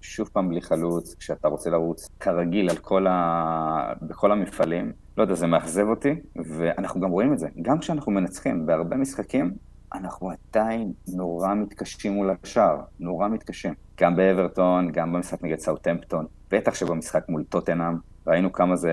שוב 0.00 0.28
פעם 0.32 0.48
בלי 0.48 0.62
חלוץ, 0.62 1.14
כשאתה 1.14 1.48
רוצה 1.48 1.70
לרוץ 1.70 2.08
כרגיל 2.20 2.70
על 2.70 2.76
כל 2.76 3.06
ה... 3.06 3.92
בכל 4.02 4.32
המפעלים, 4.32 4.92
לא 5.16 5.22
יודע, 5.22 5.34
זה 5.34 5.46
מאכזב 5.46 5.88
אותי, 5.88 6.14
ואנחנו 6.36 7.00
גם 7.00 7.10
רואים 7.10 7.32
את 7.32 7.38
זה. 7.38 7.48
גם 7.62 7.78
כשאנחנו 7.78 8.12
מנצחים 8.12 8.66
בהרבה 8.66 8.96
משחקים, 8.96 9.67
אנחנו 9.94 10.30
עדיין 10.30 10.92
נורא 11.08 11.54
מתקשים 11.54 12.12
מול 12.12 12.30
השאר, 12.44 12.76
נורא 13.00 13.28
מתקשים. 13.28 13.74
גם 14.00 14.16
באברטון, 14.16 14.92
גם 14.92 15.12
במשחק 15.12 15.42
נגד 15.42 15.58
סאוטמפטון, 15.58 16.26
בטח 16.50 16.74
שבמשחק 16.74 17.22
מול 17.28 17.44
טוטנאם, 17.48 17.94
ראינו 18.26 18.52
כמה 18.52 18.76
זה, 18.76 18.92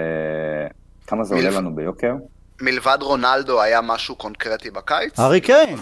כמה 1.07 1.23
זה 1.23 1.35
עולה 1.35 1.49
לנו 1.49 1.75
ביוקר. 1.75 2.13
מלבד 2.61 2.97
רונלדו 3.01 3.61
היה 3.61 3.81
משהו 3.81 4.15
קונקרטי 4.15 4.71
בקיץ? 4.71 5.19
הארי 5.19 5.41
קיין. 5.41 5.77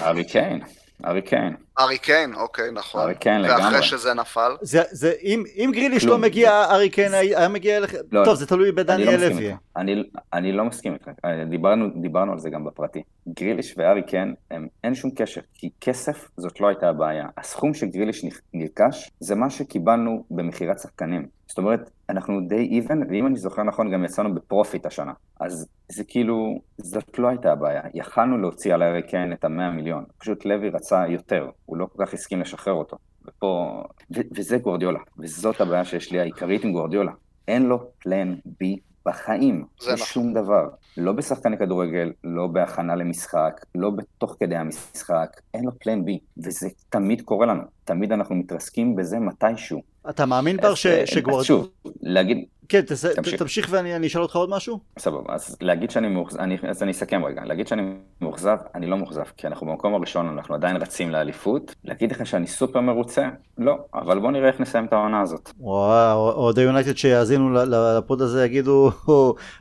הארי 0.00 0.24
קיין. 0.24 0.60
ארי 1.04 1.22
קיין. 1.22 1.56
ארי 1.78 1.98
קיין, 1.98 2.34
אוקיי, 2.34 2.70
נכון. 2.72 3.00
ארי 3.00 3.14
קיין 3.14 3.42
לגמרי. 3.42 3.64
ואחרי 3.64 3.82
שזה 3.82 4.14
נפל? 4.14 4.56
זה, 4.60 4.82
זה, 4.90 5.12
אם, 5.22 5.44
אם 5.56 5.70
גריליש 5.74 6.04
לא 6.04 6.18
מגיע, 6.18 6.64
ארי 6.70 6.90
קיין 6.90 7.14
היה 7.14 7.48
מגיע 7.48 7.76
אליך, 7.76 7.94
לא, 8.12 8.24
טוב, 8.24 8.34
זה 8.34 8.46
תלוי 8.46 8.72
בדניאל 8.72 9.28
לוי. 9.28 9.54
אני, 9.76 10.02
אני 10.32 10.52
לא 10.52 10.64
מסכים 10.64 10.94
איתך, 10.94 11.10
דיברנו, 11.50 11.88
דיברנו 12.02 12.32
על 12.32 12.38
זה 12.38 12.50
גם 12.50 12.64
בפרטי. 12.64 13.02
גריליש 13.28 13.74
וארי 13.76 14.02
קיין, 14.02 14.34
הם, 14.50 14.66
אין 14.84 14.94
שום 14.94 15.10
קשר, 15.10 15.40
כי 15.54 15.70
כסף 15.80 16.28
זאת 16.36 16.60
לא 16.60 16.68
הייתה 16.68 16.88
הבעיה. 16.88 17.26
הסכום 17.36 17.74
שגריליש 17.74 18.24
נרכש, 18.54 19.10
זה 19.20 19.34
מה 19.34 19.50
שקיבלנו 19.50 20.24
במכירת 20.30 20.78
שחקנים. 20.78 21.37
זאת 21.48 21.58
אומרת, 21.58 21.90
אנחנו 22.08 22.40
די 22.48 22.56
even, 22.56 23.00
ואם 23.10 23.26
אני 23.26 23.36
זוכר 23.36 23.62
נכון, 23.62 23.90
גם 23.90 24.04
יצאנו 24.04 24.34
ב 24.34 24.41
profit 24.41 24.86
השנה. 24.86 25.12
אז 25.40 25.68
זה 25.88 26.04
כאילו, 26.04 26.60
זאת 26.78 27.18
לא 27.18 27.28
הייתה 27.28 27.52
הבעיה. 27.52 27.82
יכלנו 27.94 28.38
להוציא 28.38 28.74
על 28.74 28.82
הארי 28.82 29.02
קיין 29.02 29.32
את 29.32 29.44
המאה 29.44 29.70
מיליון. 29.70 30.04
פשוט 30.18 30.44
לוי 30.44 30.68
רצה 30.70 31.06
יותר, 31.08 31.50
הוא 31.66 31.76
לא 31.76 31.86
כל 31.92 32.06
כך 32.06 32.14
הסכים 32.14 32.40
לשחרר 32.40 32.74
אותו. 32.74 32.96
ופה, 33.26 33.82
ו- 34.16 34.20
וזה 34.36 34.58
גורדיולה, 34.58 35.00
וזאת 35.18 35.60
הבעיה 35.60 35.84
שיש 35.84 36.12
לי 36.12 36.20
העיקרית 36.20 36.64
עם 36.64 36.72
גורדיולה. 36.72 37.12
אין 37.48 37.66
לו 37.66 37.90
פלן 37.98 38.34
בי 38.60 38.76
בחיים, 39.06 39.64
זה 39.80 39.92
נכון. 39.92 40.06
שום 40.06 40.32
דבר. 40.32 40.68
לא 40.98 41.12
בשחקני 41.12 41.58
כדורגל, 41.58 42.12
לא 42.24 42.46
בהכנה 42.46 42.96
למשחק, 42.96 43.64
לא 43.74 43.90
בתוך 43.90 44.36
כדי 44.40 44.56
המשחק, 44.56 45.40
אין 45.54 45.64
לו 45.64 45.70
פלן 45.78 46.04
בי, 46.04 46.18
וזה 46.38 46.68
תמיד 46.88 47.20
קורה 47.20 47.46
לנו. 47.46 47.62
תמיד 47.84 48.12
אנחנו 48.12 48.34
מתרסקים 48.34 48.96
בזה 48.96 49.18
מתישהו. 49.18 49.82
אתה 50.10 50.26
מאמין 50.26 50.56
בר 50.56 50.70
אה, 50.70 51.06
שגורדיולה... 51.06 51.44
שוב, 51.44 51.68
להגיד, 52.00 52.44
כן, 52.68 52.80
תס... 52.80 53.04
תמשיך. 53.04 53.38
תמשיך 53.38 53.68
ואני 53.70 54.06
אשאל 54.06 54.22
אותך 54.22 54.36
עוד 54.36 54.50
משהו? 54.50 54.78
סבבה, 54.98 55.34
אז 55.34 55.56
להגיד 55.60 55.90
שאני 55.90 56.08
מאוכזב, 56.08 56.38
אז 56.68 56.82
אני 56.82 56.90
אסכם 56.90 57.24
רגע, 57.24 57.44
להגיד 57.44 57.68
שאני 57.68 57.82
מאוכזב, 58.20 58.56
אני 58.74 58.86
לא 58.86 58.96
מאוכזב, 58.96 59.22
כי 59.36 59.46
אנחנו 59.46 59.66
במקום 59.66 59.94
הראשון, 59.94 60.28
אנחנו 60.28 60.54
עדיין 60.54 60.76
רצים 60.76 61.10
לאליפות, 61.10 61.74
להגיד 61.84 62.12
לך 62.12 62.26
שאני 62.26 62.46
סופר 62.46 62.80
מרוצה? 62.80 63.28
לא, 63.58 63.78
אבל 63.94 64.18
בוא 64.18 64.30
נראה 64.30 64.48
איך 64.48 64.60
נסיים 64.60 64.84
את 64.84 64.92
העונה 64.92 65.20
הזאת. 65.20 65.50
וואו, 65.60 66.32
אוהדי 66.32 66.62
יונייטד 66.62 66.96
שיאזינו 66.96 67.52
לפוד 67.52 68.22
הזה 68.22 68.44
יגידו, 68.44 68.90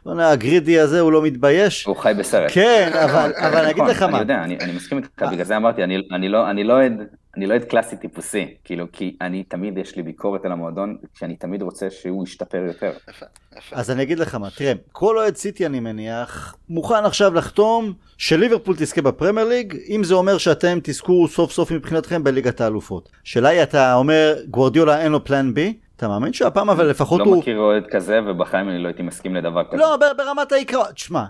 בוא'נה, 0.05 0.29
הגרידי 0.31 0.79
הזה 0.79 0.99
הוא 0.99 1.11
לא 1.11 1.21
מתבייש. 1.21 1.85
הוא 1.85 1.95
חי 1.95 2.13
בסרט. 2.19 2.51
כן, 2.53 2.91
אבל 2.93 3.31
אני 3.61 3.71
אגיד 3.71 3.83
לך 3.83 4.01
מה. 4.01 4.09
אני 4.09 4.19
יודע, 4.19 4.43
אני 4.43 4.71
מסכים 4.75 4.97
איתך, 4.97 5.23
בגלל 5.31 5.45
זה 5.45 5.57
אמרתי, 5.57 5.83
אני 5.83 6.29
לא, 6.29 6.51
לא 6.51 6.73
אוהד... 6.73 6.93
אני 7.37 7.45
לא 7.45 7.53
אוהד 7.53 7.63
קלאסי 7.63 7.97
טיפוסי, 7.97 8.55
כאילו, 8.63 8.85
כי 8.93 9.17
אני 9.21 9.43
תמיד, 9.43 9.77
יש 9.77 9.95
לי 9.95 10.03
ביקורת 10.03 10.45
על 10.45 10.51
המועדון, 10.51 10.97
שאני 11.13 11.35
תמיד 11.35 11.61
רוצה 11.61 11.89
שהוא 11.89 12.23
ישתפר 12.23 12.57
יותר. 12.57 12.91
אז 13.71 13.91
אני 13.91 14.03
אגיד 14.03 14.19
לך 14.19 14.35
מה, 14.35 14.49
תראה, 14.49 14.73
כל 14.91 15.17
אוהד 15.17 15.35
סיטי 15.35 15.65
אני 15.65 15.79
מניח, 15.79 16.55
מוכן 16.69 17.05
עכשיו 17.05 17.33
לחתום 17.33 17.93
שליברפול 18.17 18.75
תזכה 18.75 19.01
בפרמייר 19.01 19.47
ליג, 19.47 19.77
אם 19.87 20.03
זה 20.03 20.13
אומר 20.13 20.37
שאתם 20.37 20.79
תזכו 20.83 21.27
סוף 21.27 21.51
סוף 21.51 21.71
מבחינתכם 21.71 22.23
בליגת 22.23 22.61
האלופות. 22.61 23.09
שאלה 23.23 23.49
היא, 23.49 23.63
אתה 23.63 23.93
אומר, 23.93 24.35
גוורדיולה 24.49 25.01
אין 25.01 25.11
לו 25.11 25.23
פלן 25.23 25.53
בי, 25.53 25.77
אתה 25.97 26.07
מאמין 26.07 26.33
שהפעם 26.33 26.69
אבל 26.69 26.85
לפחות 26.85 27.19
לא 27.19 27.25
הוא... 27.25 27.33
לא 27.33 27.39
מכיר 27.39 27.57
אוהד 27.57 27.83
כזה, 27.91 28.19
ובחיים 28.27 28.69
אני 28.69 28.79
לא 28.79 28.87
הייתי 28.87 29.03
מסכים 29.03 29.35
לדבר 29.35 29.63
כזה. 29.63 29.77
לא, 29.77 29.97
ברמת 30.17 30.51
העיקרון, 30.51 30.91
תשמע, 30.91 31.23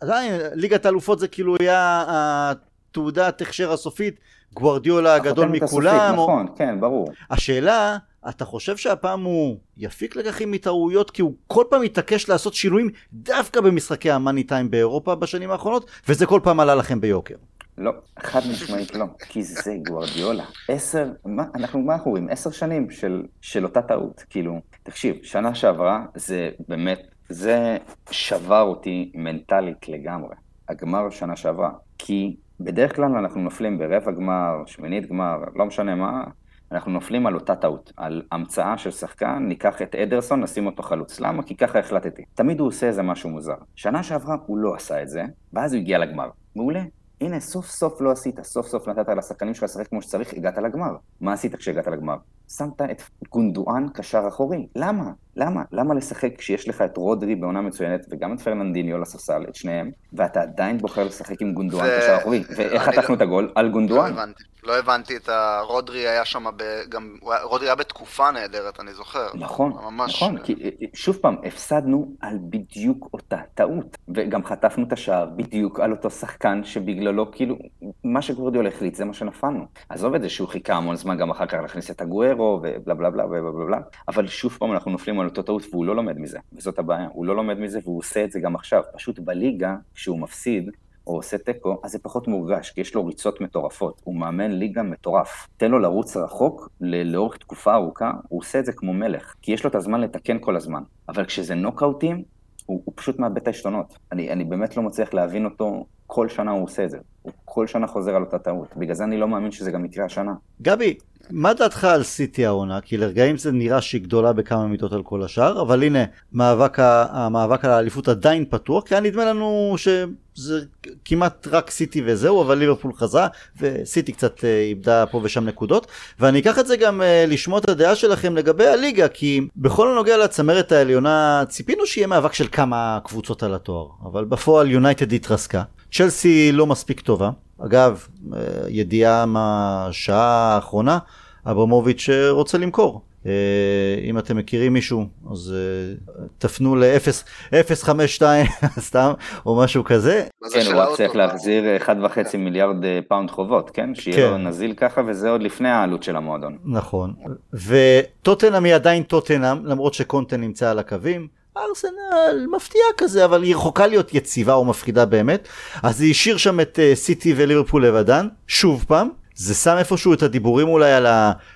עדיין 0.00 0.40
ליגת 0.54 0.86
האלופות 0.86 1.18
זה 1.18 1.28
כאילו 1.28 1.56
היה 1.60 2.04
התעודת 2.08 3.40
הכשר 3.40 3.72
הסופית 3.72 4.20
גוורדיולה 4.56 5.14
הגדול 5.14 5.48
מכולם. 5.48 6.12
נכון, 6.12 6.46
או... 6.48 6.56
כן, 6.56 6.80
ברור. 6.80 7.12
השאלה, 7.30 7.96
אתה 8.28 8.44
חושב 8.44 8.76
שהפעם 8.76 9.24
הוא 9.24 9.56
יפיק 9.76 10.16
לקחים 10.16 10.50
מטעויות 10.50 11.10
כי 11.10 11.22
הוא 11.22 11.34
כל 11.46 11.64
פעם 11.70 11.82
מתעקש 11.82 12.28
לעשות 12.28 12.54
שינויים 12.54 12.90
דווקא 13.12 13.60
במשחקי 13.60 14.10
המאני 14.10 14.42
טיים 14.42 14.70
באירופה 14.70 15.14
בשנים 15.14 15.50
האחרונות, 15.50 15.90
וזה 16.08 16.26
כל 16.26 16.40
פעם 16.44 16.60
עלה 16.60 16.74
לכם 16.74 17.00
ביוקר. 17.00 17.34
לא, 17.78 17.92
חד 18.18 18.40
משמעית 18.50 18.94
לא, 18.94 19.04
כי 19.18 19.42
זה 19.42 19.76
גוורדיולה. 19.86 20.44
עשר, 20.68 21.08
מה 21.24 21.44
אנחנו, 21.54 21.80
מה 21.80 21.94
אנחנו 21.94 22.10
רואים? 22.10 22.28
עשר 22.30 22.50
שנים 22.50 22.90
של, 22.90 23.22
של 23.40 23.64
אותה 23.64 23.82
טעות. 23.82 24.24
כאילו, 24.30 24.60
תקשיב, 24.82 25.16
שנה 25.22 25.54
שעברה 25.54 26.04
זה 26.14 26.50
באמת, 26.68 27.00
זה 27.28 27.76
שבר 28.10 28.62
אותי 28.62 29.12
מנטלית 29.14 29.88
לגמרי. 29.88 30.34
הגמר 30.68 31.10
שנה 31.10 31.36
שעברה. 31.36 31.70
כי 31.98 32.36
בדרך 32.60 32.96
כלל 32.96 33.16
אנחנו 33.16 33.40
נופלים 33.40 33.78
ברבע 33.78 34.12
גמר, 34.12 34.62
שמינית 34.66 35.06
גמר, 35.06 35.36
לא 35.54 35.66
משנה 35.66 35.94
מה, 35.94 36.24
אנחנו 36.72 36.92
נופלים 36.92 37.26
על 37.26 37.34
אותה 37.34 37.56
טעות, 37.56 37.92
על 37.96 38.22
המצאה 38.32 38.78
של 38.78 38.90
שחקן, 38.90 39.38
ניקח 39.48 39.82
את 39.82 39.94
אדרסון, 39.94 40.40
נשים 40.40 40.66
אותו 40.66 40.82
חלוץ. 40.82 41.20
למה? 41.20 41.42
כי 41.42 41.56
ככה 41.56 41.78
החלטתי. 41.78 42.22
תמיד 42.34 42.60
הוא 42.60 42.68
עושה 42.68 42.86
איזה 42.86 43.02
משהו 43.02 43.30
מוזר. 43.30 43.54
שנה 43.74 44.02
שעברה 44.02 44.36
הוא 44.46 44.58
לא 44.58 44.74
עשה 44.74 45.02
את 45.02 45.08
זה, 45.08 45.24
ואז 45.52 45.72
הוא 45.72 45.80
הגיע 45.80 45.98
לגמר. 45.98 46.28
מעולה. 46.56 46.82
הנה, 47.20 47.40
סוף 47.40 47.66
סוף 47.66 48.00
לא 48.00 48.10
עשית, 48.10 48.42
סוף 48.42 48.66
סוף 48.66 48.88
נתת 48.88 49.08
לשחקנים 49.08 49.54
שלך 49.54 49.64
לשחק 49.64 49.88
כמו 49.88 50.02
שצריך, 50.02 50.34
הגעת 50.34 50.58
לגמר. 50.58 50.96
מה 51.20 51.32
עשית 51.32 51.54
כשהגעת 51.54 51.86
לגמר? 51.86 52.16
שמת 52.48 52.82
את 52.82 53.02
גונדואן 53.32 53.86
קשר 53.94 54.24
אחורי. 54.28 54.66
למה? 54.76 55.10
למה? 55.36 55.62
למה 55.72 55.94
לשחק 55.94 56.38
כשיש 56.38 56.68
לך 56.68 56.82
את 56.82 56.96
רודרי 56.96 57.34
בעונה 57.34 57.60
מצוינת, 57.60 58.06
וגם 58.10 58.34
את 58.34 58.40
פרננדיניו 58.40 58.98
לספסל, 58.98 59.44
את 59.48 59.54
שניהם, 59.54 59.90
ואתה 60.12 60.40
עדיין 60.40 60.78
בוחר 60.78 61.04
לשחק 61.04 61.42
עם 61.42 61.52
גונדואן 61.52 61.86
ו... 61.86 61.98
קשר 61.98 62.16
אחורי? 62.16 62.44
ואיך 62.56 62.82
חתכנו 62.82 63.08
לא... 63.08 63.14
את 63.14 63.20
הגול? 63.20 63.52
על 63.54 63.68
גונדואן. 63.68 64.14
לא 64.14 64.20
הבנתי. 64.20 64.42
לא 64.66 64.78
הבנתי 64.78 65.16
את 65.16 65.28
ה... 65.28 65.60
רודרי 65.60 66.08
היה 66.08 66.24
שם, 66.24 66.44
ב... 66.56 66.62
גם... 66.88 67.16
רודרי 67.42 67.68
היה 67.68 67.74
בתקופה 67.74 68.30
נהדרת, 68.30 68.80
אני 68.80 68.94
זוכר. 68.94 69.26
נכון, 69.34 69.72
ממש... 69.72 70.22
נכון, 70.22 70.38
כי 70.38 70.52
אה, 70.52 70.68
אה, 70.82 70.86
שוב 70.94 71.16
פעם, 71.16 71.36
הפסדנו 71.44 72.12
על 72.20 72.38
בדיוק 72.50 73.08
אותה 73.12 73.36
טעות, 73.54 73.96
וגם 74.14 74.44
חטפנו 74.44 74.84
את 74.86 74.92
השער 74.92 75.26
בדיוק 75.36 75.80
על 75.80 75.92
אותו 75.92 76.10
שחקן 76.10 76.64
שבגללו, 76.64 77.32
כאילו, 77.32 77.56
מה 78.04 78.22
שגורדיאל 78.22 78.66
החליט 78.66 78.94
זה 78.94 79.04
מה 79.04 79.14
שנפלנו. 79.14 79.66
עזוב 79.88 80.14
את 80.14 80.22
זה 80.22 80.28
שהוא 80.28 80.48
חיכה 80.48 80.74
המון 80.74 80.96
זמן 80.96 81.16
גם 81.16 81.30
אחר 81.30 81.46
כך 81.46 81.58
להכניס 81.62 81.90
את 81.90 82.00
הגוארו 82.36 82.60
ובלה 82.62 82.94
בלה 82.94 83.10
בלה 83.10 83.26
ובלה 83.26 83.40
בלה 83.40 83.66
בלה, 83.66 83.80
אבל 84.08 84.26
שוב 84.26 84.56
פעם 84.58 84.72
אנחנו 84.72 84.90
נופלים 84.90 85.20
על 85.20 85.26
אותו 85.26 85.42
טעות 85.42 85.62
והוא 85.70 85.84
לא 85.84 85.96
לומד 85.96 86.18
מזה, 86.18 86.38
וזאת 86.52 86.78
הבעיה, 86.78 87.08
הוא 87.12 87.26
לא 87.26 87.36
לומד 87.36 87.58
מזה 87.58 87.78
והוא 87.84 87.98
עושה 87.98 88.24
את 88.24 88.32
זה 88.32 88.40
גם 88.40 88.54
עכשיו. 88.54 88.82
פשוט 88.94 89.18
בליגה, 89.18 89.76
כשהוא 89.94 90.18
מפסיד, 90.18 90.70
או 91.06 91.16
עושה 91.16 91.38
תיקו, 91.38 91.80
אז 91.84 91.90
זה 91.90 91.98
פחות 91.98 92.28
מורגש, 92.28 92.70
כי 92.70 92.80
יש 92.80 92.94
לו 92.94 93.06
ריצות 93.06 93.40
מטורפות. 93.40 94.00
הוא 94.04 94.16
מאמן 94.16 94.50
ליגה 94.50 94.82
מטורף. 94.82 95.48
תן 95.56 95.70
לו 95.70 95.78
לרוץ 95.78 96.16
רחוק, 96.16 96.68
לאורך 96.80 97.36
תקופה 97.36 97.74
ארוכה, 97.74 98.12
הוא 98.28 98.40
עושה 98.40 98.58
את 98.58 98.66
זה 98.66 98.72
כמו 98.72 98.94
מלך, 98.94 99.34
כי 99.42 99.52
יש 99.52 99.64
לו 99.64 99.70
את 99.70 99.74
הזמן 99.74 100.00
לתקן 100.00 100.38
כל 100.40 100.56
הזמן. 100.56 100.82
אבל 101.08 101.24
כשזה 101.24 101.54
נוקאוטים, 101.54 102.22
הוא, 102.66 102.82
הוא 102.84 102.94
פשוט 102.96 103.18
מאבד 103.18 103.36
את 103.36 103.46
העשתונות. 103.46 103.98
אני, 104.12 104.32
אני 104.32 104.44
באמת 104.44 104.76
לא 104.76 104.82
מצליח 104.82 105.14
להבין 105.14 105.44
אותו, 105.44 105.86
כל 106.06 106.28
שנה 106.28 106.50
הוא 106.50 106.64
עושה 106.64 106.84
את 106.84 106.90
זה. 106.90 106.98
הוא 107.22 107.32
כל 107.44 107.66
שנה 107.66 107.86
חוזר 107.86 108.16
על 108.16 108.22
אותה 108.22 108.38
טעות. 108.38 108.76
בגלל 108.76 108.94
זה 108.94 109.04
אני 109.04 109.16
לא 109.16 109.28
מאמין 109.28 109.50
שזה 109.50 109.70
גם 109.70 109.84
יקרה 109.84 110.04
השנה. 110.04 110.34
גבי, 110.62 110.98
מה 111.30 111.54
דעתך 111.54 111.84
על 111.84 112.02
סיטי 112.02 112.46
העונה? 112.46 112.80
כי 112.80 112.96
לרגעים 112.96 113.38
זה 113.38 113.52
נראה 113.52 113.80
שהיא 113.80 114.02
גדולה 114.02 114.32
בכמה 114.32 114.66
מיטות 114.66 114.92
על 114.92 115.02
כל 115.02 115.22
השאר, 115.22 115.62
אבל 115.62 115.82
הנה, 115.82 116.04
מאבק 116.32 116.76
המאבק 117.10 117.64
על 117.64 117.70
האליפות 117.70 118.08
עדיין 118.08 118.44
פתוח, 118.50 118.84
כי 118.84 118.94
היה 118.94 119.00
נדמה 119.00 119.24
לנו 119.24 119.74
שזה 119.78 120.60
כמעט 121.04 121.46
רק 121.50 121.70
סיטי 121.70 122.02
וזהו, 122.06 122.42
אבל 122.42 122.58
ליברפול 122.58 122.92
חזרה, 122.92 123.28
וסיטי 123.60 124.12
קצת 124.12 124.44
אה, 124.44 124.60
איבדה 124.60 125.06
פה 125.06 125.20
ושם 125.24 125.44
נקודות. 125.44 125.86
ואני 126.20 126.38
אקח 126.38 126.58
את 126.58 126.66
זה 126.66 126.76
גם 126.76 127.02
אה, 127.02 127.24
לשמוע 127.28 127.58
את 127.58 127.68
הדעה 127.68 127.96
שלכם 127.96 128.36
לגבי 128.36 128.66
הליגה, 128.66 129.08
כי 129.08 129.40
בכל 129.56 129.92
הנוגע 129.92 130.16
לצמרת 130.16 130.72
העליונה, 130.72 131.44
ציפינו 131.48 131.86
שיהיה 131.86 132.06
מאבק 132.06 132.32
של 132.32 132.46
כמה 132.52 132.98
קבוצות 133.04 133.42
על 133.42 133.54
התואר, 133.54 133.86
אבל 134.04 134.24
בפועל 134.24 134.70
יונייטד 134.70 135.12
התרסקה. 135.12 135.62
צ'לסי 135.92 136.52
לא 136.52 136.66
מספיק 136.66 137.00
טובה. 137.00 137.30
אגב, 137.64 138.06
אה, 138.34 138.40
ידיעה 138.68 139.26
מהשעה 139.26 140.54
האחרונה, 140.54 140.98
אברמוביץ' 141.46 142.08
רוצה 142.30 142.58
למכור 142.58 143.02
אה, 143.26 144.00
אם 144.04 144.18
אתם 144.18 144.36
מכירים 144.36 144.72
מישהו, 144.72 145.06
אז 145.32 145.54
אה, 145.56 146.22
תפנו 146.38 146.76
ל-052 146.76 148.22
סתם, 148.88 149.12
או 149.46 149.56
משהו 149.56 149.84
כזה. 149.84 150.24
כן, 150.52 150.72
הוא 150.72 150.80
רק 150.80 150.88
צריך 150.96 151.16
להחזיר 151.16 151.64
1.5 151.86 152.36
מיליארד 152.36 152.76
פאונד 153.08 153.30
חובות, 153.30 153.70
כן? 153.70 153.94
שיהיה 153.94 154.30
לו 154.30 154.36
כן. 154.36 154.46
נזיל 154.46 154.74
ככה, 154.74 155.00
וזה 155.06 155.30
עוד 155.30 155.42
לפני 155.42 155.68
העלות 155.68 156.02
של 156.02 156.16
המועדון. 156.16 156.58
נכון. 156.64 157.14
וטוטנאם 157.52 158.64
היא 158.64 158.74
עדיין 158.74 159.02
טוטנאם, 159.02 159.66
למרות 159.66 159.94
שקונטה 159.94 160.36
נמצא 160.36 160.70
על 160.70 160.78
הקווים. 160.78 161.28
ארסנל 161.56 162.46
מפתיע 162.56 162.82
כזה, 162.96 163.24
אבל 163.24 163.42
היא 163.42 163.54
רחוקה 163.54 163.86
להיות 163.86 164.14
יציבה 164.14 164.54
או 164.54 164.64
מפחידה 164.64 165.04
באמת. 165.04 165.48
אז 165.82 166.00
היא 166.00 166.10
השאיר 166.10 166.36
שם 166.36 166.60
את 166.60 166.78
סיטי 166.94 167.34
וליברפול 167.36 167.86
לבדן, 167.86 168.28
שוב 168.46 168.84
פעם. 168.88 169.08
זה 169.36 169.54
שם 169.54 169.76
איפשהו 169.78 170.14
את 170.14 170.22
הדיבורים 170.22 170.68
אולי 170.68 170.92
על 170.92 171.06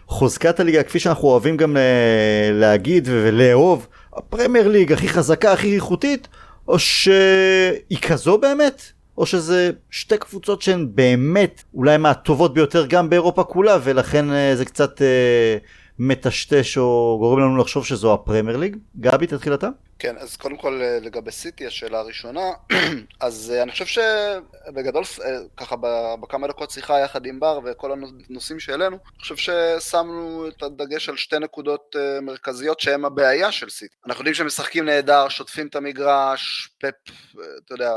חוזקת 0.07 0.61
הליגה, 0.61 0.83
כפי 0.83 0.99
שאנחנו 0.99 1.29
אוהבים 1.29 1.57
גם 1.57 1.77
אה, 1.77 2.51
להגיד 2.53 3.09
ולאהוב, 3.11 3.87
הפרמייר 4.17 4.69
ליג 4.69 4.93
הכי 4.93 5.09
חזקה, 5.09 5.53
הכי 5.53 5.75
איכותית, 5.75 6.29
או 6.69 6.79
שהיא 6.79 7.99
כזו 8.03 8.39
באמת? 8.39 8.83
או 9.19 9.27
שזה 9.27 9.71
שתי 9.91 10.19
קבוצות 10.19 10.63
שהן 10.63 10.89
באמת 10.95 11.63
אולי 11.75 11.97
מהטובות 11.97 12.55
ביותר 12.55 12.87
גם 12.87 13.11
באירופה 13.11 13.45
כולה, 13.45 13.79
ולכן 13.83 14.33
אה, 14.33 14.57
זה 14.57 14.65
קצת 14.65 15.03
אה, 15.03 15.57
מטשטש 15.99 16.79
או 16.79 17.17
גורם 17.21 17.41
לנו 17.41 17.57
לחשוב 17.57 17.87
שזו 17.87 18.15
הפרמייר 18.15 18.57
ליג? 18.57 18.77
גבי, 19.01 19.27
תתחיל 19.27 19.55
אתה. 19.55 19.69
כן, 20.01 20.17
אז 20.19 20.37
קודם 20.37 20.57
כל 20.57 20.81
אה, 20.83 20.99
לגבי 21.01 21.31
סיטי, 21.31 21.67
השאלה 21.67 21.99
הראשונה, 21.99 22.51
אז 23.21 23.53
אה, 23.57 23.63
אני 23.63 23.73
חושב 23.73 23.87
שבגדול, 23.87 25.05
אה, 25.25 25.39
ככה 25.57 25.77
בכמה 26.21 26.49
דקות 26.49 26.71
שיחה 26.71 26.99
יחד 27.01 27.27
עם 27.27 27.41
בר 27.41 27.61
וכל 27.65 27.93
הנושאים 27.93 28.61
שהעלינו, 28.61 28.97
אני 28.97 29.21
חושב 29.21 29.37
ששמנו 29.37 30.49
את 30.49 30.63
הדגש 30.63 31.09
על 31.09 31.17
שתי 31.17 31.39
נקודות 31.39 31.97
מרכזיות 32.23 32.81
שהן 32.81 33.05
הבעיה 33.05 33.53
של 33.53 33.71
סיטי. 33.71 33.95
אנחנו 34.07 34.21
יודעים 34.21 34.35
שהם 34.35 34.47
משחקים 34.47 34.85
נהדר, 34.85 35.29
שוטפים 35.29 35.67
את 35.67 35.77
המגרש, 35.77 36.69
פפ, 36.79 37.35
אתה 37.65 37.75
יודע, 37.75 37.93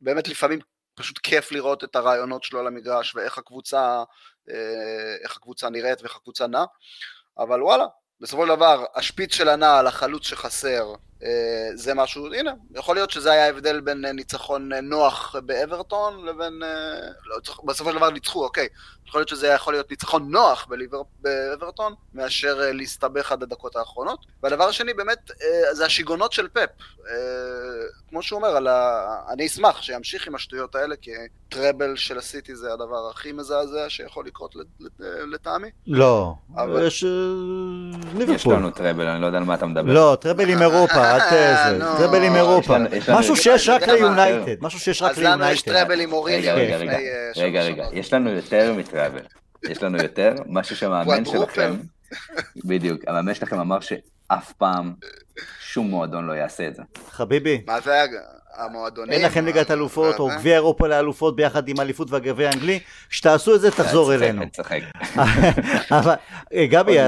באמת 0.00 0.28
לפעמים 0.28 0.58
פשוט 0.94 1.18
כיף 1.18 1.52
לראות 1.52 1.84
את 1.84 1.96
הרעיונות 1.96 2.44
שלו 2.44 2.60
על 2.60 2.66
המגרש 2.66 3.14
ואיך 3.14 3.38
הקבוצה, 3.38 4.02
איך 5.24 5.36
הקבוצה 5.36 5.70
נראית 5.70 6.02
ואיך 6.02 6.16
הקבוצה 6.16 6.46
נעה, 6.46 6.64
אבל 7.38 7.62
וואלה, 7.62 7.86
בסופו 8.20 8.42
של 8.42 8.48
דבר, 8.48 8.84
השפיץ 8.94 9.34
של 9.34 9.48
הנעל, 9.48 9.86
החלוץ 9.86 10.26
שחסר, 10.26 10.94
אה, 11.22 11.70
זה 11.74 11.94
משהו, 11.94 12.34
הנה, 12.34 12.52
יכול 12.74 12.96
להיות 12.96 13.10
שזה 13.10 13.32
היה 13.32 13.44
ההבדל 13.44 13.80
בין 13.80 14.04
אה, 14.04 14.12
ניצחון 14.12 14.72
אה, 14.72 14.80
נוח 14.80 15.36
באברטון 15.46 16.26
לבין, 16.26 16.60
לא, 17.24 17.36
בסופו 17.64 17.90
של 17.90 17.96
דבר 17.96 18.10
ניצחו, 18.10 18.44
אוקיי, 18.44 18.68
יכול 19.14 19.20
להיות 19.20 19.28
שזה 19.28 19.48
יכול 19.48 19.74
להיות 19.74 19.90
ניצחון 19.90 20.30
נוח 20.30 20.66
בליבר, 20.68 21.02
באברטון, 21.20 21.94
מאשר 22.14 22.58
להסתבך 22.72 23.32
עד 23.32 23.42
הדקות 23.42 23.76
האחרונות. 23.76 24.26
והדבר 24.42 24.64
השני 24.64 24.94
באמת, 24.94 25.30
זה 25.72 25.86
השיגעונות 25.86 26.32
של 26.32 26.48
פפ. 26.48 26.70
כמו 28.08 28.22
שהוא 28.22 28.36
אומר, 28.36 28.68
ה... 28.68 29.32
אני 29.32 29.46
אשמח 29.46 29.82
שימשיך 29.82 30.28
עם 30.28 30.34
השטויות 30.34 30.74
האלה, 30.74 30.96
כי 30.96 31.10
טראבל 31.48 31.96
של 31.96 32.18
הסיטי 32.18 32.56
זה 32.56 32.72
הדבר 32.72 33.10
הכי 33.10 33.32
מזעזע 33.32 33.88
שיכול 33.88 34.26
לקרות 34.26 34.54
לטעמי. 35.32 35.68
לא, 35.86 36.34
אבל... 36.56 36.86
יש 36.86 37.04
ליברפול. 38.14 38.34
יש 38.34 38.46
לנו 38.46 38.70
טראבל, 38.70 39.06
אני 39.06 39.20
לא 39.20 39.26
יודע 39.26 39.38
על 39.38 39.44
מה 39.44 39.54
אתה 39.54 39.66
מדבר. 39.66 39.92
לא, 39.92 40.16
טראבל 40.20 40.48
עם 40.48 40.62
אירופה. 40.62 41.14
אל 41.14 41.20
תזה, 41.20 41.84
אה, 41.86 41.98
טראבל 41.98 42.22
עם 42.22 42.36
אירופה. 42.36 42.76
משהו 43.12 43.36
שיש 43.36 43.68
רק 43.68 43.88
ליונייטד, 43.88 44.56
משהו 44.60 44.80
שיש 44.80 45.02
רק 45.02 45.18
ליונייטד. 45.18 45.34
אז 45.34 45.40
לנו 45.40 45.52
יש 45.52 45.62
טראבל 45.62 46.00
עם 46.00 46.10
לפני 46.28 47.10
אה, 47.10 47.30
רגע, 47.36 47.62
רגע, 47.62 47.84
יש 47.92 48.12
לנו 48.12 48.30
יותר 48.30 48.72
מטראבל. 48.72 49.03
יש 49.70 49.82
לנו 49.82 49.98
יותר, 50.02 50.34
משהו 50.46 50.76
שהמאמן 50.76 51.24
שלכם, 51.24 51.74
בדיוק, 52.64 53.00
המאמן 53.06 53.34
שלכם 53.34 53.58
אמר 53.58 53.80
שאף 53.80 54.52
פעם 54.52 54.94
שום 55.60 55.90
מועדון 55.90 56.26
לא 56.26 56.32
יעשה 56.32 56.68
את 56.68 56.74
זה. 56.74 56.82
חביבי. 57.08 57.62
מה 57.66 57.80
זה 57.80 57.92
היה? 57.92 58.04
המועדונים. 58.56 59.12
אין 59.12 59.24
לכם 59.24 59.44
ליגת 59.44 59.70
אלופות 59.70 60.18
או 60.18 60.28
גביע 60.28 60.54
אירופה 60.54 60.88
לאלופות 60.88 61.36
ביחד 61.36 61.68
עם 61.68 61.80
אליפות 61.80 62.10
והגביע 62.10 62.48
האנגלי, 62.48 62.80
כשתעשו 63.10 63.54
את 63.54 63.60
זה 63.60 63.70
תחזור 63.70 64.14
אלינו. 64.14 64.42
אבל 65.98 66.14
אה, 66.54 66.66
גבי, 66.66 67.00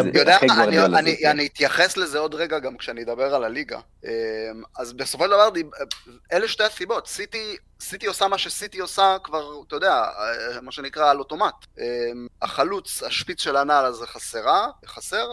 אני 1.31 1.47
אתייחס 1.47 1.97
לזה 1.97 2.19
עוד 2.19 2.35
רגע 2.35 2.59
גם 2.59 2.77
כשאני 2.77 3.03
אדבר 3.03 3.35
על 3.35 3.45
הליגה. 3.45 3.79
אמ, 4.05 4.11
אז 4.79 4.93
בסופו 4.93 5.25
של 5.25 5.31
דבר, 5.31 5.49
אלה 6.33 6.49
שתי 6.49 6.65
הסיבות. 6.65 7.07
סיטי 7.07 7.57
סיטי 7.81 8.07
עושה 8.07 8.29
מה 8.29 8.39
שסיטי 8.39 8.79
עושה 8.79 9.17
כבר, 9.25 9.63
אתה 9.67 9.77
יודע, 9.77 9.93
אה, 9.93 10.61
מה 10.61 10.73
שנקרא 10.73 11.11
על 11.11 11.19
אוטומט. 11.19 11.55
אמ, 11.79 11.85
החלוץ, 12.43 13.03
השפיץ 13.03 13.41
של 13.41 13.57
הנעל 13.57 13.85
הזה 13.85 14.07
חסרה, 14.07 14.69
חסר, 14.87 15.29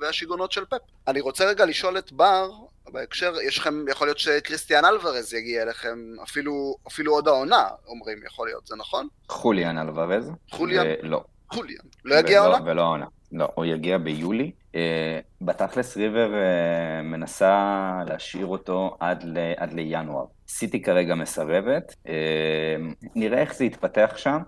והשיגעונות 0.00 0.52
של 0.52 0.64
פפ. 0.64 0.78
אני 1.08 1.20
רוצה 1.20 1.44
רגע 1.44 1.64
לשאול 1.64 1.98
את 1.98 2.12
בר, 2.12 2.50
בהקשר, 2.92 3.32
יש 3.46 3.58
לכם, 3.58 3.84
יכול 3.90 4.06
להיות 4.06 4.18
שקריסטיאן 4.18 4.84
אלוורז 4.84 5.34
יגיע 5.34 5.62
אליכם, 5.62 5.98
אפילו, 6.22 6.76
אפילו 6.88 7.12
עוד 7.12 7.28
העונה, 7.28 7.68
אומרים, 7.86 8.18
יכול 8.26 8.48
להיות, 8.48 8.66
זה 8.66 8.76
נכון? 8.76 9.08
חוליאן 9.28 9.78
אלוורז. 9.78 10.30
חוליאן? 10.50 10.86
לא. 11.02 11.24
חוליאן. 11.52 11.84
לא 12.04 12.14
יגיע 12.14 12.40
העונה? 12.40 12.58
ולא 12.64 12.82
העונה. 12.82 13.06
לא, 13.32 13.48
הוא 13.54 13.64
יגיע 13.64 13.98
ביולי. 13.98 14.52
אה, 14.74 15.20
בתכלס 15.40 15.96
ריבר 15.96 16.34
אה, 16.34 17.02
מנסה 17.02 18.02
להשאיר 18.06 18.46
אותו 18.46 18.96
עד, 19.00 19.24
ל, 19.24 19.38
עד 19.56 19.72
לינואר. 19.72 20.24
סיטי 20.48 20.82
כרגע 20.82 21.14
מסרבת, 21.14 21.94
אה, 22.08 22.14
נראה 23.14 23.40
איך 23.40 23.54
זה 23.54 23.64
יתפתח 23.64 24.12
שם. 24.16 24.38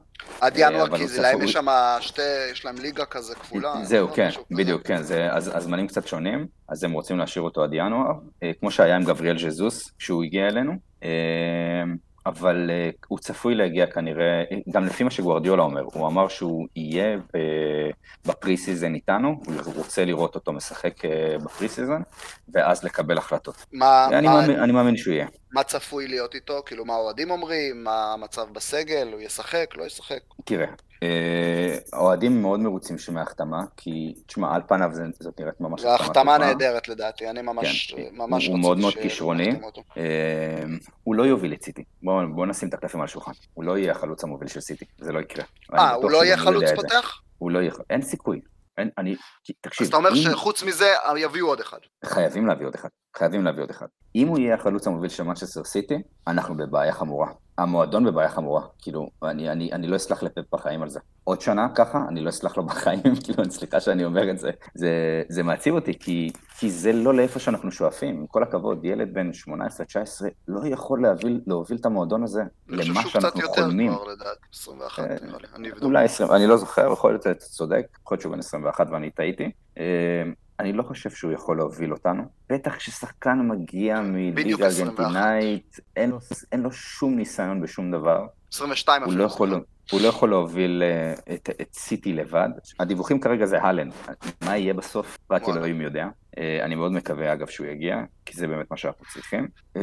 עד 0.41 0.53
ינואר, 0.57 0.97
כי 0.97 1.07
זה 1.07 1.23
להם 1.23 1.43
יש 1.43 1.53
שם 1.53 1.67
שתי, 2.01 2.23
יש 2.53 2.65
להם 2.65 2.77
ליגה 2.79 3.05
כזה 3.05 3.35
כפולה. 3.35 3.75
זהו, 3.83 4.09
כן, 4.09 4.29
בדיוק, 4.51 4.87
כן, 4.87 5.03
זה, 5.03 5.29
הזמנים 5.33 5.87
קצת 5.87 6.07
שונים, 6.07 6.47
אז 6.69 6.85
הם 6.85 6.93
רוצים 6.93 7.19
להשאיר 7.19 7.43
אותו 7.43 7.65
עד 7.65 7.71
ינואר, 7.73 8.13
כמו 8.61 8.71
שהיה 8.71 8.97
עם 8.97 9.05
גבריאל 9.05 9.39
ז'זוס, 9.39 9.93
כשהוא 9.99 10.25
הגיע 10.25 10.47
אלינו. 10.49 10.73
אבל 12.27 12.71
אה, 12.71 12.97
הוא 13.09 13.19
צפוי 13.19 13.55
להגיע 13.55 13.87
כנראה, 13.87 14.45
גם 14.71 14.85
לפי 14.85 15.05
מה 15.05 15.11
שגוורדיולה 15.11 15.63
אומר, 15.63 15.83
הוא 15.83 16.07
אמר 16.07 16.29
שהוא 16.29 16.67
יהיה 16.77 17.19
ב 18.27 18.57
pre-season 18.57 18.95
איתנו, 18.95 19.41
הוא 19.47 19.75
רוצה 19.75 20.05
לראות 20.05 20.35
אותו 20.35 20.53
משחק 20.53 21.05
אה, 21.05 21.45
ב 21.45 21.69
pre-season, 21.69 22.03
ואז 22.49 22.85
לקבל 22.85 23.19
החלטות. 23.19 23.67
מה, 23.73 24.07
אני, 24.13 24.27
מה, 24.27 24.41
מאמין, 24.41 24.61
אני 24.61 24.73
מאמין 24.73 24.97
שהוא 24.97 25.15
יהיה. 25.15 25.27
מה 25.53 25.63
צפוי 25.63 26.09
להיות 26.09 26.35
איתו? 26.35 26.63
כאילו, 26.67 26.85
מה 26.85 26.95
האוהדים 26.95 27.31
אומרים? 27.31 27.85
מה 27.85 28.13
המצב 28.13 28.47
בסגל? 28.53 29.09
הוא 29.13 29.21
ישחק? 29.21 29.67
לא 29.77 29.85
ישחק? 29.85 30.21
תראה, 30.45 30.67
אה, 30.67 30.73
האוהדים 31.93 32.43
מאוד 32.43 32.61
מרוצים 32.61 32.97
מההחתמה, 33.13 33.63
כי, 33.77 34.15
תשמע, 34.27 34.55
על 34.55 34.63
פניו 34.69 34.91
זאת 35.21 35.41
נראית 35.41 35.61
ממש 35.61 35.85
החתמה 35.85 35.97
טובה. 35.97 36.05
זו 36.05 36.11
החתמה 36.11 36.39
נהדרת 36.39 36.89
לדעתי, 36.89 37.31
אני 37.31 37.43
ממש 37.43 37.95
כן, 37.97 38.03
ממש 38.13 38.47
הוא 38.47 38.59
מאוד 38.59 38.79
מאוד 38.79 38.95
כישרוני. 38.95 39.51
אה, 39.97 40.03
הוא 41.05 41.15
לא 41.15 41.23
יוביל 41.23 41.53
את 41.53 41.63
סיטי. 41.65 41.85
בואו 42.03 42.47
נשים 42.47 42.69
את 42.69 42.75
הקלפים 42.75 43.01
על 43.01 43.05
השולחן. 43.05 43.33
הוא 43.55 43.65
לא 43.65 43.79
יהיה 43.79 43.93
החלוץ 43.93 44.25
המוביל 44.25 44.49
של 44.49 44.61
סיטי, 44.61 44.85
זה 44.99 45.13
לא 45.13 45.21
יקרה. 45.21 45.45
אה, 45.75 45.95
הוא 45.95 46.11
לא 46.11 46.25
יהיה 46.25 46.37
חלוץ 46.37 46.65
פותח? 46.77 47.21
הוא 47.39 47.51
לא 47.51 47.59
יהיה, 47.59 47.73
אין 47.91 48.03
סיכוי. 48.03 48.41
אין, 48.79 48.91
אני, 48.99 49.17
תקשיב. 49.61 49.85
אז 49.85 49.89
אתה 49.89 49.97
אומר 49.97 50.11
אם... 50.11 50.17
שחוץ 50.17 50.63
מזה 50.63 50.95
יביאו 51.17 51.47
עוד 51.47 51.61
אחד. 51.61 51.79
חייבים 52.05 52.47
להביא 52.47 52.67
עוד 52.67 52.75
אחד. 52.75 52.89
חייבים 53.17 53.45
להביא 53.45 53.63
עוד 53.63 53.71
אחד. 53.71 53.87
אם 54.15 54.29
הוא 54.29 54.39
יהיה 54.39 54.55
החלוץ 54.55 54.87
המוביל 54.87 55.11
של 55.11 55.23
מנצ'סטר 55.23 55.65
סיטי, 55.65 56.03
אנחנו 56.27 56.57
בבעיה 56.57 56.93
חמורה. 56.93 57.29
המועדון 57.59 58.05
בבעיה 58.05 58.29
חמורה. 58.29 58.63
כאילו, 58.79 59.09
אני, 59.23 59.51
אני, 59.51 59.73
אני 59.73 59.87
לא 59.87 59.97
אסלח 59.97 60.23
לפפ 60.23 60.43
בחיים 60.53 60.83
על 60.83 60.89
זה. 60.89 61.01
עוד 61.25 61.41
שנה 61.41 61.69
ככה, 61.75 62.05
אני 62.09 62.21
לא 62.21 62.29
אסלח 62.29 62.57
לו 62.57 62.67
בחיים, 62.67 63.01
כאילו, 63.25 63.51
סליחה 63.51 63.81
שאני 63.81 64.05
אומר 64.05 64.31
את 64.31 64.39
זה. 64.39 64.51
זה, 64.75 65.23
זה 65.29 65.43
מעציב 65.43 65.75
אותי, 65.75 65.99
כי, 65.99 66.31
כי 66.59 66.71
זה 66.71 66.93
לא 66.93 67.15
לאיפה 67.15 67.39
שאנחנו 67.39 67.73
שואפים. 67.73 68.17
עם 68.19 68.27
כל 68.27 68.43
הכבוד, 68.43 68.85
ילד 68.85 69.15
בן 69.15 69.31
18-19 69.31 69.51
לא 70.49 70.61
יכול 70.67 71.03
להוביל, 71.03 71.41
להוביל 71.47 71.79
את 71.79 71.87
המועדון 71.87 72.23
הזה 72.23 72.43
למה 72.69 73.03
שאנחנו 73.09 73.41
חולמים. 73.49 73.91
אני 73.91 73.97
חושב 73.97 74.03
שהוא 74.03 74.03
קצת 74.03 74.03
יותר 74.03 74.05
כבר 74.05 74.13
לדעת, 74.13 74.39
21 74.55 75.05
אה, 75.05 75.59
נראה 75.59 75.79
לי. 75.79 75.85
אולי 75.87 76.05
20, 76.05 76.31
אני 76.31 76.47
לא 76.47 76.57
זוכר, 76.57 76.93
יכול 76.93 77.11
להיות 77.11 77.23
שאתה 77.23 77.35
צודק, 77.35 77.87
יכול 78.03 78.15
להיות 78.15 78.23
שהוא 78.23 78.33
בן 78.33 78.39
21 78.39 78.87
ואני 78.91 79.11
טעיתי. 79.11 79.51
אה, 80.61 80.65
אני 80.65 80.73
לא 80.73 80.83
חושב 80.83 81.11
שהוא 81.11 81.33
יכול 81.33 81.57
להוביל 81.57 81.93
אותנו. 81.93 82.23
בטח 82.51 82.77
כששחקן 82.77 83.49
מגיע 83.49 84.01
מליגה 84.01 84.67
ארגנטינאית, 84.67 85.81
אין, 85.97 86.13
אין 86.53 86.63
לו 86.63 86.73
שום 86.73 87.17
ניסיון 87.17 87.61
בשום 87.61 87.91
דבר. 87.91 88.27
22 88.53 89.03
אפילו. 89.03 89.19
לא 89.19 89.25
יכול, 89.25 89.65
הוא 89.91 90.01
לא 90.01 90.09
יכול 90.09 90.31
להוביל 90.31 90.83
uh, 90.83 91.21
את, 91.35 91.51
את 91.61 91.75
סיטי 91.75 92.13
לבד. 92.13 92.49
הדיווחים 92.81 93.21
כרגע 93.21 93.47
זה 93.47 93.63
הלן. 93.63 93.89
מה 94.45 94.57
יהיה 94.57 94.75
בסוף? 94.75 95.19
רק 95.31 95.49
אלוהים 95.49 95.81
יודע. 95.81 96.07
Uh, 96.07 96.39
אני 96.63 96.75
מאוד 96.75 96.93
מקווה, 96.93 97.33
אגב, 97.33 97.47
שהוא 97.47 97.67
יגיע, 97.67 98.03
כי 98.25 98.37
זה 98.37 98.47
באמת 98.47 98.71
מה 98.71 98.77
שאנחנו 98.77 99.07
צריכים. 99.13 99.49
Uh, 99.77 99.81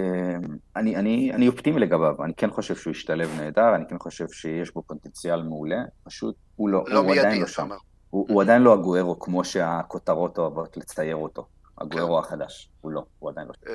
אני, 0.76 0.96
אני, 0.96 1.32
אני 1.34 1.48
אופטימי 1.48 1.80
לגביו, 1.80 2.24
אני 2.24 2.34
כן 2.38 2.50
חושב 2.50 2.76
שהוא 2.76 2.92
ישתלב 2.92 3.30
נהדר, 3.38 3.76
אני 3.76 3.84
כן 3.90 4.00
חושב 4.00 4.26
שיש 4.32 4.74
בו 4.74 4.82
פוטנציאל 4.82 5.44
מעולה, 5.44 5.82
פשוט 6.04 6.36
הוא 6.56 6.70
לא, 6.70 6.84
לא 6.88 7.00
הוא 7.00 7.16
עדיין 7.16 7.42
לא 7.42 7.48
שם. 7.48 7.70
הוא, 8.14 8.26
הוא 8.30 8.42
עדיין 8.42 8.62
לא 8.62 8.74
הגוארו 8.74 9.20
כמו 9.20 9.44
שהכותרות 9.44 10.38
אוהבות 10.38 10.78
לצייר 10.78 11.16
אותו. 11.16 11.46
הגוארו 11.78 12.22
כן. 12.22 12.28
החדש, 12.28 12.70
הוא 12.82 12.92
לא, 12.92 13.04
הוא 13.20 13.30
עדיין 13.30 13.48
לא. 13.48 13.74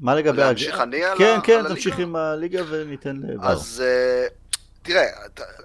מה 0.00 0.14
לגבי... 0.14 0.36
להמשיך 0.36 0.80
אני 0.80 1.04
על 1.04 1.10
הליגה? 1.12 1.14
כן, 1.18 1.38
כן, 1.44 1.68
תמשיך 1.68 1.98
עם 1.98 2.16
הליגה 2.16 2.62
וניתן 2.68 3.16
לבר. 3.16 3.48
אז 3.48 3.82
תראה, 4.82 5.04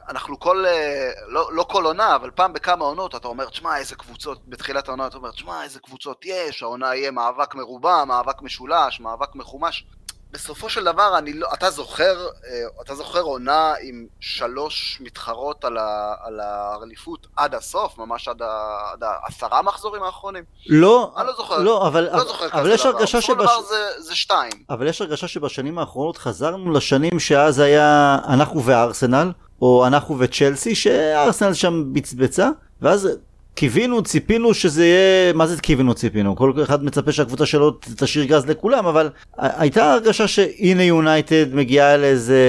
אנחנו 0.09 0.39
כל, 0.39 0.65
אה, 0.65 1.11
לא, 1.27 1.49
לא 1.53 1.65
כל 1.69 1.85
עונה, 1.85 2.15
אבל 2.15 2.31
פעם 2.31 2.53
בכמה 2.53 2.85
עונות 2.85 3.15
אתה 3.15 3.27
אומר, 3.27 3.49
תשמע, 3.49 3.77
איזה 3.77 3.95
קבוצות, 3.95 4.47
בתחילת 4.47 4.87
העונה 4.87 5.07
אתה 5.07 5.17
אומר, 5.17 5.31
תשמע, 5.31 5.63
איזה 5.63 5.79
קבוצות 5.79 6.25
יש, 6.25 6.63
העונה 6.63 6.95
יהיה 6.95 7.11
מאבק 7.11 7.55
מרובע, 7.55 8.05
מאבק 8.05 8.41
משולש, 8.41 8.99
מאבק 8.99 9.35
מחומש. 9.35 9.85
בסופו 10.33 10.69
של 10.69 10.83
דבר, 10.83 11.17
אני 11.17 11.33
לא, 11.33 11.47
אתה 11.53 11.69
זוכר, 11.69 12.27
אה, 12.47 12.81
אתה 12.81 12.95
זוכר 12.95 13.21
עונה 13.21 13.73
עם 13.81 14.05
שלוש 14.19 14.97
מתחרות 15.01 15.65
על, 15.65 15.77
ה, 15.77 16.13
על 16.23 16.39
האליפות 16.39 17.27
עד 17.35 17.55
הסוף, 17.55 17.97
ממש 17.97 18.27
עד, 18.27 18.41
ה, 18.41 18.77
עד 18.93 19.03
העשרה 19.03 19.61
מחזורים 19.61 20.03
האחרונים? 20.03 20.43
לא, 20.67 21.13
אני 21.17 21.27
לא 21.27 21.33
זוכר, 21.37 21.57
לא, 21.57 21.87
אבל, 21.87 22.09
לא 22.13 22.23
זוכר 22.23 22.45
אבל 22.45 22.61
כזה 22.61 22.73
יש 22.73 22.81
דבר. 22.81 22.89
הרגשה 22.89 23.17
בסופו 23.17 23.21
של 23.21 23.33
שבש... 23.33 23.45
דבר 23.45 23.61
זה, 23.61 23.85
זה 23.99 24.15
שתיים. 24.15 24.63
אבל 24.69 24.87
יש 24.87 25.01
הרגשה 25.01 25.27
שבשנים 25.27 25.79
האחרונות 25.79 26.17
חזרנו 26.17 26.71
לשנים 26.71 27.19
שאז 27.19 27.59
היה 27.59 28.17
אנחנו 28.27 28.63
וארסנל, 28.65 29.31
או 29.61 29.87
אנחנו 29.87 30.19
וצ'לסי, 30.19 30.75
שארסנל 30.75 31.53
שם 31.53 31.93
בצבצה, 31.93 32.49
ואז 32.81 33.09
קיווינו, 33.55 34.03
ציפינו 34.03 34.53
שזה 34.53 34.85
יהיה, 34.85 35.33
מה 35.33 35.47
זה 35.47 35.61
קיווינו, 35.61 35.93
ציפינו? 35.93 36.35
כל 36.35 36.53
אחד 36.63 36.83
מצפה 36.83 37.11
שהקבוצה 37.11 37.45
שלו 37.45 37.71
תשאיר 37.97 38.25
גז 38.25 38.45
לכולם, 38.45 38.85
אבל 38.85 39.09
הייתה 39.37 39.93
הרגשה 39.93 40.27
שהנה 40.27 40.83
יונייטד 40.83 41.55
מגיעה 41.55 41.97
לאיזה, 41.97 42.39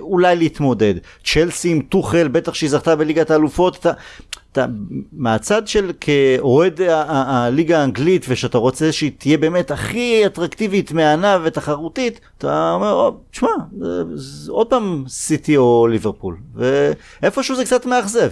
אולי 0.00 0.36
להתמודד. 0.36 0.94
צ'לסי 1.24 1.70
עם 1.70 1.80
טוחל, 1.88 2.28
בטח 2.28 2.54
שהיא 2.54 2.70
זכתה 2.70 2.96
בליגת 2.96 3.30
האלופות, 3.30 3.76
אתה, 3.76 3.92
אתה, 4.52 4.66
מהצד 5.12 5.68
של 5.68 5.92
כאוהד 6.00 6.80
הליגה 7.06 7.80
האנגלית, 7.80 8.26
ושאתה 8.28 8.58
רוצה 8.58 8.92
שהיא 8.92 9.12
תהיה 9.18 9.38
באמת 9.38 9.70
הכי 9.70 10.26
אטרקטיבית, 10.26 10.92
מהנה 10.92 11.38
ותחרותית, 11.44 12.20
אתה 12.38 12.72
אומר, 12.72 12.92
"או, 12.92 13.16
תשמע, 13.30 13.48
עוד 14.48 14.66
פעם 14.66 15.04
סיטי 15.08 15.56
או 15.56 15.86
ליברפול, 15.90 16.36
ואיפשהו 16.54 17.56
זה 17.56 17.64
קצת 17.64 17.86
מאכזב. 17.86 18.30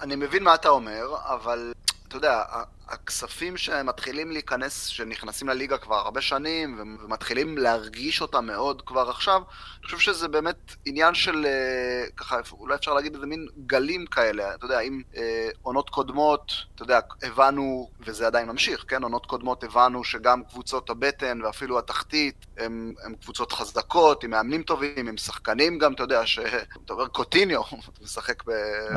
אני 0.00 0.16
מבין 0.16 0.42
מה 0.42 0.54
אתה 0.54 0.68
אומר, 0.68 1.06
אבל 1.24 1.72
אתה 2.16 2.26
יודע, 2.26 2.42
הכספים 2.88 3.56
שמתחילים 3.56 4.30
להיכנס, 4.30 4.86
שנכנסים 4.86 5.48
לליגה 5.48 5.78
כבר 5.78 5.96
הרבה 5.96 6.20
שנים, 6.20 6.80
ומתחילים 6.80 7.58
להרגיש 7.58 8.22
אותם 8.22 8.46
מאוד 8.46 8.82
כבר 8.82 9.10
עכשיו, 9.10 9.42
אני 9.78 9.84
חושב 9.84 9.98
שזה 9.98 10.28
באמת 10.28 10.56
עניין 10.84 11.14
של, 11.14 11.46
אה, 11.46 12.06
ככה, 12.16 12.40
אולי 12.52 12.74
אפשר 12.74 12.94
להגיד 12.94 13.14
איזה 13.14 13.26
מין 13.26 13.46
גלים 13.66 14.06
כאלה, 14.06 14.54
אתה 14.54 14.64
יודע, 14.64 14.80
אם 14.80 15.02
אה, 15.16 15.48
עונות 15.62 15.90
קודמות, 15.90 16.52
אתה 16.74 16.82
יודע, 16.82 17.00
הבנו, 17.22 17.90
וזה 18.00 18.26
עדיין 18.26 18.48
ממשיך, 18.48 18.84
כן? 18.88 19.02
עונות 19.02 19.26
קודמות 19.26 19.64
הבנו 19.64 20.04
שגם 20.04 20.44
קבוצות 20.44 20.90
הבטן 20.90 21.42
ואפילו 21.42 21.78
התחתית 21.78 22.46
הם 22.58 22.94
קבוצות 23.22 23.52
חזקות, 23.52 24.24
עם 24.24 24.30
מאמנים 24.30 24.62
טובים, 24.62 25.08
עם 25.08 25.16
שחקנים 25.16 25.78
גם, 25.78 25.92
אתה 25.92 26.02
יודע, 26.02 26.26
ש... 26.26 26.38
אתה 26.84 26.92
אומר 26.92 27.08
קוטיניו, 27.08 27.62
אתה 27.92 28.04
משחק 28.04 28.42
ב... 28.46 28.50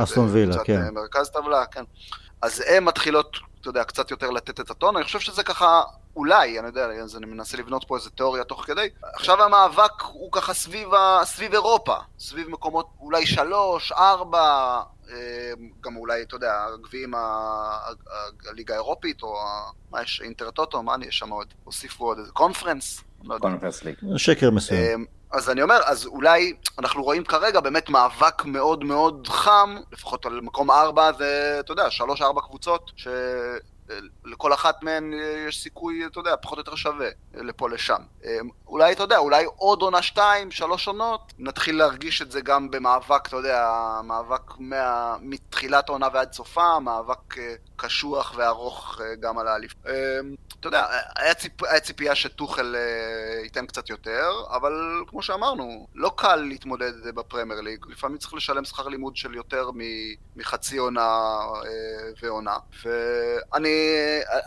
אסטון 0.03 0.29
וילה, 0.31 0.63
כן. 0.63 0.81
אה, 0.81 0.91
מרכז 0.91 1.29
טבלה, 1.29 1.65
כן. 1.65 1.83
אז 2.41 2.63
הן 2.67 2.83
מתחילות, 2.83 3.37
אתה 3.61 3.69
יודע, 3.69 3.83
קצת 3.83 4.11
יותר 4.11 4.29
לתת 4.29 4.59
את 4.59 4.69
הטון, 4.69 4.95
אני 4.95 5.05
חושב 5.05 5.19
שזה 5.19 5.43
ככה, 5.43 5.81
אולי, 6.15 6.59
אני 6.59 6.67
יודע, 6.67 6.85
אז 6.85 7.17
אני 7.17 7.25
מנסה 7.25 7.57
לבנות 7.57 7.85
פה 7.87 7.97
איזה 7.97 8.09
תיאוריה 8.09 8.43
תוך 8.43 8.65
כדי. 8.65 8.89
עכשיו 9.03 9.43
המאבק 9.43 10.01
הוא 10.01 10.31
ככה 10.31 10.53
סביב, 10.53 10.93
ה... 10.93 11.21
סביב 11.23 11.53
אירופה, 11.53 11.95
סביב 12.19 12.49
מקומות 12.49 12.87
אולי 12.99 13.25
שלוש, 13.25 13.91
ארבע, 13.91 14.81
אה, 15.09 15.51
גם 15.81 15.95
אולי, 15.95 16.21
אתה 16.21 16.35
יודע, 16.35 16.65
הגביעים, 16.73 17.13
הליגה 18.49 18.73
האירופית, 18.73 19.23
או 19.23 19.41
ה... 19.41 19.71
מה 19.91 20.01
יש, 20.03 20.21
אינטרטוטו, 20.21 20.83
מה 20.83 20.95
אני, 20.95 21.05
יש 21.05 21.17
שם 21.17 21.29
עוד, 21.29 21.53
הוסיפו 21.63 22.05
עוד 22.05 22.17
איזה 22.17 22.31
קונפרנס, 22.31 23.03
לא 23.23 23.33
יודע. 23.33 23.49
קונפרס 23.49 23.83
ליג. 23.83 23.95
שקר 24.17 24.51
מסוים. 24.51 25.18
אמ, 25.33 25.37
אז 25.37 25.49
אני 25.49 25.61
אומר, 25.61 25.79
אז 25.85 26.05
אולי 26.05 26.53
אנחנו 26.79 27.03
רואים 27.03 27.23
כרגע 27.23 27.59
באמת 27.59 27.89
מאבק 27.89 28.45
מאוד 28.45 28.83
מאוד 28.83 29.27
חם, 29.27 29.75
לפחות 29.91 30.25
על 30.25 30.41
מקום 30.41 30.71
ארבע 30.71 31.11
זה, 31.17 31.57
אתה 31.59 31.71
יודע, 31.71 31.91
שלוש-ארבע 31.91 32.41
קבוצות, 32.41 32.91
שלכל 32.95 34.53
אחת 34.53 34.83
מהן 34.83 35.13
יש 35.47 35.63
סיכוי, 35.63 36.05
אתה 36.05 36.19
יודע, 36.19 36.35
פחות 36.41 36.57
או 36.57 36.61
יותר 36.61 36.75
שווה 36.75 37.09
לפה 37.33 37.69
לשם. 37.69 38.01
אמ, 38.23 38.49
אולי, 38.67 38.91
אתה 38.91 39.03
יודע, 39.03 39.17
אולי 39.17 39.45
עוד 39.55 39.81
עונה 39.81 40.01
שתיים, 40.01 40.51
שלוש 40.51 40.87
עונות, 40.87 41.33
נתחיל 41.39 41.77
להרגיש 41.77 42.21
את 42.21 42.31
זה 42.31 42.41
גם 42.41 42.71
במאבק, 42.71 43.27
אתה 43.27 43.35
יודע, 43.35 43.67
מאבק 44.03 44.53
מה... 44.59 45.15
מתחילת 45.21 45.89
העונה 45.89 46.07
ועד 46.13 46.33
סופה, 46.33 46.79
מאבק 46.79 47.37
אה, 47.37 47.53
קשוח 47.75 48.33
וארוך 48.35 49.01
אה, 49.01 49.15
גם 49.15 49.37
על 49.37 49.47
האליפות. 49.47 49.79
אתה 50.59 50.67
יודע, 50.67 50.85
היה, 51.17 51.33
ציפ... 51.33 51.63
היה 51.63 51.79
ציפייה 51.79 52.15
שטוחל 52.15 52.75
אה, 52.75 53.43
ייתן 53.43 53.65
קצת 53.65 53.89
יותר, 53.89 54.29
אבל 54.55 54.73
כמו 55.07 55.21
שאמרנו, 55.21 55.87
לא 55.95 56.11
קל 56.15 56.35
להתמודד 56.35 56.91
בפרמייר 57.15 57.61
ליג. 57.61 57.85
לפעמים 57.89 58.17
צריך 58.17 58.33
לשלם 58.33 58.65
שכר 58.65 58.87
לימוד 58.87 59.15
של 59.15 59.35
יותר 59.35 59.71
מ... 59.71 59.77
מחצי 60.35 60.77
עונה 60.77 61.01
אה, 61.65 61.69
ועונה. 62.21 62.57
ואני 62.83 63.69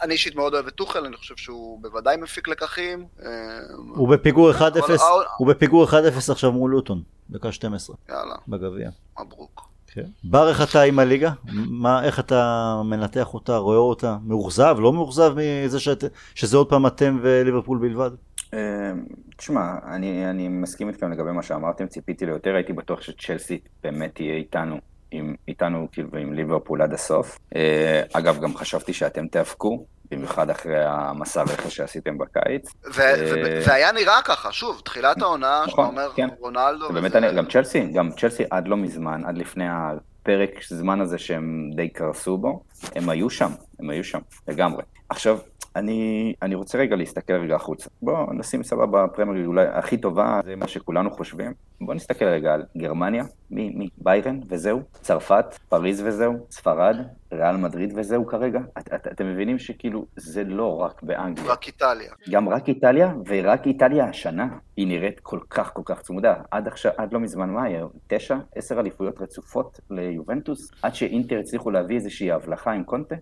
אני 0.03 0.13
אישית 0.13 0.35
מאוד 0.35 0.55
אוהב 0.55 0.67
את 0.67 0.75
טוחל, 0.75 1.05
אני 1.05 1.17
חושב 1.17 1.37
שהוא 1.37 1.83
בוודאי 1.83 2.17
מפיק 2.17 2.49
לקחים. 2.49 3.07
אה, 3.25 3.29
הוא 3.75 4.09
בפיגור 4.09 4.51
1-0, 4.53 4.61
אבל- 4.63 4.97
הוא 5.37 5.49
בפיגור 5.49 5.87
1-0 5.91 5.95
עכשיו 6.33 6.53
מול 6.53 6.71
לוטון, 6.71 7.03
דקה 7.31 7.53
12 7.53 7.97
יאללה, 8.09 8.35
בגביע. 8.49 8.91
מברוק. 9.21 9.72
כן. 9.95 10.05
ברך 10.25 10.61
אתה 10.71 10.83
עם 10.83 10.99
הליגה? 10.99 11.33
מה, 11.71 12.05
איך 12.05 12.21
אתה 12.21 12.81
מנתח 12.85 13.35
אותה, 13.35 13.57
רואה 13.57 13.77
אותה? 13.77 14.17
מאוכזב, 14.25 14.77
לא 14.79 14.93
מאוכזב 14.93 15.35
מזה 15.37 15.81
שאת, 15.81 16.05
שזה 16.35 16.57
עוד 16.57 16.69
פעם 16.69 16.87
אתם 16.87 17.19
וליברפול 17.23 17.79
בלבד? 17.79 18.11
אה, 18.55 18.93
תשמע, 19.37 19.75
אני, 19.87 20.31
אני 20.31 20.49
מסכים 20.49 20.89
איתכם 20.89 21.13
לגבי 21.13 21.33
מה 21.33 21.43
שאמרתם, 21.43 21.87
ציפיתי 21.87 22.27
ליותר, 22.27 22.55
הייתי 22.55 22.73
בטוח 22.73 23.01
שצ'לסי 23.01 23.59
באמת 23.83 24.15
תהיה 24.15 24.35
איתנו, 24.35 24.77
עם, 25.11 25.35
איתנו 25.49 25.89
כאילו 25.93 26.09
ועם 26.13 26.33
ליברפול 26.33 26.83
עד 26.83 26.93
הסוף. 26.93 27.39
אה, 27.57 28.03
אגב, 28.13 28.41
גם 28.41 28.57
חשבתי 28.57 28.93
שאתם 28.93 29.27
תיאבקו, 29.27 29.87
במיוחד 30.17 30.51
אחרי 30.51 30.85
המסע 30.85 31.43
רכש 31.43 31.77
שעשיתם 31.77 32.19
בקיץ. 32.19 32.73
ו- 32.95 33.01
אה, 33.01 33.61
זה 33.65 33.75
היה 33.75 33.93
נראה 33.93 34.23
ככה, 34.25 34.53
שוב, 34.53 34.81
תחילת 34.85 35.23
העונה, 35.23 35.63
שאתה 35.67 35.73
נכון, 35.73 35.87
אומר 35.87 36.11
כן. 36.17 36.29
רונלדו, 36.41 36.87
זה 36.87 36.93
באמת, 36.93 37.13
גם 37.37 37.47
צ'לסי, 37.47 37.81
גם 37.93 38.11
צ'לסי 38.13 38.43
עד 38.51 38.69
לא 38.69 38.77
מזמן, 38.77 39.25
עד 39.25 39.39
לפני 39.39 39.65
הפרק 39.69 40.51
זמן 40.69 41.01
הזה 41.01 41.19
שהם 41.19 41.71
די 41.77 41.89
קרסו 41.89 42.39
בו, 42.39 42.63
הם 42.95 43.09
היו 43.09 43.31
שם, 43.31 43.51
הם 43.79 43.91
היו 43.91 44.05
שם, 44.05 44.21
לגמרי. 44.49 44.83
עכשיו, 45.09 45.39
אני, 45.77 46.33
אני 46.43 46.55
רוצה 46.55 46.79
רגע 46.79 46.97
להסתכל 46.97 47.33
רגע 47.33 47.55
החוצה. 47.55 47.91
בואו 48.03 48.33
נשים 48.33 48.63
סבבה 48.63 49.07
פרמייר 49.15 49.37
ליג 49.39 49.47
אולי 49.47 49.67
הכי 49.67 49.97
טובה, 49.97 50.41
זה 50.45 50.57
מה 50.57 50.69
שכולנו 50.69 51.11
חושבים. 51.11 51.53
בואו 51.81 51.97
נסתכל 51.97 52.25
רגע 52.25 52.55
על 52.55 52.65
גרמניה, 52.77 53.25
מי, 53.51 53.73
מי, 53.75 53.89
ביירן 53.99 54.41
וזהו, 54.49 54.81
צרפת, 54.93 55.45
פריז 55.69 56.03
וזהו, 56.07 56.47
ספרד, 56.51 56.97
ריאל 57.33 57.57
מדריד 57.57 57.93
וזהו 57.97 58.27
כרגע. 58.27 58.61
את, 58.79 58.95
את, 58.95 59.07
אתם 59.07 59.27
מבינים 59.27 59.59
שכאילו 59.59 60.07
זה 60.17 60.45
לא 60.45 60.81
רק 60.81 61.03
באנגליה. 61.03 61.53
רק 61.53 61.67
איטליה. 61.67 62.13
גם 62.31 62.49
רק 62.49 62.69
איטליה, 62.69 63.13
ורק 63.27 63.67
איטליה 63.67 64.05
השנה, 64.05 64.49
היא 64.77 64.87
נראית 64.87 65.21
כל 65.21 65.41
כך 65.51 65.71
כל 65.75 65.83
כך 65.85 66.03
צמודה. 66.03 66.35
עד 66.51 66.69
עכשיו, 66.69 66.93
עד 66.97 67.13
לא 67.13 67.21
מזמן 67.21 67.51
מה 67.51 67.65
היה? 67.65 67.85
תשע, 68.07 68.37
עשר 68.55 68.81
אליפויות 68.81 69.21
רצופות 69.21 69.81
ליובנטוס, 69.91 70.71
עד 70.83 70.95
שאינטר 70.95 71.39
הצליחו 71.39 71.71
להביא 71.71 71.97
איזושהי 71.97 72.33
הבלחה 72.33 72.72
עם 72.73 72.85
קונטה. 72.85 73.15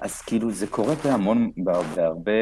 אז 0.00 0.22
כאילו 0.22 0.50
זה 0.50 0.66
קורה 0.66 0.94
בהמון, 1.04 1.50
בה- 1.56 1.82
בהרבה 1.96 2.32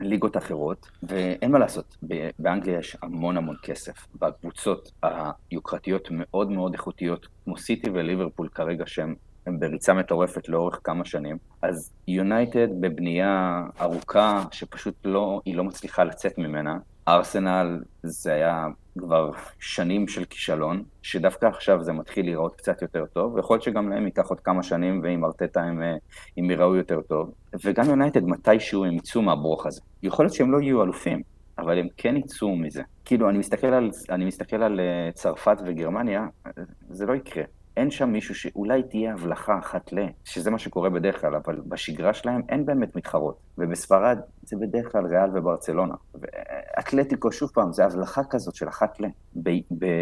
ליגות 0.00 0.36
אחרות, 0.36 0.90
ואין 1.02 1.52
מה 1.52 1.58
לעשות, 1.58 1.96
באנגליה 2.38 2.78
יש 2.78 2.96
המון 3.02 3.36
המון 3.36 3.56
כסף. 3.62 4.06
בקבוצות 4.14 4.92
היוקרתיות 5.02 6.08
מאוד 6.10 6.50
מאוד 6.50 6.72
איכותיות, 6.72 7.26
כמו 7.44 7.56
סיטי 7.56 7.90
וליברפול 7.90 8.48
כרגע, 8.48 8.84
שהם 8.86 9.14
הם 9.46 9.60
בריצה 9.60 9.94
מטורפת 9.94 10.48
לאורך 10.48 10.80
כמה 10.84 11.04
שנים. 11.04 11.36
אז 11.62 11.92
יונייטד 12.08 12.68
בבנייה 12.80 13.62
ארוכה, 13.80 14.44
שפשוט 14.52 14.94
לא, 15.04 15.40
היא 15.44 15.56
לא 15.56 15.64
מצליחה 15.64 16.04
לצאת 16.04 16.38
ממנה. 16.38 16.78
ארסנל 17.08 17.80
זה 18.02 18.32
היה 18.32 18.66
כבר 18.98 19.30
שנים 19.58 20.08
של 20.08 20.24
כישלון, 20.24 20.82
שדווקא 21.02 21.46
עכשיו 21.46 21.82
זה 21.82 21.92
מתחיל 21.92 22.24
להיראות 22.24 22.56
קצת 22.56 22.82
יותר 22.82 23.06
טוב, 23.06 23.34
ויכול 23.34 23.54
להיות 23.54 23.62
שגם 23.62 23.88
להם 23.88 24.04
ייקח 24.06 24.26
עוד 24.28 24.40
כמה 24.40 24.62
שנים, 24.62 25.00
ועם 25.02 25.24
ארטטה 25.24 25.62
הם, 25.62 25.82
אה, 25.82 25.94
הם 26.36 26.50
ייראו 26.50 26.76
יותר 26.76 27.00
טוב. 27.00 27.32
וגם 27.64 27.86
יונייטד 27.86 28.24
מתישהו 28.24 28.84
הם 28.84 28.92
יצאו 28.92 29.22
מהברוך 29.22 29.66
הזה. 29.66 29.80
יכול 30.02 30.24
להיות 30.24 30.34
שהם 30.34 30.52
לא 30.52 30.60
יהיו 30.60 30.82
אלופים, 30.82 31.22
אבל 31.58 31.78
הם 31.78 31.86
כן 31.96 32.16
יצאו 32.16 32.56
מזה. 32.56 32.82
כאילו, 33.04 33.28
אני 33.28 33.38
מסתכל 33.38 33.66
על, 33.66 33.90
אני 34.10 34.24
מסתכל 34.24 34.62
על 34.62 34.80
אה, 34.80 35.10
צרפת 35.12 35.56
וגרמניה, 35.66 36.26
אה, 36.46 36.50
זה 36.90 37.06
לא 37.06 37.14
יקרה. 37.14 37.44
אין 37.78 37.90
שם 37.90 38.08
מישהו 38.08 38.34
שאולי 38.34 38.82
תהיה 38.82 39.12
הבלחה 39.12 39.58
אחת 39.58 39.92
ל... 39.92 39.98
שזה 40.24 40.50
מה 40.50 40.58
שקורה 40.58 40.90
בדרך 40.90 41.20
כלל, 41.20 41.34
אבל 41.34 41.60
בשגרה 41.66 42.14
שלהם 42.14 42.42
אין 42.48 42.66
באמת 42.66 42.96
מתחרות. 42.96 43.38
ובספרד 43.58 44.18
זה 44.42 44.56
בדרך 44.60 44.92
כלל 44.92 45.06
ריאל 45.06 45.38
וברצלונה. 45.38 45.94
ואתלטיקו, 46.14 47.32
שוב 47.32 47.50
פעם, 47.54 47.72
זה 47.72 47.84
הבלחה 47.84 48.24
כזאת 48.30 48.54
של 48.54 48.68
אחת 48.68 49.00
ל... 49.00 49.04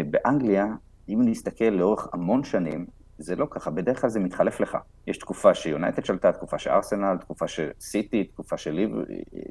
באנגליה, 0.09 0.65
אם 1.09 1.21
נסתכל 1.25 1.65
לאורך 1.65 2.07
המון 2.13 2.43
שנים, 2.43 2.85
זה 3.17 3.35
לא 3.35 3.47
ככה, 3.49 3.71
בדרך 3.71 4.01
כלל 4.01 4.09
זה 4.09 4.19
מתחלף 4.19 4.59
לך. 4.59 4.77
יש 5.07 5.17
תקופה 5.17 5.53
שיונייטד 5.53 6.05
שלטה, 6.05 6.31
תקופה 6.31 6.59
שארסנל, 6.59 7.17
תקופה 7.17 7.45
שסיטי, 7.47 8.23
תקופה 8.23 8.57
שליב... 8.57 8.91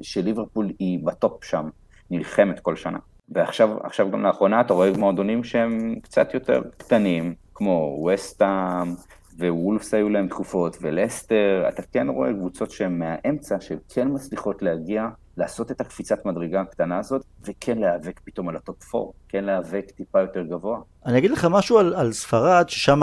שליברפול 0.01 0.71
היא 0.79 0.99
ב 1.05 1.14
top 1.14 1.43
שם, 1.43 1.69
נלחמת 2.11 2.59
כל 2.59 2.75
שנה. 2.75 2.99
ועכשיו 3.29 3.77
עכשיו 3.83 4.11
גם 4.11 4.23
לאחרונה 4.23 4.61
אתה 4.61 4.73
רואה 4.73 4.91
מועדונים 4.97 5.43
שהם 5.43 5.95
קצת 6.01 6.33
יותר 6.33 6.61
קטנים, 6.77 7.35
כמו 7.57 8.07
וסטאם, 8.13 8.95
ווולפס 9.39 9.93
היו 9.93 10.09
להם 10.09 10.27
תקופות, 10.27 10.77
ולסטר, 10.81 11.65
אתה 11.69 11.81
כן 11.81 12.07
רואה 12.09 12.33
קבוצות 12.33 12.71
שהן 12.71 12.99
מהאמצע, 12.99 13.55
שכן 13.59 14.07
מצליחות 14.13 14.61
להגיע, 14.61 15.07
לעשות 15.37 15.71
את 15.71 15.81
הקפיצת 15.81 16.25
מדרגה 16.25 16.61
הקטנה 16.61 16.99
הזאת, 16.99 17.23
וכן 17.43 17.77
להיאבק 17.77 18.19
פתאום 18.23 18.49
על 18.49 18.55
ה 18.55 18.65
top 18.65 18.95
4, 18.95 19.11
כן 19.29 19.43
להיאבק 19.45 19.91
טיפה 19.95 20.21
יותר 20.21 20.41
גבוה. 20.41 20.79
אני 21.05 21.17
אגיד 21.17 21.31
לך 21.31 21.47
משהו 21.51 21.77
על, 21.77 21.93
על 21.93 22.11
ספרד, 22.11 22.69
ששם 22.69 23.01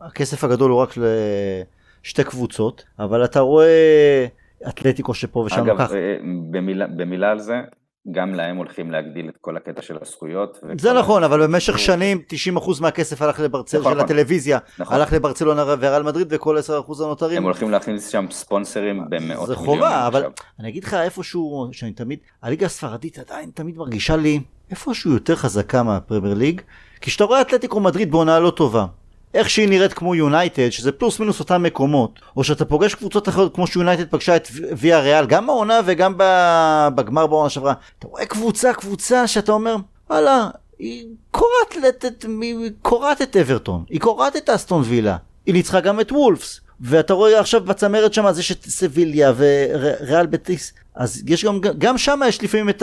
הכסף 0.00 0.44
הגדול 0.44 0.70
הוא 0.70 0.80
רק 0.80 0.94
לשתי 2.04 2.24
קבוצות, 2.24 2.84
אבל 2.98 3.24
אתה 3.24 3.40
רואה 3.40 4.26
אתלטיקו 4.68 5.14
שפה 5.14 5.38
ושם 5.38 5.60
אגב, 5.60 5.78
ככה. 5.78 5.94
אה, 5.94 6.16
במילה, 6.50 6.86
במילה 6.86 7.30
על 7.30 7.38
זה, 7.38 7.60
גם 8.10 8.34
להם 8.34 8.56
הולכים 8.56 8.90
להגדיל 8.90 9.28
את 9.28 9.36
כל 9.40 9.56
הקטע 9.56 9.82
של 9.82 9.96
הזכויות. 10.00 10.58
זה 10.80 10.92
נכון, 10.92 11.24
אבל 11.24 11.46
במשך 11.46 11.78
שנים 11.78 12.22
90% 12.56 12.80
מהכסף 12.80 13.22
הלך 13.22 13.40
לברצלונה, 13.40 13.80
נכון, 13.82 13.92
של 13.92 13.98
נכון. 13.98 14.10
הטלוויזיה, 14.10 14.58
נכון. 14.78 14.96
הלך 14.96 15.12
לברצלונה 15.12 15.64
וריאל 15.66 16.02
מדריד, 16.02 16.26
וכל 16.30 16.58
10% 16.58 16.60
הנותרים, 17.04 17.36
הם 17.36 17.42
הולכים 17.42 17.70
להכניס 17.70 18.08
שם 18.08 18.26
ספונסרים 18.30 19.04
במאות 19.10 19.46
זה 19.46 19.56
מיליונים. 19.56 19.82
חובה, 19.82 20.06
אבל. 20.06 20.24
אני 20.60 20.68
אגיד 20.68 20.84
לך 20.84 20.94
איפשהו, 20.94 21.68
שאני 21.72 21.92
תמיד, 21.92 22.18
הליגה 22.42 22.66
הספרדית 22.66 23.18
עדיין 23.18 23.50
תמיד 23.54 23.78
מרגישה 23.78 24.16
לי 24.16 24.40
איפשהו 24.70 25.12
יותר 25.12 25.36
חזקה 25.36 25.82
מהפרמייר 25.82 26.34
ליג, 26.34 26.60
כי 27.00 27.10
כשאתה 27.10 27.24
רואה 27.24 27.40
אתלטיקו 27.40 27.80
מדריד 27.80 28.10
בעונה 28.10 28.40
לא 28.40 28.50
טובה, 28.50 28.86
איך 29.34 29.50
שהיא 29.50 29.68
נראית 29.68 29.92
כמו 29.92 30.14
יונייטד, 30.14 30.70
שזה 30.70 30.92
פלוס 30.92 31.20
מינוס 31.20 31.40
אותם 31.40 31.62
מקומות, 31.62 32.20
או 32.36 32.44
שאתה 32.44 32.64
פוגש 32.64 32.94
קבוצות 32.94 33.28
אחרות 33.28 33.54
כמו 33.54 33.66
שיונייטד 33.66 34.10
פגשה 34.10 34.36
את 34.36 34.48
ויה 34.52 35.00
ריאל, 35.00 35.26
גם 35.26 35.46
בעונה 35.46 35.80
וגם 35.84 36.14
בגמר 36.94 37.26
בעונה 37.26 37.50
שעברה, 37.50 37.74
אתה 37.98 38.08
רואה 38.08 38.26
קבוצה 38.26 38.72
קבוצה 38.72 39.26
שאתה 39.26 39.52
אומר, 39.52 39.76
וואלה, 40.10 40.48
היא 40.78 41.06
קורעת 41.30 42.04
את, 42.06 42.24
קורעת 42.82 43.22
את 43.22 43.36
אברטון, 43.36 43.84
היא 43.88 44.00
קורעת 44.00 44.36
את 44.36 44.50
אסטון 44.50 44.82
וילה, 44.86 45.16
היא 45.46 45.54
ניצחה 45.54 45.80
גם 45.80 46.00
את 46.00 46.12
וולפס, 46.12 46.60
ואתה 46.80 47.14
רואה 47.14 47.40
עכשיו 47.40 47.60
בצמרת 47.60 48.14
שם, 48.14 48.26
אז 48.26 48.38
יש 48.38 48.52
את 48.52 48.64
סביליה 48.64 49.32
וריאל 49.36 50.26
בטיס, 50.26 50.72
אז 50.94 51.22
יש 51.26 51.44
גם, 51.44 51.60
גם 51.78 51.98
שם 51.98 52.20
יש 52.28 52.42
לפעמים 52.42 52.68
את 52.68 52.82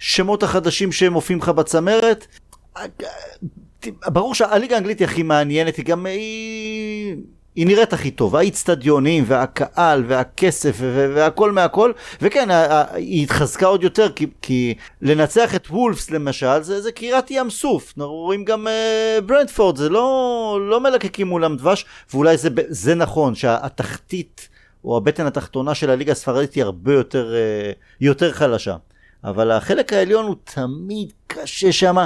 השמות 0.00 0.42
החדשים 0.42 0.92
שמופיעים 0.92 1.38
לך 1.40 1.48
בצמרת. 1.48 2.26
ברור 4.06 4.34
שהליגה 4.34 4.74
האנגלית 4.74 4.98
היא 4.98 5.08
הכי 5.08 5.22
מעניינת, 5.22 5.76
היא 5.76 5.84
גם 5.84 6.06
היא... 6.06 7.16
היא 7.56 7.66
נראית 7.66 7.92
הכי 7.92 8.10
טוב, 8.10 8.36
האיצטדיונים 8.36 9.24
והקהל 9.26 10.04
והכסף 10.06 10.76
והכל 10.80 11.52
מהכל, 11.52 11.92
וכן, 12.22 12.48
היא 12.92 13.22
התחזקה 13.22 13.66
עוד 13.66 13.82
יותר, 13.82 14.12
כי, 14.12 14.26
כי 14.42 14.74
לנצח 15.02 15.54
את 15.54 15.66
וולפס 15.70 16.10
למשל, 16.10 16.62
זה, 16.62 16.80
זה 16.80 16.92
קרירת 16.92 17.30
ים 17.30 17.50
סוף, 17.50 17.94
אנחנו 17.98 18.12
רואים 18.12 18.44
גם 18.44 18.66
uh, 18.66 19.20
ברנדפורד, 19.20 19.76
זה 19.76 19.88
לא, 19.88 20.58
לא 20.70 20.80
מלקקים 20.80 21.26
מולם 21.26 21.56
דבש, 21.56 21.84
ואולי 22.12 22.36
זה, 22.36 22.48
זה 22.68 22.94
נכון, 22.94 23.34
שהתחתית 23.34 24.48
או 24.84 24.96
הבטן 24.96 25.26
התחתונה 25.26 25.74
של 25.74 25.90
הליגה 25.90 26.12
הספרדית 26.12 26.54
היא 26.54 26.64
הרבה 26.64 26.92
יותר, 26.92 27.34
uh, 27.34 27.76
יותר 28.00 28.32
חלשה. 28.32 28.76
אבל 29.24 29.50
החלק 29.50 29.92
העליון 29.92 30.26
הוא 30.26 30.36
תמיד 30.44 31.12
קשה 31.42 31.72
שם. 31.72 31.96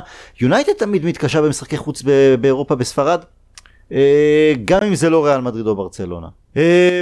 יונייטד 0.40 0.72
תמיד 0.72 1.04
מתקשה 1.04 1.42
במשחקי 1.42 1.76
חוץ 1.76 2.02
באירופה 2.40 2.74
בספרד, 2.74 3.20
אה, 3.92 4.52
גם 4.64 4.82
אם 4.82 4.94
זה 4.94 5.10
לא 5.10 5.26
ריאל 5.26 5.40
מדריד 5.40 5.66
או 5.66 5.76
ברצלונה. 5.76 6.28
אה, 6.56 7.00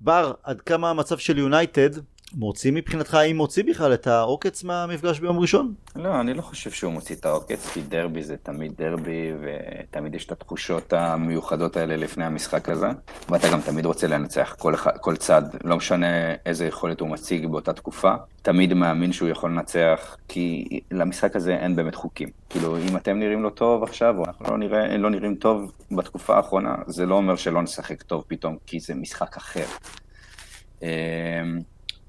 בר, 0.00 0.32
עד 0.42 0.60
כמה 0.60 0.90
המצב 0.90 1.18
של 1.18 1.38
יונייטד 1.38 1.90
מוציא 2.34 2.72
מבחינתך, 2.72 3.14
האם 3.14 3.36
מוציא 3.36 3.64
בכלל 3.64 3.94
את 3.94 4.06
העוקץ 4.06 4.64
מהמפגש 4.64 5.20
ביום 5.20 5.38
ראשון? 5.38 5.74
לא, 5.96 6.20
אני 6.20 6.34
לא 6.34 6.42
חושב 6.42 6.70
שהוא 6.70 6.92
מוציא 6.92 7.16
את 7.16 7.26
העוקץ, 7.26 7.70
כי 7.72 7.80
דרבי 7.82 8.22
זה 8.22 8.36
תמיד 8.36 8.72
דרבי, 8.78 9.32
ותמיד 9.40 10.14
יש 10.14 10.26
את 10.26 10.32
התחושות 10.32 10.92
המיוחדות 10.92 11.76
האלה 11.76 11.96
לפני 11.96 12.24
המשחק 12.24 12.68
הזה, 12.68 12.86
ואתה 13.28 13.48
גם 13.52 13.60
תמיד 13.60 13.86
רוצה 13.86 14.06
לנצח 14.06 14.56
כל, 14.58 14.76
כל 14.76 15.16
צד, 15.16 15.42
לא 15.64 15.76
משנה 15.76 16.34
איזה 16.46 16.66
יכולת 16.66 17.00
הוא 17.00 17.08
מציג 17.08 17.46
באותה 17.46 17.72
תקופה, 17.72 18.14
תמיד 18.42 18.74
מאמין 18.74 19.12
שהוא 19.12 19.28
יכול 19.28 19.50
לנצח, 19.50 20.16
כי 20.28 20.80
למשחק 20.90 21.36
הזה 21.36 21.56
אין 21.56 21.76
באמת 21.76 21.94
חוקים. 21.94 22.28
כאילו, 22.50 22.78
אם 22.78 22.96
אתם 22.96 23.18
נראים 23.18 23.42
לא 23.42 23.50
טוב 23.50 23.82
עכשיו, 23.82 24.18
או 24.18 24.24
אנחנו 24.24 24.46
לא, 24.50 24.58
נראה, 24.58 24.96
לא 24.96 25.10
נראים 25.10 25.34
טוב 25.34 25.72
בתקופה 25.90 26.36
האחרונה, 26.36 26.74
זה 26.86 27.06
לא 27.06 27.14
אומר 27.14 27.36
שלא 27.36 27.62
נשחק 27.62 28.02
טוב 28.02 28.24
פתאום, 28.28 28.56
כי 28.66 28.80
זה 28.80 28.94
משחק 28.94 29.36
אחר. 29.36 29.66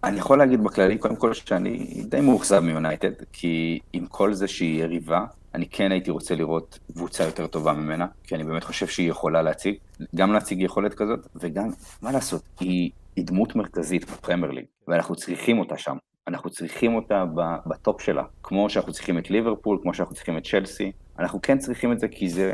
אני 0.04 0.20
יכול 0.20 0.38
להגיד 0.38 0.64
בכללי, 0.64 0.98
קודם 0.98 1.16
כל, 1.16 1.34
שאני 1.34 2.04
די 2.10 2.22
מאוכזב 2.22 2.60
מיונייטד, 2.60 3.12
כי 3.34 3.80
עם 3.94 4.06
כל 4.06 4.34
זה 4.34 4.48
שהיא 4.48 4.84
יריבה, 4.84 5.26
אני 5.56 5.68
כן 5.68 5.92
הייתי 5.92 6.12
רוצה 6.12 6.36
לראות 6.36 6.80
קבוצה 6.94 7.24
יותר 7.24 7.48
טובה 7.48 7.74
ממנה, 7.74 8.08
כי 8.24 8.36
אני 8.36 8.44
באמת 8.44 8.64
חושב 8.64 8.88
שהיא 8.88 9.10
יכולה 9.10 9.42
להציג, 9.42 9.76
גם 10.16 10.34
להציג 10.34 10.62
יכולת 10.62 10.94
כזאת, 10.94 11.28
וגם, 11.36 11.70
מה 12.02 12.12
לעשות, 12.12 12.42
היא, 12.60 12.92
היא 13.16 13.26
דמות 13.26 13.56
מרכזית 13.56 14.12
בפרמייר 14.12 14.52
ליג, 14.52 14.66
ואנחנו 14.88 15.16
צריכים 15.16 15.60
אותה 15.60 15.78
שם. 15.78 15.98
אנחנו 16.28 16.50
צריכים 16.50 16.96
אותה 16.96 17.26
ב 17.66 17.75
top 17.75 18.02
שלה, 18.02 18.24
כמו 18.44 18.70
שאנחנו 18.70 18.94
צריכים 18.94 19.18
את 19.18 19.30
ליברפול, 19.30 19.80
כמו 19.82 19.94
שאנחנו 19.94 20.16
צריכים 20.16 20.38
את 20.38 20.44
צ'לסי. 20.44 20.92
אנחנו 21.24 21.42
כן 21.42 21.58
צריכים 21.58 21.92
את 21.92 22.00
זה 22.00 22.08
כי 22.08 22.30
זה, 22.30 22.54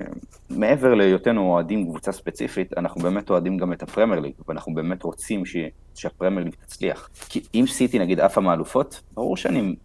מעבר 0.50 0.94
להיותנו 0.94 1.42
אוהדים 1.42 1.86
קבוצה 1.86 2.12
ספציפית, 2.12 2.78
אנחנו 2.78 3.02
באמת 3.02 3.30
אוהדים 3.30 3.58
גם 3.58 3.74
את 3.74 3.84
הפרמייר 3.84 4.20
ליג, 4.20 4.34
ואנחנו 4.48 4.74
באמת 4.74 5.04
רוצים 5.04 5.46
ש, 5.46 5.56
שהפרמייר 5.96 6.44
ליג 6.44 6.56
תצליח. 6.66 7.10
כי 7.30 7.42
אם 7.54 7.66
סיטי 7.68 8.00
נגיד 8.00 8.20
עפה 8.20 8.42
מאלופות, 8.42 9.02
ברור 9.14 9.38
שאני, 9.38 9.76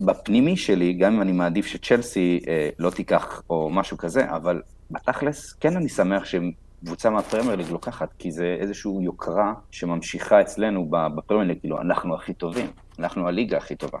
בפנימי 0.00 0.56
שלי, 0.56 0.92
גם 0.92 1.14
אם 1.14 1.22
אני 1.22 1.32
מעדיף 1.32 1.66
שצ'לסי 1.66 2.40
אה, 2.48 2.68
לא 2.78 2.90
תיקח 2.90 3.42
או 3.50 3.70
משהו 3.70 3.96
כזה, 3.96 4.30
אבל 4.30 4.62
בתכלס, 4.90 5.52
כן 5.52 5.76
אני 5.76 5.88
שמח 5.88 6.24
שהם... 6.24 6.50
קבוצה 6.84 7.10
מהפרמייר 7.10 7.56
ליג 7.56 7.70
לוקחת, 7.70 8.08
כי 8.18 8.30
זה 8.30 8.56
איזושהי 8.60 8.92
יוקרה 9.00 9.52
שממשיכה 9.70 10.40
אצלנו 10.40 10.90
בפרמייר 10.90 11.48
ליג, 11.48 11.60
כאילו, 11.60 11.80
אנחנו 11.80 12.14
הכי 12.14 12.34
טובים, 12.34 12.70
אנחנו 12.98 13.28
הליגה 13.28 13.56
הכי 13.56 13.76
טובה. 13.76 13.98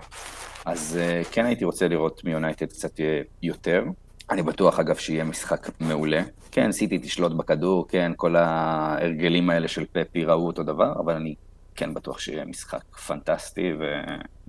אז 0.64 0.98
uh, 1.00 1.28
כן 1.32 1.44
הייתי 1.44 1.64
רוצה 1.64 1.88
לראות 1.88 2.24
מיונייטד 2.24 2.66
קצת 2.66 3.00
יותר. 3.42 3.84
אני 4.30 4.42
בטוח, 4.42 4.78
אגב, 4.78 4.96
שיהיה 4.96 5.24
משחק 5.24 5.68
מעולה. 5.80 6.22
כן, 6.50 6.72
סיטי 6.72 6.98
תשלוט 6.98 7.32
בכדור, 7.32 7.88
כן, 7.88 8.12
כל 8.16 8.36
ההרגלים 8.36 9.50
האלה 9.50 9.68
של 9.68 9.84
פפי 9.92 10.24
ראו 10.24 10.46
אותו 10.46 10.62
דבר, 10.62 10.92
אבל 11.00 11.14
אני 11.14 11.34
כן 11.76 11.94
בטוח 11.94 12.18
שיהיה 12.18 12.44
משחק 12.44 12.96
פנטסטי, 13.06 13.72
ו... 13.80 13.84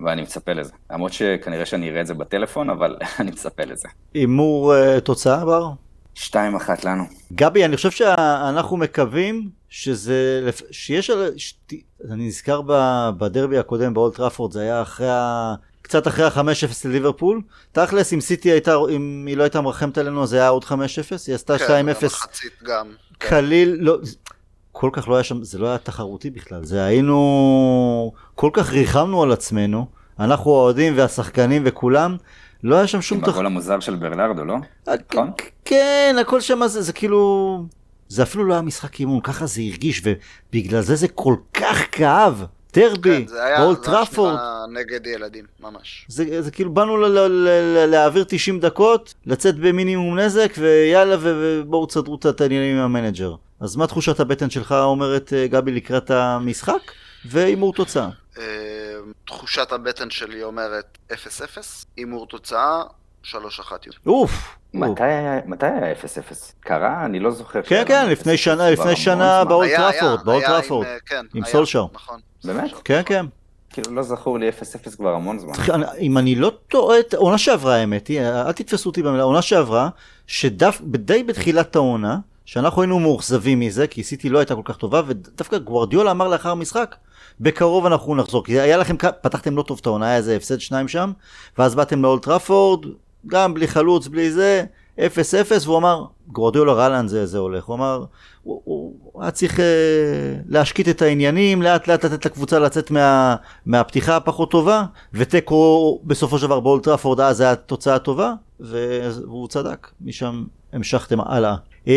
ואני 0.00 0.22
מצפה 0.22 0.52
לזה. 0.52 0.72
למרות 0.90 1.12
שכנראה 1.12 1.66
שאני 1.66 1.90
אראה 1.90 2.00
את 2.00 2.06
זה 2.06 2.14
בטלפון, 2.14 2.70
אבל 2.70 2.96
אני 3.20 3.30
מצפה 3.30 3.64
לזה. 3.64 3.88
הימור 4.14 4.74
uh, 4.74 5.00
תוצאה, 5.00 5.44
בר? 5.44 5.70
שתיים 6.14 6.56
אחת 6.56 6.84
לנו. 6.84 7.04
גבי, 7.32 7.64
אני 7.64 7.76
חושב 7.76 7.90
שאנחנו 7.90 8.76
מקווים 8.76 9.50
שזה, 9.68 10.50
שיש, 10.70 11.10
ש... 11.36 11.54
אני 12.10 12.26
נזכר 12.26 12.62
בדרבי 13.18 13.58
הקודם 13.58 13.94
באולט 13.94 14.16
טראפורד, 14.16 14.52
זה 14.52 14.60
היה 14.60 14.82
אחרי 14.82 15.10
ה... 15.10 15.54
קצת 15.90 16.08
אחרי 16.08 16.24
ה-5-0 16.24 16.88
לליברפול. 16.88 17.40
תכלס, 17.72 18.12
אם 18.12 18.20
סיטי 18.20 18.50
הייתה, 18.50 18.76
אם 18.90 19.24
היא 19.28 19.36
לא 19.36 19.42
הייתה 19.42 19.60
מרחמת 19.60 19.98
עלינו, 19.98 20.26
זה 20.26 20.36
היה 20.36 20.48
עוד 20.48 20.64
5-0, 20.64 20.68
היא 21.26 21.34
עשתה 21.34 21.56
2-0. 21.56 21.58
כן, 21.58 21.86
מחצית 21.86 22.52
גם. 22.62 22.86
קליל, 23.18 23.76
לא, 23.80 23.98
כל 24.72 24.90
כך 24.92 25.08
לא 25.08 25.14
היה 25.14 25.24
שם, 25.24 25.42
זה 25.42 25.58
לא 25.58 25.66
היה 25.66 25.78
תחרותי 25.78 26.30
בכלל, 26.30 26.64
זה 26.64 26.84
היינו, 26.84 28.12
כל 28.34 28.50
כך 28.52 28.72
ריחמנו 28.72 29.22
על 29.22 29.32
עצמנו, 29.32 29.86
אנחנו 30.20 30.50
האוהדים 30.50 30.92
והשחקנים 30.96 31.62
וכולם, 31.64 32.16
לא 32.64 32.76
היה 32.76 32.86
שם 32.86 33.02
שום 33.02 33.18
תחרות. 33.18 33.34
עם 33.34 33.34
הגול 33.34 33.46
המוזר 33.46 33.80
של 33.80 33.96
ברנרדו, 33.96 34.44
לא? 34.44 34.56
נכון? 34.88 35.30
כן, 35.64 36.16
הכל 36.20 36.40
שם 36.40 36.66
זה, 36.66 36.82
זה 36.82 36.92
כאילו, 36.92 37.64
זה 38.08 38.22
אפילו 38.22 38.44
לא 38.44 38.52
היה 38.52 38.62
משחק 38.62 39.00
אימון, 39.00 39.20
ככה 39.20 39.46
זה 39.46 39.62
הרגיש, 39.70 40.02
ובגלל 40.04 40.80
זה 40.80 40.96
זה 40.96 41.08
כל 41.08 41.34
כך 41.54 41.78
כאב. 41.92 42.44
דרבי, 42.72 43.26
אולד 43.60 43.82
טראפורד. 43.82 44.34
זה 44.34 44.40
היה 44.40 44.82
נגד 44.82 45.06
ילדים, 45.06 45.44
ממש. 45.60 46.06
זה, 46.08 46.42
זה 46.42 46.50
כאילו 46.50 46.74
באנו 46.74 46.96
ל- 46.96 47.06
ל- 47.06 47.28
ל- 47.48 47.86
להעביר 47.86 48.24
90 48.28 48.60
דקות, 48.60 49.14
לצאת 49.26 49.56
במינימום 49.56 50.18
נזק, 50.18 50.52
ויאללה 50.58 51.16
ובואו 51.20 51.86
תסדרו 51.86 52.14
את 52.30 52.40
העניינים 52.40 52.76
עם 52.76 52.82
ה 52.82 52.88
manager. 52.88 53.34
אז 53.60 53.76
מה 53.76 53.86
תחושת 53.86 54.20
הבטן 54.20 54.50
שלך 54.50 54.72
אומרת 54.72 55.32
גבי 55.50 55.72
לקראת 55.72 56.10
המשחק? 56.10 56.80
והימור 57.24 57.72
תוצאה. 57.72 58.08
תחושת 59.26 59.72
הבטן 59.72 60.10
שלי 60.10 60.42
אומרת 60.42 60.98
0-0, 61.12 61.14
הימור 61.96 62.26
תוצאה 62.26 62.82
3-1. 63.24 63.34
אוף. 64.06 64.56
מתי 64.74 65.02
היה 65.02 65.92
0-0? 65.92 66.06
קרה? 66.60 67.04
אני 67.04 67.20
לא 67.20 67.30
זוכר. 67.30 67.62
כן, 67.62 67.84
כן, 67.86 68.08
לפני 68.08 68.36
שנה, 68.36 68.70
לפני 68.70 68.96
שנה 68.96 69.44
באולד 69.44 69.70
טראפורד, 69.76 70.24
באולד 70.24 70.44
טראפורד. 70.46 70.86
עם 71.34 71.44
סולשר. 71.44 71.86
נכון. 71.92 72.20
באמת? 72.44 72.70
כן, 72.84 73.02
כן. 73.06 73.26
כאילו 73.72 73.94
לא 73.94 74.02
זכור 74.02 74.38
לי 74.38 74.48
0-0 74.48 74.96
כבר 74.96 75.14
המון 75.14 75.38
זמן. 75.38 75.52
אם 75.98 76.18
אני 76.18 76.34
לא 76.34 76.52
טועה, 76.68 76.98
עונה 77.16 77.38
שעברה 77.38 77.76
האמת 77.76 78.08
היא, 78.08 78.20
אל 78.20 78.52
תתפסו 78.52 78.88
אותי 78.88 79.02
במילה, 79.02 79.22
עונה 79.22 79.42
שעברה, 79.42 79.88
שדי 80.26 81.22
בתחילת 81.26 81.76
העונה, 81.76 82.18
שאנחנו 82.44 82.82
היינו 82.82 82.98
מאוכזבים 82.98 83.60
מזה, 83.60 83.86
כי 83.86 84.02
סיטי 84.02 84.28
לא 84.28 84.38
הייתה 84.38 84.54
כל 84.54 84.62
כך 84.64 84.76
טובה, 84.76 85.02
ודווקא 85.06 85.58
גוורדיולה 85.58 86.10
אמר 86.10 86.28
לאחר 86.28 86.50
המשחק, 86.50 86.96
בקרוב 87.40 87.86
אנחנו 87.86 88.14
נחזור, 88.14 88.44
כי 88.44 88.60
היה 88.60 88.76
לכם, 88.76 88.96
פתחתם 89.20 89.56
לא 89.56 89.62
טוב 89.62 89.78
את 89.80 89.86
העונה, 89.86 90.06
היה 90.06 90.16
איזה 90.16 90.36
הפסד 90.36 90.60
שניים 90.60 90.88
שם, 90.88 91.12
ואז 91.58 91.74
באתם 91.74 92.02
לאולד 92.02 92.22
טראפורד, 92.22 92.86
גם 93.26 93.54
בלי 93.54 93.68
חלוץ, 93.68 94.06
בלי 94.06 94.30
זה, 94.30 94.64
0-0, 94.98 95.00
והוא 95.64 95.76
אמר, 95.78 96.04
גוורדיולה 96.28 96.72
רלנד 96.72 97.08
זה, 97.08 97.26
זה 97.26 97.38
הולך, 97.38 97.64
הוא 97.64 97.76
אמר, 97.76 98.04
הוא, 98.42 98.62
הוא 98.64 99.22
היה 99.22 99.30
צריך 99.30 99.56
אה, 99.56 99.62
להשקיט 100.48 100.88
את 100.88 101.02
העניינים, 101.02 101.62
לאט 101.62 101.88
לאט 101.88 102.04
לתת 102.04 102.26
לקבוצה 102.26 102.58
לצאת 102.58 102.90
מה, 102.90 103.36
מהפתיחה 103.66 104.16
הפחות 104.16 104.50
טובה, 104.50 104.84
ותיקו 105.14 106.00
בסופו 106.04 106.38
של 106.38 106.46
דבר 106.46 106.60
באולד 106.60 106.85
טראפורד 106.85 107.20
אז 107.20 107.40
היה 107.40 107.56
תוצאה 107.56 107.98
טובה, 107.98 108.32
והוא 108.60 109.48
צדק, 109.48 109.88
משם 110.00 110.44
המשכתם 110.72 111.20
הלאה. 111.20 111.54
Uh, 111.84 111.88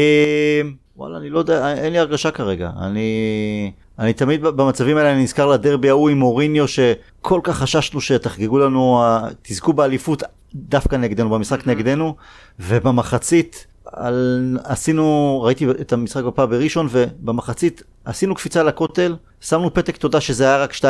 וואלה, 0.97 1.17
אני 1.17 1.30
לא 1.30 1.39
יודע, 1.39 1.74
אין 1.74 1.93
לי 1.93 1.99
הרגשה 1.99 2.32
כרגע. 2.32 2.69
אני, 2.82 3.71
אני 3.99 4.13
תמיד 4.13 4.41
במצבים 4.41 4.97
האלה 4.97 5.11
אני 5.11 5.24
נזכר 5.24 5.47
לדרבי 5.47 5.89
ההוא 5.89 6.09
עם 6.09 6.17
מוריניו, 6.19 6.67
שכל 6.67 7.39
כך 7.43 7.57
חששנו 7.57 8.01
שתחגגו 8.01 8.59
לנו, 8.59 9.03
תזכו 9.41 9.74
באליפות 9.74 10.24
דווקא 10.55 10.95
נגדנו, 10.95 11.29
במשחק 11.29 11.67
נגדנו, 11.67 12.15
ובמחצית 12.59 13.67
על, 13.85 14.57
עשינו, 14.63 15.41
ראיתי 15.45 15.67
את 15.81 15.93
המשחק 15.93 16.23
בפאב 16.23 16.49
בראשון, 16.49 16.87
ובמחצית 16.91 17.83
עשינו 18.05 18.35
קפיצה 18.35 18.63
לכותל, 18.63 19.15
שמנו 19.41 19.73
פתק 19.73 19.97
תודה 19.97 20.21
שזה 20.21 20.43
היה 20.45 20.57
רק 20.57 20.73
2-0, 20.73 20.83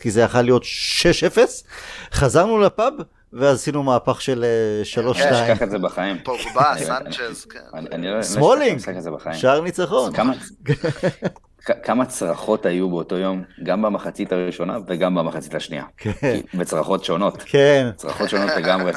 כי 0.00 0.10
זה 0.10 0.20
יכול 0.20 0.40
להיות 0.40 0.62
6-0, 1.34 1.38
חזרנו 2.12 2.58
לפאב, 2.58 2.92
ואז 3.32 3.56
עשינו 3.56 3.82
מהפך 3.82 4.20
של 4.20 4.44
3-2. 4.94 5.14
כן, 5.14 5.28
אני 5.34 5.42
אשכח 5.52 5.62
את 5.62 5.70
זה 5.70 5.78
בחיים. 5.78 6.16
פוגבה, 6.24 6.72
סנצ'ז, 6.78 7.44
כן. 7.44 7.58
לא- 7.98 8.22
סמולינג, 8.22 8.80
שער 9.32 9.60
ניצחון. 9.60 10.12
כמה 11.82 12.04
צרחות 12.04 12.66
היו 12.66 12.90
באותו 12.90 13.16
יום, 13.16 13.42
גם 13.62 13.82
במחצית 13.82 14.32
הראשונה 14.32 14.78
וגם 14.86 15.14
במחצית 15.14 15.54
השנייה. 15.54 15.84
כן. 15.96 16.40
בצרחות 16.54 17.04
שונות. 17.04 17.42
כן. 17.46 17.90
צרחות 17.96 18.30
שונות 18.30 18.50
לגמרי. 18.56 18.92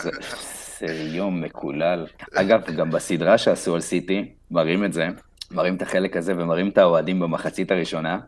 זה 0.80 0.94
יום 0.94 1.42
מקולל. 1.42 2.06
אגב, 2.36 2.62
גם 2.78 2.92
בסדרה 2.92 3.38
שעשו 3.38 3.76
על 3.76 3.82
סיטי, 3.82 4.32
מראים 4.52 4.86
את 4.86 4.94
זה, 4.94 5.08
מראים 5.52 5.76
את 5.76 5.82
החלק 5.82 6.18
הזה 6.18 6.34
ומראים 6.38 6.70
את 6.70 6.78
האוהדים 6.78 7.20
במחצית 7.20 7.72
הראשונה, 7.72 8.20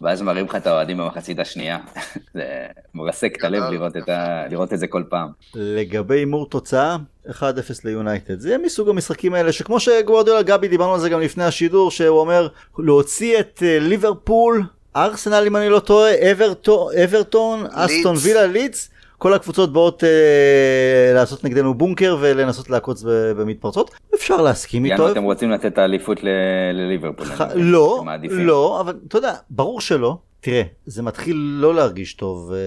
ואז 0.00 0.22
מראים 0.22 0.44
לך 0.44 0.54
את 0.54 0.66
האוהדים 0.66 0.96
במחצית 0.96 1.38
השנייה. 1.38 1.78
זה 2.34 2.66
מרסק 2.94 3.36
את 3.38 3.44
הלב 3.44 3.62
לראות 3.62 3.96
את, 3.96 4.08
ה... 4.08 4.48
לראות 4.50 4.72
את 4.72 4.78
זה 4.78 4.86
כל 4.86 5.02
פעם. 5.08 5.28
לגבי 5.54 6.18
הימור 6.18 6.48
תוצאה, 6.48 6.96
1-0 7.30 7.42
ליונייטד. 7.84 8.40
זה 8.40 8.58
מסוג 8.58 8.88
המשחקים 8.88 9.34
האלה 9.34 9.52
שכמו 9.52 9.80
שגוורדיולה 9.80 10.42
גבי 10.42 10.68
דיברנו 10.68 10.94
על 10.94 11.00
זה 11.00 11.08
גם 11.08 11.20
לפני 11.20 11.44
השידור, 11.44 11.90
שהוא 11.90 12.20
אומר 12.20 12.48
להוציא 12.78 13.40
את 13.40 13.62
אה, 13.66 13.78
ליברפול, 13.80 14.62
ארסנל 14.96 15.44
אם 15.46 15.56
אני 15.56 15.68
לא 15.68 15.78
טועה, 15.78 16.12
אברטון, 17.04 17.66
אסטון 17.70 18.16
וילה 18.22 18.46
לידס. 18.46 18.90
כל 19.18 19.34
הקבוצות 19.34 19.72
באות 19.72 20.04
אה, 20.04 21.12
לעשות 21.14 21.44
נגדנו 21.44 21.74
בונקר 21.74 22.16
ולנסות 22.20 22.70
לעקוץ 22.70 23.02
במתפרצות, 23.36 23.90
אפשר 24.14 24.36
להסכים 24.36 24.84
איתו. 24.84 25.02
יאנו, 25.02 25.12
אתם 25.12 25.22
רוצים 25.22 25.50
לתת 25.50 25.66
את 25.66 25.78
האליפות 25.78 26.18
לליברפול. 26.72 27.26
לא, 27.54 28.04
לא, 28.30 28.80
אבל 28.80 28.94
אתה 29.08 29.18
יודע, 29.18 29.34
ברור 29.50 29.80
שלא. 29.80 30.18
תראה, 30.46 30.62
זה 30.86 31.02
מתחיל 31.02 31.36
לא 31.36 31.74
להרגיש 31.74 32.14
טוב, 32.14 32.52
אה, 32.52 32.58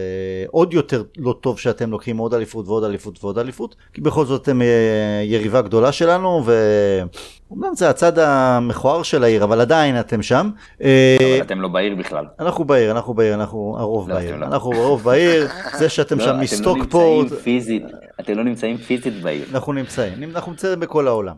עוד 0.51 0.73
יותר 0.73 1.03
לא 1.17 1.35
טוב 1.41 1.59
שאתם 1.59 1.91
לוקחים 1.91 2.17
עוד 2.17 2.33
אליפות 2.33 2.67
ועוד 2.67 2.83
אליפות 2.83 3.23
ועוד 3.23 3.37
אליפות, 3.37 3.75
כי 3.93 4.01
בכל 4.01 4.25
זאת 4.25 4.41
אתם 4.41 4.61
אה, 4.61 5.21
יריבה 5.25 5.61
גדולה 5.61 5.91
שלנו, 5.91 6.43
ואומנם 6.45 7.75
זה 7.75 7.89
הצד 7.89 8.19
המכוער 8.19 9.03
של 9.03 9.23
העיר, 9.23 9.43
אבל 9.43 9.61
עדיין 9.61 9.99
אתם 9.99 10.21
שם. 10.21 10.49
אה, 10.83 11.17
אבל 11.21 11.41
אתם 11.41 11.61
לא 11.61 11.67
בעיר 11.67 11.95
בכלל. 11.95 12.25
אנחנו 12.39 12.65
בעיר, 12.65 12.91
אנחנו 12.91 13.13
בעיר, 13.13 13.33
אנחנו 13.33 13.75
הרוב 13.79 14.09
לא, 14.09 14.15
בעיר. 14.15 14.35
לא. 14.35 14.45
אנחנו 14.45 14.73
הרוב 14.73 15.03
בעיר, 15.03 15.47
זה 15.77 15.89
שאתם 15.89 16.17
לא, 16.17 16.25
שם 16.25 16.39
מסטוקפורט. 16.39 16.87
אתם 16.87 16.99
לא 17.05 17.23
נמצאים 17.23 17.43
פיזית, 17.43 17.83
אתם 18.19 18.33
לא 18.33 18.43
נמצאים 18.43 18.77
פיזית 18.77 19.21
בעיר. 19.21 19.45
אנחנו 19.53 19.73
נמצאים, 19.73 20.23
אנחנו 20.35 20.51
נמצאים 20.51 20.79
בכל 20.79 21.07
העולם. 21.07 21.35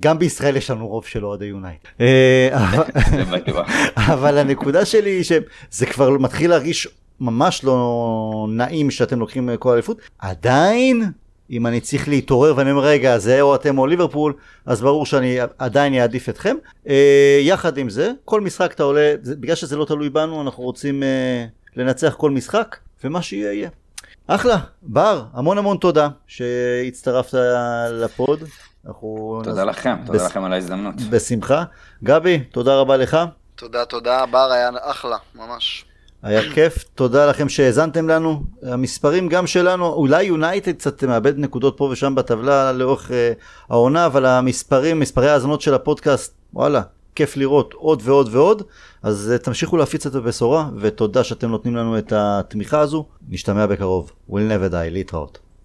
גם 0.00 0.18
בישראל 0.18 0.56
יש 0.56 0.70
לנו 0.70 0.88
רוב 0.88 1.06
של 1.06 1.24
אוהדי 1.24 1.44
יונייט. 1.44 1.88
אה, 2.00 2.48
אבל 3.96 4.38
הנקודה 4.38 4.84
שלי 4.84 5.10
היא 5.10 5.22
שזה 5.22 5.86
כבר 5.86 6.10
מתחיל 6.10 6.50
להרגיש 6.50 6.88
ממש 7.20 7.64
לא 7.64 8.46
נעים 8.50 8.90
שאתם 8.90 9.20
לוקחים 9.20 9.50
כל 9.58 9.72
אליפות. 9.72 10.00
עדיין, 10.18 11.10
אם 11.50 11.66
אני 11.66 11.80
צריך 11.80 12.08
להתעורר 12.08 12.54
ואני 12.56 12.70
אומר 12.70 12.84
רגע 12.84 13.18
זה 13.18 13.40
או 13.40 13.54
אתם 13.54 13.78
או 13.78 13.86
ליברפול, 13.86 14.32
אז 14.66 14.80
ברור 14.80 15.06
שאני 15.06 15.38
עדיין 15.58 15.94
אעדיף 15.94 16.28
אתכם. 16.28 16.56
אה, 16.88 17.38
יחד 17.42 17.78
עם 17.78 17.90
זה, 17.90 18.12
כל 18.24 18.40
משחק 18.40 18.72
אתה 18.72 18.82
עולה, 18.82 19.14
בגלל 19.24 19.56
שזה 19.56 19.76
לא 19.76 19.84
תלוי 19.84 20.10
בנו, 20.10 20.42
אנחנו 20.42 20.62
רוצים 20.62 21.02
אה, 21.02 21.46
לנצח 21.76 22.14
כל 22.18 22.30
משחק, 22.30 22.76
ומה 23.04 23.22
שיהיה 23.22 23.52
יהיה. 23.52 23.68
אחלה, 24.26 24.58
בר, 24.82 25.24
המון 25.32 25.58
המון 25.58 25.76
תודה 25.76 26.08
שהצטרפת 26.26 27.38
לפוד. 27.90 28.44
אנחנו... 28.86 29.40
תודה 29.44 29.64
לכם, 29.64 29.96
תודה 30.06 30.18
בס... 30.18 30.24
לכם 30.24 30.44
על 30.44 30.52
ההזדמנות. 30.52 30.94
בשמחה. 31.10 31.64
גבי, 32.04 32.38
תודה 32.38 32.76
רבה 32.76 32.96
לך. 32.96 33.16
תודה, 33.54 33.84
תודה, 33.84 34.26
בר 34.26 34.52
היה 34.52 34.70
אחלה, 34.80 35.16
ממש. 35.34 35.84
היה 36.22 36.52
כיף, 36.54 36.84
תודה 36.94 37.26
לכם 37.26 37.48
שהאזנתם 37.48 38.08
לנו. 38.08 38.42
המספרים 38.62 39.28
גם 39.28 39.46
שלנו, 39.46 39.86
אולי 39.86 40.22
יונייטד 40.22 40.72
קצת 40.72 41.04
מאבד 41.04 41.38
נקודות 41.38 41.76
פה 41.76 41.84
ושם 41.84 42.14
בטבלה 42.14 42.72
לאורך 42.72 43.10
uh, 43.10 43.12
העונה, 43.70 44.06
אבל 44.06 44.26
המספרים, 44.26 45.00
מספרי 45.00 45.30
ההאזנות 45.30 45.60
של 45.60 45.74
הפודקאסט, 45.74 46.34
וואלה, 46.54 46.82
כיף 47.14 47.36
לראות 47.36 47.72
עוד 47.72 48.02
ועוד 48.04 48.28
ועוד. 48.32 48.62
אז 49.02 49.32
uh, 49.34 49.44
תמשיכו 49.44 49.76
להפיץ 49.76 50.06
את 50.06 50.14
הבשורה, 50.14 50.68
ותודה 50.76 51.24
שאתם 51.24 51.50
נותנים 51.50 51.76
לנו 51.76 51.98
את 51.98 52.12
התמיכה 52.16 52.80
הזו. 52.80 53.06
נשתמע 53.28 53.66
בקרוב. 53.66 54.12
We'll 54.30 54.32
never 54.32 54.72
die, 54.72 54.90
להתראות. 54.90 55.49